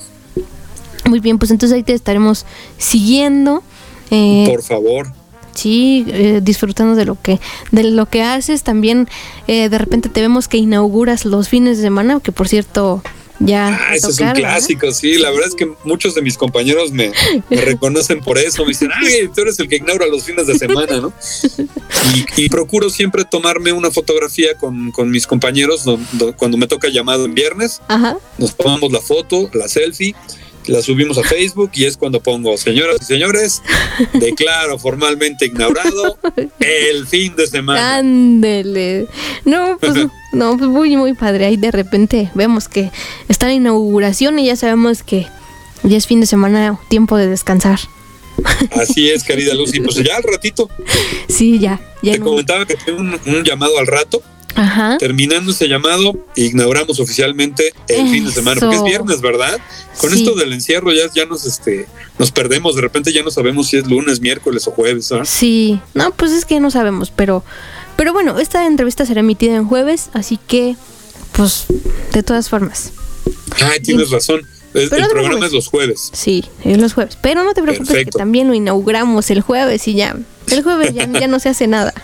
Muy 1.07 1.21
bien, 1.21 1.39
pues 1.39 1.51
entonces 1.51 1.75
ahí 1.77 1.83
te 1.83 1.93
estaremos 1.95 2.45
siguiendo. 2.79 3.63
Eh, 4.11 4.45
Por 4.49 4.63
favor. 4.63 5.13
Sí, 5.55 6.05
eh, 6.09 6.41
disfrutando 6.43 6.95
de 6.97 7.07
lo 7.07 7.17
que 7.21 7.41
de 7.73 7.85
lo 7.85 8.07
que 8.07 8.23
haces. 8.23 8.63
También 8.63 9.09
eh, 9.49 9.69
de 9.71 9.79
repente 9.79 10.09
te 10.11 10.21
vemos 10.21 10.49
que 10.49 10.59
inauguras 10.59 11.25
los 11.25 11.49
fines 11.49 11.79
de 11.79 11.85
semana, 11.85 12.21
que 12.21 12.31
por 12.31 12.47
cierto 12.47 13.03
ya 13.39 13.69
Ah, 13.69 13.95
ese 13.97 14.09
es 14.11 14.19
un 14.21 14.27
¿verdad? 14.27 14.35
clásico, 14.41 14.93
sí. 14.93 15.15
La 15.19 15.31
verdad 15.31 15.49
es 15.49 15.55
que 15.55 15.71
muchos 15.85 16.15
de 16.15 16.21
mis 16.23 16.37
compañeros 16.37 16.93
me, 16.93 17.11
me 17.51 17.57
reconocen 17.65 18.21
por 18.21 18.37
eso. 18.39 18.63
Me 18.65 18.69
dicen, 18.69 18.91
ay, 18.95 19.29
tú 19.35 19.41
eres 19.43 19.59
el 19.59 19.69
que 19.69 19.77
inaugura 19.77 20.07
los 20.09 20.25
fines 20.25 20.47
de 20.47 20.59
semana, 20.59 21.01
¿no? 21.01 21.13
Y, 22.37 22.45
y 22.45 22.49
procuro 22.51 22.91
siempre 22.91 23.25
tomarme 23.25 23.73
una 23.73 23.91
fotografía 23.91 24.57
con, 24.59 24.91
con 24.91 25.11
mis 25.11 25.27
compañeros 25.27 25.85
do- 25.85 25.99
do- 26.13 26.37
cuando 26.37 26.57
me 26.59 26.67
toca 26.67 26.89
llamado 26.89 27.25
en 27.25 27.35
viernes. 27.35 27.81
Ajá. 27.89 28.17
Nos 28.39 28.55
tomamos 28.57 28.93
la 28.93 29.01
foto, 29.01 29.49
la 29.55 29.69
selfie, 29.69 30.15
la 30.67 30.83
subimos 30.83 31.19
a 31.19 31.23
Facebook 31.23 31.71
y 31.75 31.85
es 31.85 31.97
cuando 31.97 32.21
pongo, 32.21 32.57
señoras 32.57 32.97
y 33.01 33.05
señores, 33.05 33.63
declaro 34.15 34.79
formalmente 34.79 35.47
inaugurado 35.47 36.19
el 36.61 37.07
fin 37.07 37.35
de 37.37 37.47
semana. 37.47 37.97
Ándele. 37.99 39.07
No, 39.45 39.79
pues 39.81 39.95
no, 40.33 40.57
pues 40.57 40.69
muy 40.71 40.97
muy 40.97 41.15
padre. 41.15 41.47
Ahí 41.47 41.57
de 41.57 41.71
repente 41.71 42.31
vemos 42.35 42.69
que 42.69 42.91
está 43.29 43.47
la 43.47 43.55
inauguración 43.55 44.39
y 44.39 44.47
ya 44.47 44.57
sabemos 44.57 45.03
que 45.03 45.27
ya 45.83 45.97
es 45.97 46.07
fin 46.07 46.21
de 46.21 46.27
semana, 46.27 46.79
tiempo 46.89 47.17
de 47.17 47.27
descansar. 47.29 47.79
Así 48.73 49.09
es, 49.11 49.25
querida 49.25 49.55
Lucy. 49.55 49.81
Pues 49.81 49.97
ya 49.97 50.17
al 50.17 50.23
ratito, 50.23 50.69
Sí, 51.29 51.59
ya, 51.59 51.81
ya. 52.03 52.13
te 52.13 52.19
no- 52.19 52.27
comentaba 52.27 52.67
que 52.67 52.75
tengo 52.77 53.01
un, 53.01 53.19
un 53.27 53.45
llamado 53.45 53.79
al 53.79 53.87
rato. 53.87 54.23
Ajá. 54.57 54.97
Terminando 54.99 55.53
ese 55.53 55.69
llamado, 55.69 56.27
inauguramos 56.35 56.99
oficialmente 56.99 57.73
el 57.89 58.09
fin 58.11 58.25
de 58.25 58.33
semana, 58.33 58.61
porque 58.61 58.77
es 58.77 58.83
viernes, 58.83 59.21
¿verdad? 59.21 59.59
Con 60.01 60.11
Sí. 60.11 60.19
esto 60.23 60.35
del 60.35 60.53
encierro 60.53 60.93
ya, 60.93 61.03
ya 61.15 61.27
nos 61.27 61.45
este 61.45 61.87
nos 62.19 62.33
perdemos, 62.33 62.75
de 62.75 62.81
repente 62.83 63.13
ya 63.13 63.23
no 63.23 63.31
sabemos 63.31 63.69
si 63.69 63.77
es 63.77 63.87
lunes, 63.87 64.21
miércoles 64.21 64.67
o 64.67 64.71
jueves. 64.71 65.11
Sí. 65.25 65.81
No, 65.95 66.11
pues 66.13 66.33
es 66.33 66.45
que 66.45 66.59
no 66.61 66.71
sabemos, 66.71 67.11
pero 67.15 67.45
pero 67.97 68.13
bueno, 68.13 68.39
esta 68.39 68.67
entrevista 68.67 69.07
será 69.07 69.21
emitida 69.21 69.55
en 69.57 69.67
jueves, 69.67 70.09
así 70.15 70.39
que 70.47 70.77
pues 71.33 71.67
de 72.13 72.23
todas 72.23 72.49
formas. 72.49 72.93
Ay, 73.63 73.81
tienes 73.81 74.11
razón. 74.11 74.41
El, 74.75 74.91
Pero 74.91 74.97
el 74.97 75.09
no 75.09 75.15
programa 75.15 75.47
es 75.47 75.53
los 75.53 75.69
jueves. 75.69 76.11
Sí, 76.13 76.45
es 76.65 76.77
los 76.77 76.93
jueves. 76.93 77.17
Pero 77.23 77.45
no 77.45 77.55
te 77.55 77.63
preocupes 77.63 77.89
Perfecto. 77.89 78.19
que 78.19 78.19
también 78.19 78.49
lo 78.49 78.55
inauguramos 78.55 79.31
el 79.31 79.41
jueves 79.41 79.89
y 79.89 79.95
ya. 79.95 80.17
El 80.51 80.63
jueves 80.63 80.93
ya, 80.95 81.07
ya 81.11 81.27
no 81.29 81.39
se 81.41 81.49
hace 81.49 81.67
nada. 81.67 81.95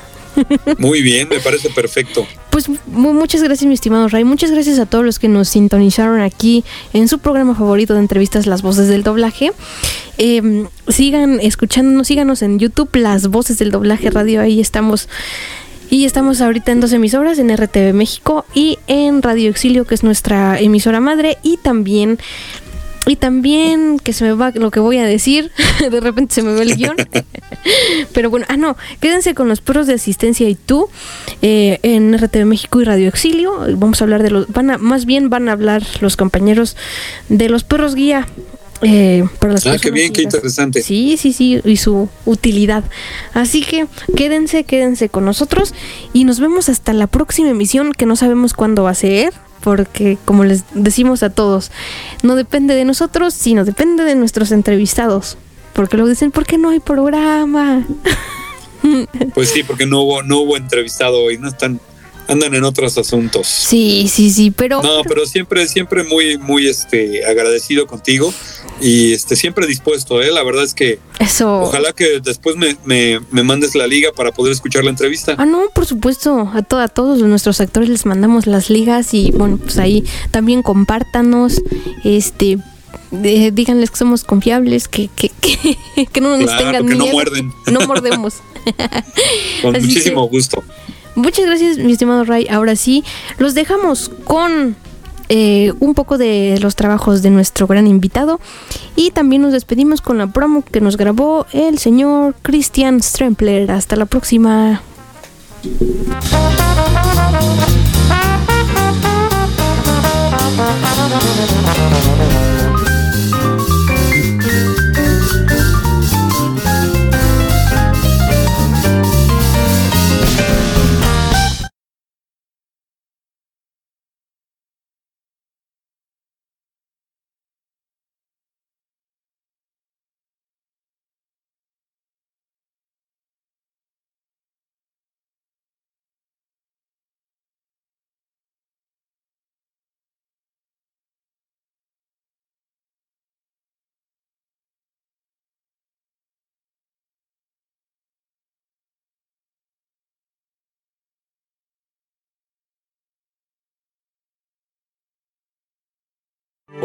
Muy 0.79 1.03
bien, 1.03 1.29
me 1.29 1.41
parece 1.41 1.71
perfecto. 1.71 2.27
Pues 2.51 2.69
mu- 2.87 3.13
muchas 3.15 3.43
gracias, 3.43 3.67
mi 3.67 3.75
estimado 3.75 4.09
Ray. 4.09 4.25
Muchas 4.25 4.51
gracias 4.51 4.79
a 4.79 4.87
todos 4.87 5.05
los 5.05 5.19
que 5.19 5.29
nos 5.29 5.49
sintonizaron 5.49 6.21
aquí 6.21 6.65
en 6.93 7.09
su 7.09 7.19
programa 7.19 7.55
favorito 7.55 7.95
de 7.95 8.01
entrevistas, 8.01 8.47
Las 8.47 8.63
Voces 8.63 8.89
del 8.89 9.03
Doblaje. 9.03 9.53
Eh, 10.19 10.67
sigan 10.89 11.41
escuchándonos, 11.41 12.07
síganos 12.07 12.43
en 12.43 12.59
YouTube, 12.59 12.95
Las 12.97 13.29
Voces 13.29 13.59
del 13.59 13.71
Doblaje 13.71 14.11
Radio. 14.11 14.41
Ahí 14.41 14.61
estamos. 14.61 15.09
Y 15.91 16.07
estamos 16.07 16.41
ahorita 16.41 16.73
en 16.73 16.81
dos 16.81 16.93
emisoras, 16.95 17.39
en 17.39 17.55
RTV 17.55 17.93
México 17.93 18.47
y 18.55 18.79
en 18.87 19.21
Radio 19.21 19.51
Exilio, 19.51 19.85
que 19.87 19.95
es 19.95 20.03
nuestra 20.03 20.59
emisora 20.59 21.01
madre. 21.01 21.37
Y 21.43 21.59
también 21.59 22.19
y 23.07 23.17
también, 23.17 23.99
que 23.99 24.13
se 24.13 24.25
me 24.25 24.33
va 24.33 24.53
lo 24.55 24.71
que 24.71 24.81
voy 24.81 24.99
a 24.99 25.05
decir, 25.05 25.51
de 25.91 26.01
repente 26.01 26.35
se 26.35 26.43
me 26.43 26.55
va 26.55 26.63
el 26.63 26.77
guion. 26.77 26.97
Pero 28.13 28.31
bueno, 28.31 28.47
ah, 28.49 28.57
no, 28.57 28.77
quédense 29.01 29.35
con 29.35 29.49
los 29.49 29.61
perros 29.61 29.87
de 29.87 29.95
asistencia 29.95 30.49
y 30.49 30.55
tú 30.55 30.89
eh, 31.43 31.81
en 31.83 32.17
RTV 32.17 32.45
México 32.45 32.81
y 32.81 32.85
Radio 32.85 33.09
Exilio. 33.09 33.59
Vamos 33.77 34.01
a 34.01 34.05
hablar 34.05 34.23
de 34.23 34.31
los, 34.31 34.49
van 34.49 34.71
a, 34.71 34.79
más 34.79 35.05
bien 35.05 35.31
van 35.31 35.49
a 35.49 35.53
hablar 35.53 35.83
los 36.01 36.17
compañeros 36.17 36.77
de 37.29 37.49
los 37.49 37.65
perros 37.65 37.95
guía. 37.95 38.27
Eh, 38.85 39.25
para 39.39 39.53
las 39.53 39.67
Ah, 39.67 39.77
qué 39.81 39.93
bien, 39.93 40.13
qué 40.13 40.23
interesante. 40.23 40.83
Sí, 40.83 41.17
sí, 41.17 41.33
sí, 41.33 41.61
y 41.65 41.77
su 41.77 42.09
utilidad. 42.25 42.83
Así 43.33 43.63
que 43.63 43.87
quédense, 44.17 44.65
quédense 44.65 45.09
con 45.09 45.25
nosotros 45.25 45.73
y 46.13 46.25
nos 46.25 46.41
vemos 46.41 46.69
hasta 46.69 46.93
la 46.93 47.07
próxima 47.07 47.51
emisión 47.51 47.93
que 47.93 48.07
no 48.07 48.17
sabemos 48.17 48.55
cuándo 48.55 48.83
va 48.83 48.91
a 48.91 48.95
ser, 48.95 49.33
porque 49.63 50.19
como 50.25 50.45
les 50.45 50.65
decimos 50.75 51.23
a 51.23 51.31
todos, 51.31 51.71
no 52.23 52.37
depende 52.37 52.75
de 52.75 52.85
nosotros, 52.85 53.35
sino 53.35 53.65
depende 53.65 54.05
de 54.05 54.15
nuestros 54.15 54.53
entrevistados. 54.53 55.39
Porque 55.73 55.97
luego 55.97 56.11
dicen, 56.11 56.31
¿por 56.31 56.45
qué 56.45 56.59
no 56.59 56.71
hay 56.71 56.81
programa? 56.81 57.87
Pues 59.35 59.51
sí, 59.51 59.63
porque 59.63 59.87
no 59.87 60.03
hubo, 60.03 60.25
no 60.25 60.39
hubo 60.39 60.57
entrevistado 60.57 61.21
hoy, 61.21 61.39
no 61.39 61.47
están, 61.49 61.81
andan 62.27 62.53
en 62.55 62.65
otros 62.65 62.99
asuntos. 62.99 63.47
Sí, 63.47 64.09
sí, 64.13 64.31
sí, 64.31 64.51
pero... 64.51 64.83
No, 64.83 65.03
pero 65.05 65.25
siempre, 65.25 65.69
siempre 65.69 66.03
muy, 66.03 66.37
muy 66.37 66.67
este 66.67 67.25
agradecido 67.25 67.87
contigo 67.87 68.35
y 68.81 69.13
este 69.13 69.37
siempre 69.37 69.69
dispuesto, 69.69 70.21
eh. 70.21 70.33
La 70.33 70.43
verdad 70.43 70.65
es 70.65 70.75
que 70.75 70.99
Eso... 71.23 71.61
ojalá 71.63 71.93
que 71.93 72.21
después 72.21 72.57
me, 72.57 72.77
me, 72.85 73.21
me 73.31 73.43
mandes 73.43 73.75
la 73.75 73.87
liga 73.87 74.11
para 74.15 74.33
poder 74.33 74.53
escuchar 74.53 74.85
la 74.85 74.91
entrevista. 74.91 75.35
Ah, 75.39 75.47
no, 75.47 75.63
por 75.75 75.87
supuesto, 75.87 76.51
a, 76.53 76.63
to- 76.63 76.79
a 76.79 76.89
todos 76.89 77.19
nuestros 77.21 77.61
actores 77.61 77.89
les 77.89 78.07
mandamos 78.07 78.47
las 78.47 78.71
ligas 78.71 79.15
y 79.15 79.31
bueno, 79.33 79.57
pues 79.59 79.79
ahí 79.79 80.05
también 80.31 80.63
compártanos, 80.63 81.63
este, 82.05 82.59
de- 83.11 83.51
díganles 83.53 83.91
que 83.91 83.97
somos 83.99 84.25
confiables, 84.25 84.89
que, 84.89 85.09
que, 85.15 85.29
que, 85.41 86.07
que 86.07 86.21
no 86.21 86.37
nos 86.37 86.47
Claro, 86.51 86.65
tengan 86.65 86.87
que 86.89 86.95
no 86.95 87.05
miedo. 87.05 87.15
muerden. 87.15 87.53
No 87.71 87.81
mordemos. 87.87 88.35
Con 89.63 89.77
así 89.77 89.87
muchísimo 89.87 90.29
gusto. 90.29 90.63
Muchas 91.15 91.45
gracias, 91.45 91.79
mi 91.79 91.93
estimado 91.93 92.25
Ray. 92.25 92.47
Ahora 92.49 92.75
sí, 92.75 93.05
los 93.39 93.55
dejamos 93.55 94.11
con 94.25 94.77
eh, 95.29 95.73
un 95.81 95.95
poco 95.95 96.19
de 96.19 96.59
los 96.61 96.77
trabajos 96.77 97.23
de 97.23 97.31
nuestro 97.31 97.67
gran 97.67 97.87
invitado 97.87 98.41
y 98.97 99.11
también 99.11 99.43
nos 99.43 99.53
despedimos 99.53 100.01
con 100.01 100.19
la 100.19 100.27
promo 100.27 100.63
que 100.63 100.81
nos 100.81 100.97
grabó 100.97 101.47
el 101.53 101.79
señor 101.79 102.35
Christian 102.43 103.03
Strempler. 103.03 103.71
Hasta 103.71 103.97
la 103.97 104.07
próxima. 104.07 104.83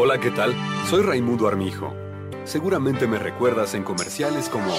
Hola, 0.00 0.20
¿qué 0.20 0.30
tal? 0.30 0.54
Soy 0.88 1.02
Raimundo 1.02 1.48
Armijo. 1.48 1.92
Seguramente 2.44 3.08
me 3.08 3.18
recuerdas 3.18 3.74
en 3.74 3.82
comerciales 3.82 4.48
como 4.48 4.72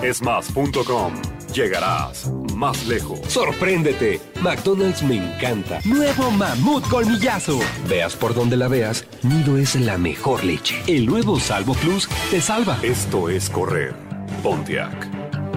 esmas.com. 0.00 1.12
Llegarás 1.52 2.32
más 2.54 2.86
lejos. 2.86 3.20
Sorpréndete. 3.28 4.18
McDonald's 4.40 5.02
me 5.02 5.16
encanta. 5.16 5.78
Nuevo 5.84 6.30
Mamut 6.30 6.88
Colmillazo. 6.88 7.60
Veas 7.86 8.16
por 8.16 8.32
donde 8.32 8.56
la 8.56 8.68
veas, 8.68 9.04
Nido 9.22 9.58
es 9.58 9.74
la 9.74 9.98
mejor 9.98 10.42
leche. 10.42 10.82
El 10.86 11.04
nuevo 11.04 11.38
Salvo 11.38 11.74
Plus 11.74 12.08
te 12.30 12.40
salva. 12.40 12.78
Esto 12.82 13.28
es 13.28 13.50
correr. 13.50 13.94
Pontiac. 14.42 15.06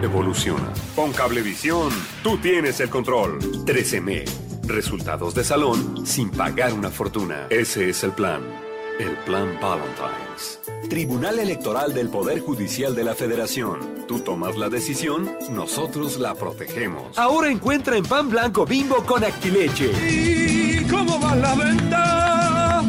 Evoluciona. 0.04 0.74
Con 0.94 1.14
Cablevisión, 1.14 1.90
tú 2.22 2.38
tienes 2.40 2.82
el 2.82 2.90
control. 2.90 3.40
13M. 3.40 4.26
Resultados 4.68 5.34
de 5.36 5.46
salón 5.46 6.06
sin 6.06 6.30
pagar 6.32 6.74
una 6.74 6.90
fortuna. 6.90 7.48
Ese 7.50 7.90
es 7.90 8.04
el 8.04 8.12
plan. 8.12 8.65
El 9.00 9.18
plan 9.26 9.60
Valentine's. 9.60 10.60
Tribunal 10.90 11.40
Electoral 11.40 11.94
del 11.94 12.08
Poder 12.08 12.40
Judicial 12.40 12.96
de 12.96 13.04
la 13.04 13.14
Federación. 13.14 14.06
Tú 14.08 14.20
tomas 14.20 14.56
la 14.56 14.70
decisión, 14.70 15.30
nosotros 15.50 16.18
la 16.18 16.34
protegemos. 16.34 17.18
Ahora 17.18 17.50
encuentra 17.50 17.98
en 17.98 18.06
pan 18.06 18.30
blanco 18.30 18.66
bimbo 18.66 19.04
con 19.06 19.26
actileche. 19.26 19.92
¿Y 19.92 20.88
cómo 20.88 21.20
va 21.20 21.36
la 21.36 21.56
venta? 21.56 22.84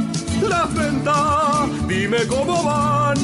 La 0.48 0.64
venta, 0.66 1.66
dime 1.88 2.18
cómo 2.28 2.62
van. 2.62 3.16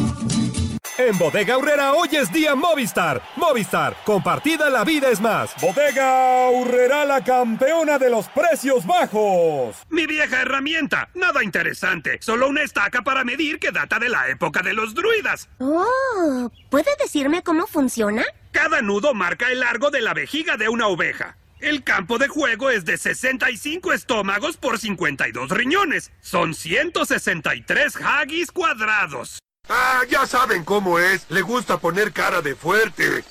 En 0.99 1.16
Bodega 1.16 1.57
Urrera 1.57 1.95
hoy 1.95 2.11
es 2.12 2.30
día 2.30 2.55
Movistar. 2.55 3.22
Movistar, 3.36 3.97
compartida 4.05 4.68
la 4.68 4.84
vida 4.84 5.09
es 5.09 5.22
más. 5.22 5.55
Bodega 5.59 6.51
Urrera 6.51 7.07
la 7.07 7.24
campeona 7.24 7.99
de 7.99 8.11
los 8.11 8.28
precios 8.28 8.84
bajos. 8.84 9.76
Mi 9.88 10.07
vieja 10.07 10.43
herramienta, 10.43 11.09
nada 11.14 11.43
interesante, 11.43 12.18
solo 12.20 12.47
una 12.47 12.62
estaca 12.62 13.01
para 13.01 13.24
medir 13.24 13.59
que 13.59 13.70
data 13.70 13.99
de 13.99 14.11
la 14.11 14.28
época 14.28 14.61
de 14.61 14.74
los 14.74 14.93
druidas. 14.93 15.49
Oh, 15.61 16.51
¿puede 16.68 16.90
decirme 17.01 17.43
cómo 17.43 17.66
funciona? 17.66 18.26
Cada 18.51 18.82
nudo 18.82 19.14
marca 19.14 19.51
el 19.51 19.61
largo 19.61 19.90
de 19.90 20.03
la 20.03 20.12
vejiga 20.12 20.59
de 20.59 20.68
una 20.68 20.88
oveja. 20.88 21.38
El 21.61 21.84
campo 21.84 22.18
de 22.18 22.28
juego 22.28 22.68
es 22.68 22.84
de 22.84 22.99
65 22.99 23.95
estómagos 23.95 24.59
por 24.59 24.78
52 24.78 25.49
riñones. 25.53 26.12
Son 26.20 26.55
163 26.55 27.97
haggis 27.97 28.53
cuadrados. 28.53 29.38
Ah, 29.74 30.02
ya 30.06 30.26
saben 30.26 30.64
cómo 30.64 30.98
es. 30.98 31.24
Le 31.30 31.40
gusta 31.40 31.78
poner 31.78 32.12
cara 32.12 32.42
de 32.42 32.54
fuerte. 32.54 33.24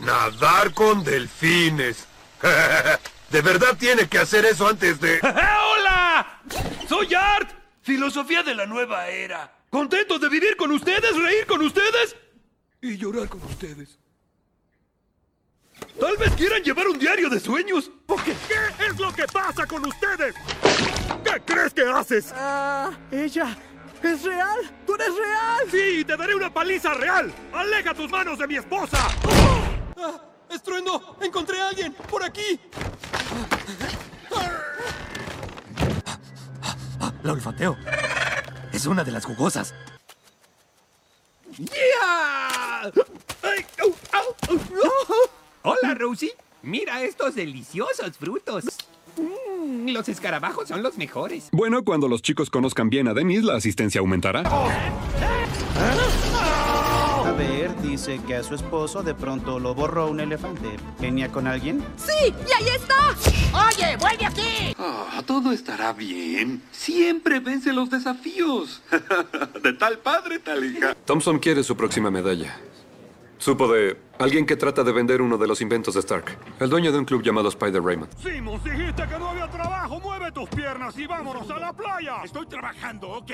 Nadar 0.00 0.74
con 0.74 1.04
delfines. 1.04 2.08
de 3.30 3.40
verdad 3.42 3.76
tiene 3.78 4.08
que 4.08 4.18
hacer 4.18 4.44
eso 4.44 4.66
antes 4.66 5.00
de... 5.00 5.20
¡Hola! 5.22 6.40
Soy 6.88 7.14
Art. 7.14 7.48
Filosofía 7.82 8.42
de 8.42 8.56
la 8.56 8.66
nueva 8.66 9.06
era. 9.06 9.56
Contento 9.70 10.18
de 10.18 10.28
vivir 10.28 10.56
con 10.56 10.72
ustedes, 10.72 11.16
reír 11.16 11.46
con 11.46 11.62
ustedes 11.62 12.16
y 12.80 12.96
llorar 12.96 13.28
con 13.28 13.42
ustedes. 13.44 13.96
Tal 16.00 16.16
vez 16.16 16.32
quieran 16.32 16.62
llevar 16.62 16.88
un 16.88 16.98
diario 16.98 17.30
de 17.30 17.38
sueños. 17.38 17.88
Porque 18.04 18.34
¿qué 18.48 18.84
es 18.86 18.98
lo 18.98 19.14
que 19.14 19.26
pasa 19.26 19.64
con 19.64 19.86
ustedes? 19.86 20.34
¿Qué 21.22 21.40
crees 21.44 21.72
que 21.72 21.82
haces? 21.82 22.32
Ah, 22.34 22.90
ella 23.12 23.56
¿Es 24.04 24.22
real? 24.22 24.60
¿Tú 24.86 24.94
eres 24.96 25.16
real? 25.16 25.70
Sí, 25.70 26.04
te 26.04 26.14
daré 26.14 26.34
una 26.34 26.52
paliza 26.52 26.92
real. 26.92 27.32
¡Aleja 27.54 27.94
tus 27.94 28.10
manos 28.10 28.38
de 28.38 28.46
mi 28.46 28.56
esposa! 28.56 28.98
¡Ah! 29.96 30.20
¡Estruendo! 30.50 31.16
¡Encontré 31.22 31.58
a 31.58 31.68
alguien! 31.68 31.94
¡Por 31.94 32.22
aquí! 32.22 32.60
La 37.22 37.32
olfateo. 37.32 37.78
Es 38.74 38.84
una 38.84 39.02
de 39.02 39.10
las 39.10 39.24
jugosas. 39.24 39.74
¡Ya! 41.56 42.92
Hola, 45.62 45.94
Rosie. 45.94 46.36
Mira 46.60 47.02
estos 47.02 47.34
deliciosos 47.36 48.18
frutos. 48.18 48.64
Los 49.92 50.08
escarabajos 50.08 50.68
son 50.68 50.82
los 50.82 50.96
mejores. 50.96 51.48
Bueno, 51.52 51.84
cuando 51.84 52.08
los 52.08 52.22
chicos 52.22 52.50
conozcan 52.50 52.88
bien 52.90 53.08
a 53.08 53.14
Denis, 53.14 53.44
la 53.44 53.56
asistencia 53.56 54.00
aumentará. 54.00 54.42
A 57.24 57.32
ver, 57.36 57.74
dice 57.82 58.20
que 58.26 58.36
a 58.36 58.42
su 58.42 58.54
esposo 58.54 59.02
de 59.02 59.14
pronto 59.14 59.58
lo 59.58 59.74
borró 59.74 60.08
un 60.08 60.20
elefante. 60.20 60.76
¿Genia 61.00 61.30
con 61.30 61.46
alguien? 61.46 61.82
¡Sí! 61.96 62.12
¡Y 62.28 62.62
ahí 62.62 62.68
está! 62.74 62.94
¡Oye, 63.66 63.96
vuelve 63.96 64.26
aquí! 64.26 64.74
Ah, 64.78 65.22
todo 65.26 65.52
estará 65.52 65.92
bien. 65.92 66.62
Siempre 66.70 67.40
vence 67.40 67.72
los 67.72 67.90
desafíos. 67.90 68.82
de 69.62 69.72
tal 69.72 69.98
padre, 69.98 70.38
tal 70.38 70.64
hija. 70.64 70.94
Thompson 71.04 71.38
quiere 71.38 71.62
su 71.62 71.76
próxima 71.76 72.10
medalla. 72.10 72.56
Supo 73.44 73.70
de 73.70 73.98
alguien 74.18 74.46
que 74.46 74.56
trata 74.56 74.82
de 74.82 74.90
vender 74.90 75.20
uno 75.20 75.36
de 75.36 75.46
los 75.46 75.60
inventos 75.60 75.92
de 75.92 76.00
Stark. 76.00 76.38
El 76.60 76.70
dueño 76.70 76.90
de 76.90 76.98
un 76.98 77.04
club 77.04 77.22
llamado 77.22 77.50
Spider 77.50 77.82
Raymond. 77.82 78.10
Simons, 78.16 78.64
dijiste 78.64 79.06
que 79.06 79.18
no 79.18 79.28
había 79.28 79.50
trabajo. 79.50 80.00
Mueve 80.00 80.32
tus 80.32 80.48
piernas 80.48 80.98
y 80.98 81.06
vámonos 81.06 81.50
a 81.50 81.58
la 81.58 81.74
playa. 81.74 82.22
Estoy 82.24 82.46
trabajando, 82.46 83.10
¿ok? 83.10 83.32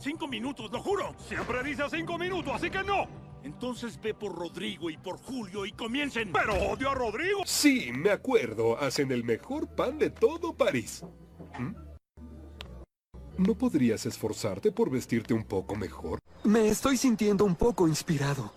Cinco 0.00 0.26
minutos, 0.26 0.72
lo 0.72 0.82
juro. 0.82 1.14
Siempre 1.28 1.62
dice 1.62 1.84
cinco 1.88 2.18
minutos, 2.18 2.54
así 2.56 2.70
que 2.70 2.82
no. 2.82 3.06
Entonces 3.44 4.00
ve 4.02 4.14
por 4.14 4.34
Rodrigo 4.34 4.90
y 4.90 4.96
por 4.96 5.16
Julio 5.16 5.64
y 5.64 5.70
comiencen. 5.70 6.32
Pero 6.32 6.54
odio 6.54 6.90
a 6.90 6.96
Rodrigo. 6.96 7.42
Sí, 7.44 7.92
me 7.94 8.10
acuerdo. 8.10 8.76
Hacen 8.80 9.12
el 9.12 9.22
mejor 9.22 9.68
pan 9.68 9.96
de 9.96 10.10
todo 10.10 10.54
París. 10.54 11.04
¿Mm? 11.56 11.76
¿No 13.46 13.54
podrías 13.54 14.06
esforzarte 14.06 14.72
por 14.72 14.90
vestirte 14.90 15.34
un 15.34 15.44
poco 15.44 15.76
mejor? 15.76 16.18
Me 16.42 16.66
estoy 16.66 16.96
sintiendo 16.96 17.44
un 17.44 17.54
poco 17.54 17.86
inspirado. 17.86 18.55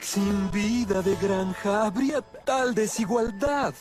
Sin 0.00 0.50
vida 0.50 1.02
de 1.02 1.16
granja 1.16 1.86
habría 1.86 2.20
tal 2.22 2.74
desigualdad. 2.74 3.74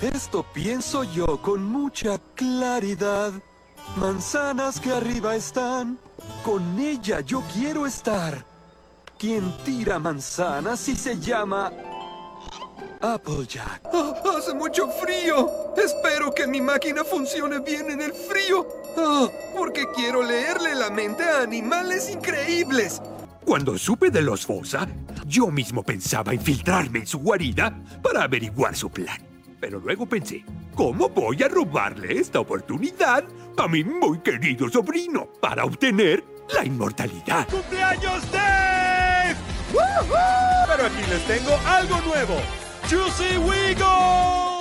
Esto 0.00 0.44
pienso 0.52 1.04
yo 1.04 1.40
con 1.42 1.64
mucha 1.64 2.18
claridad. 2.34 3.32
Manzanas 3.96 4.78
que 4.78 4.92
arriba 4.92 5.34
están, 5.34 5.98
con 6.44 6.78
ella 6.78 7.20
yo 7.20 7.42
quiero 7.52 7.86
estar. 7.86 8.44
Quien 9.18 9.52
tira 9.64 9.98
manzanas 9.98 10.88
y 10.88 10.96
se 10.96 11.18
llama 11.18 11.72
Applejack. 13.00 13.82
Oh, 13.92 14.14
hace 14.36 14.54
mucho 14.54 14.88
frío. 14.88 15.74
Espero 15.76 16.32
que 16.32 16.46
mi 16.46 16.60
máquina 16.60 17.04
funcione 17.04 17.58
bien 17.60 17.90
en 17.90 18.00
el 18.00 18.12
frío. 18.12 18.66
Oh, 18.96 19.30
porque 19.56 19.86
quiero 19.94 20.22
leerle 20.22 20.74
la 20.74 20.90
mente 20.90 21.22
a 21.24 21.42
animales 21.42 22.10
increíbles. 22.10 23.00
Cuando 23.50 23.76
supe 23.76 24.10
de 24.10 24.22
los 24.22 24.46
Fosa, 24.46 24.86
yo 25.26 25.48
mismo 25.48 25.82
pensaba 25.82 26.32
infiltrarme 26.32 27.00
en 27.00 27.06
su 27.08 27.18
guarida 27.18 27.76
para 28.00 28.22
averiguar 28.22 28.76
su 28.76 28.90
plan. 28.90 29.20
Pero 29.58 29.80
luego 29.80 30.06
pensé, 30.06 30.44
¿cómo 30.72 31.08
voy 31.08 31.42
a 31.42 31.48
robarle 31.48 32.16
esta 32.16 32.38
oportunidad 32.38 33.24
a 33.56 33.66
mi 33.66 33.82
muy 33.82 34.20
querido 34.20 34.68
sobrino 34.68 35.26
para 35.40 35.64
obtener 35.64 36.24
la 36.54 36.64
inmortalidad? 36.64 37.48
¡Cumpleaños 37.48 38.30
Dave! 38.30 39.34
Pero 39.72 40.86
aquí 40.86 41.10
les 41.10 41.26
tengo 41.26 41.58
algo 41.66 42.00
nuevo. 42.02 42.36
¡Juicy 42.88 43.36
Wigo! 43.36 44.59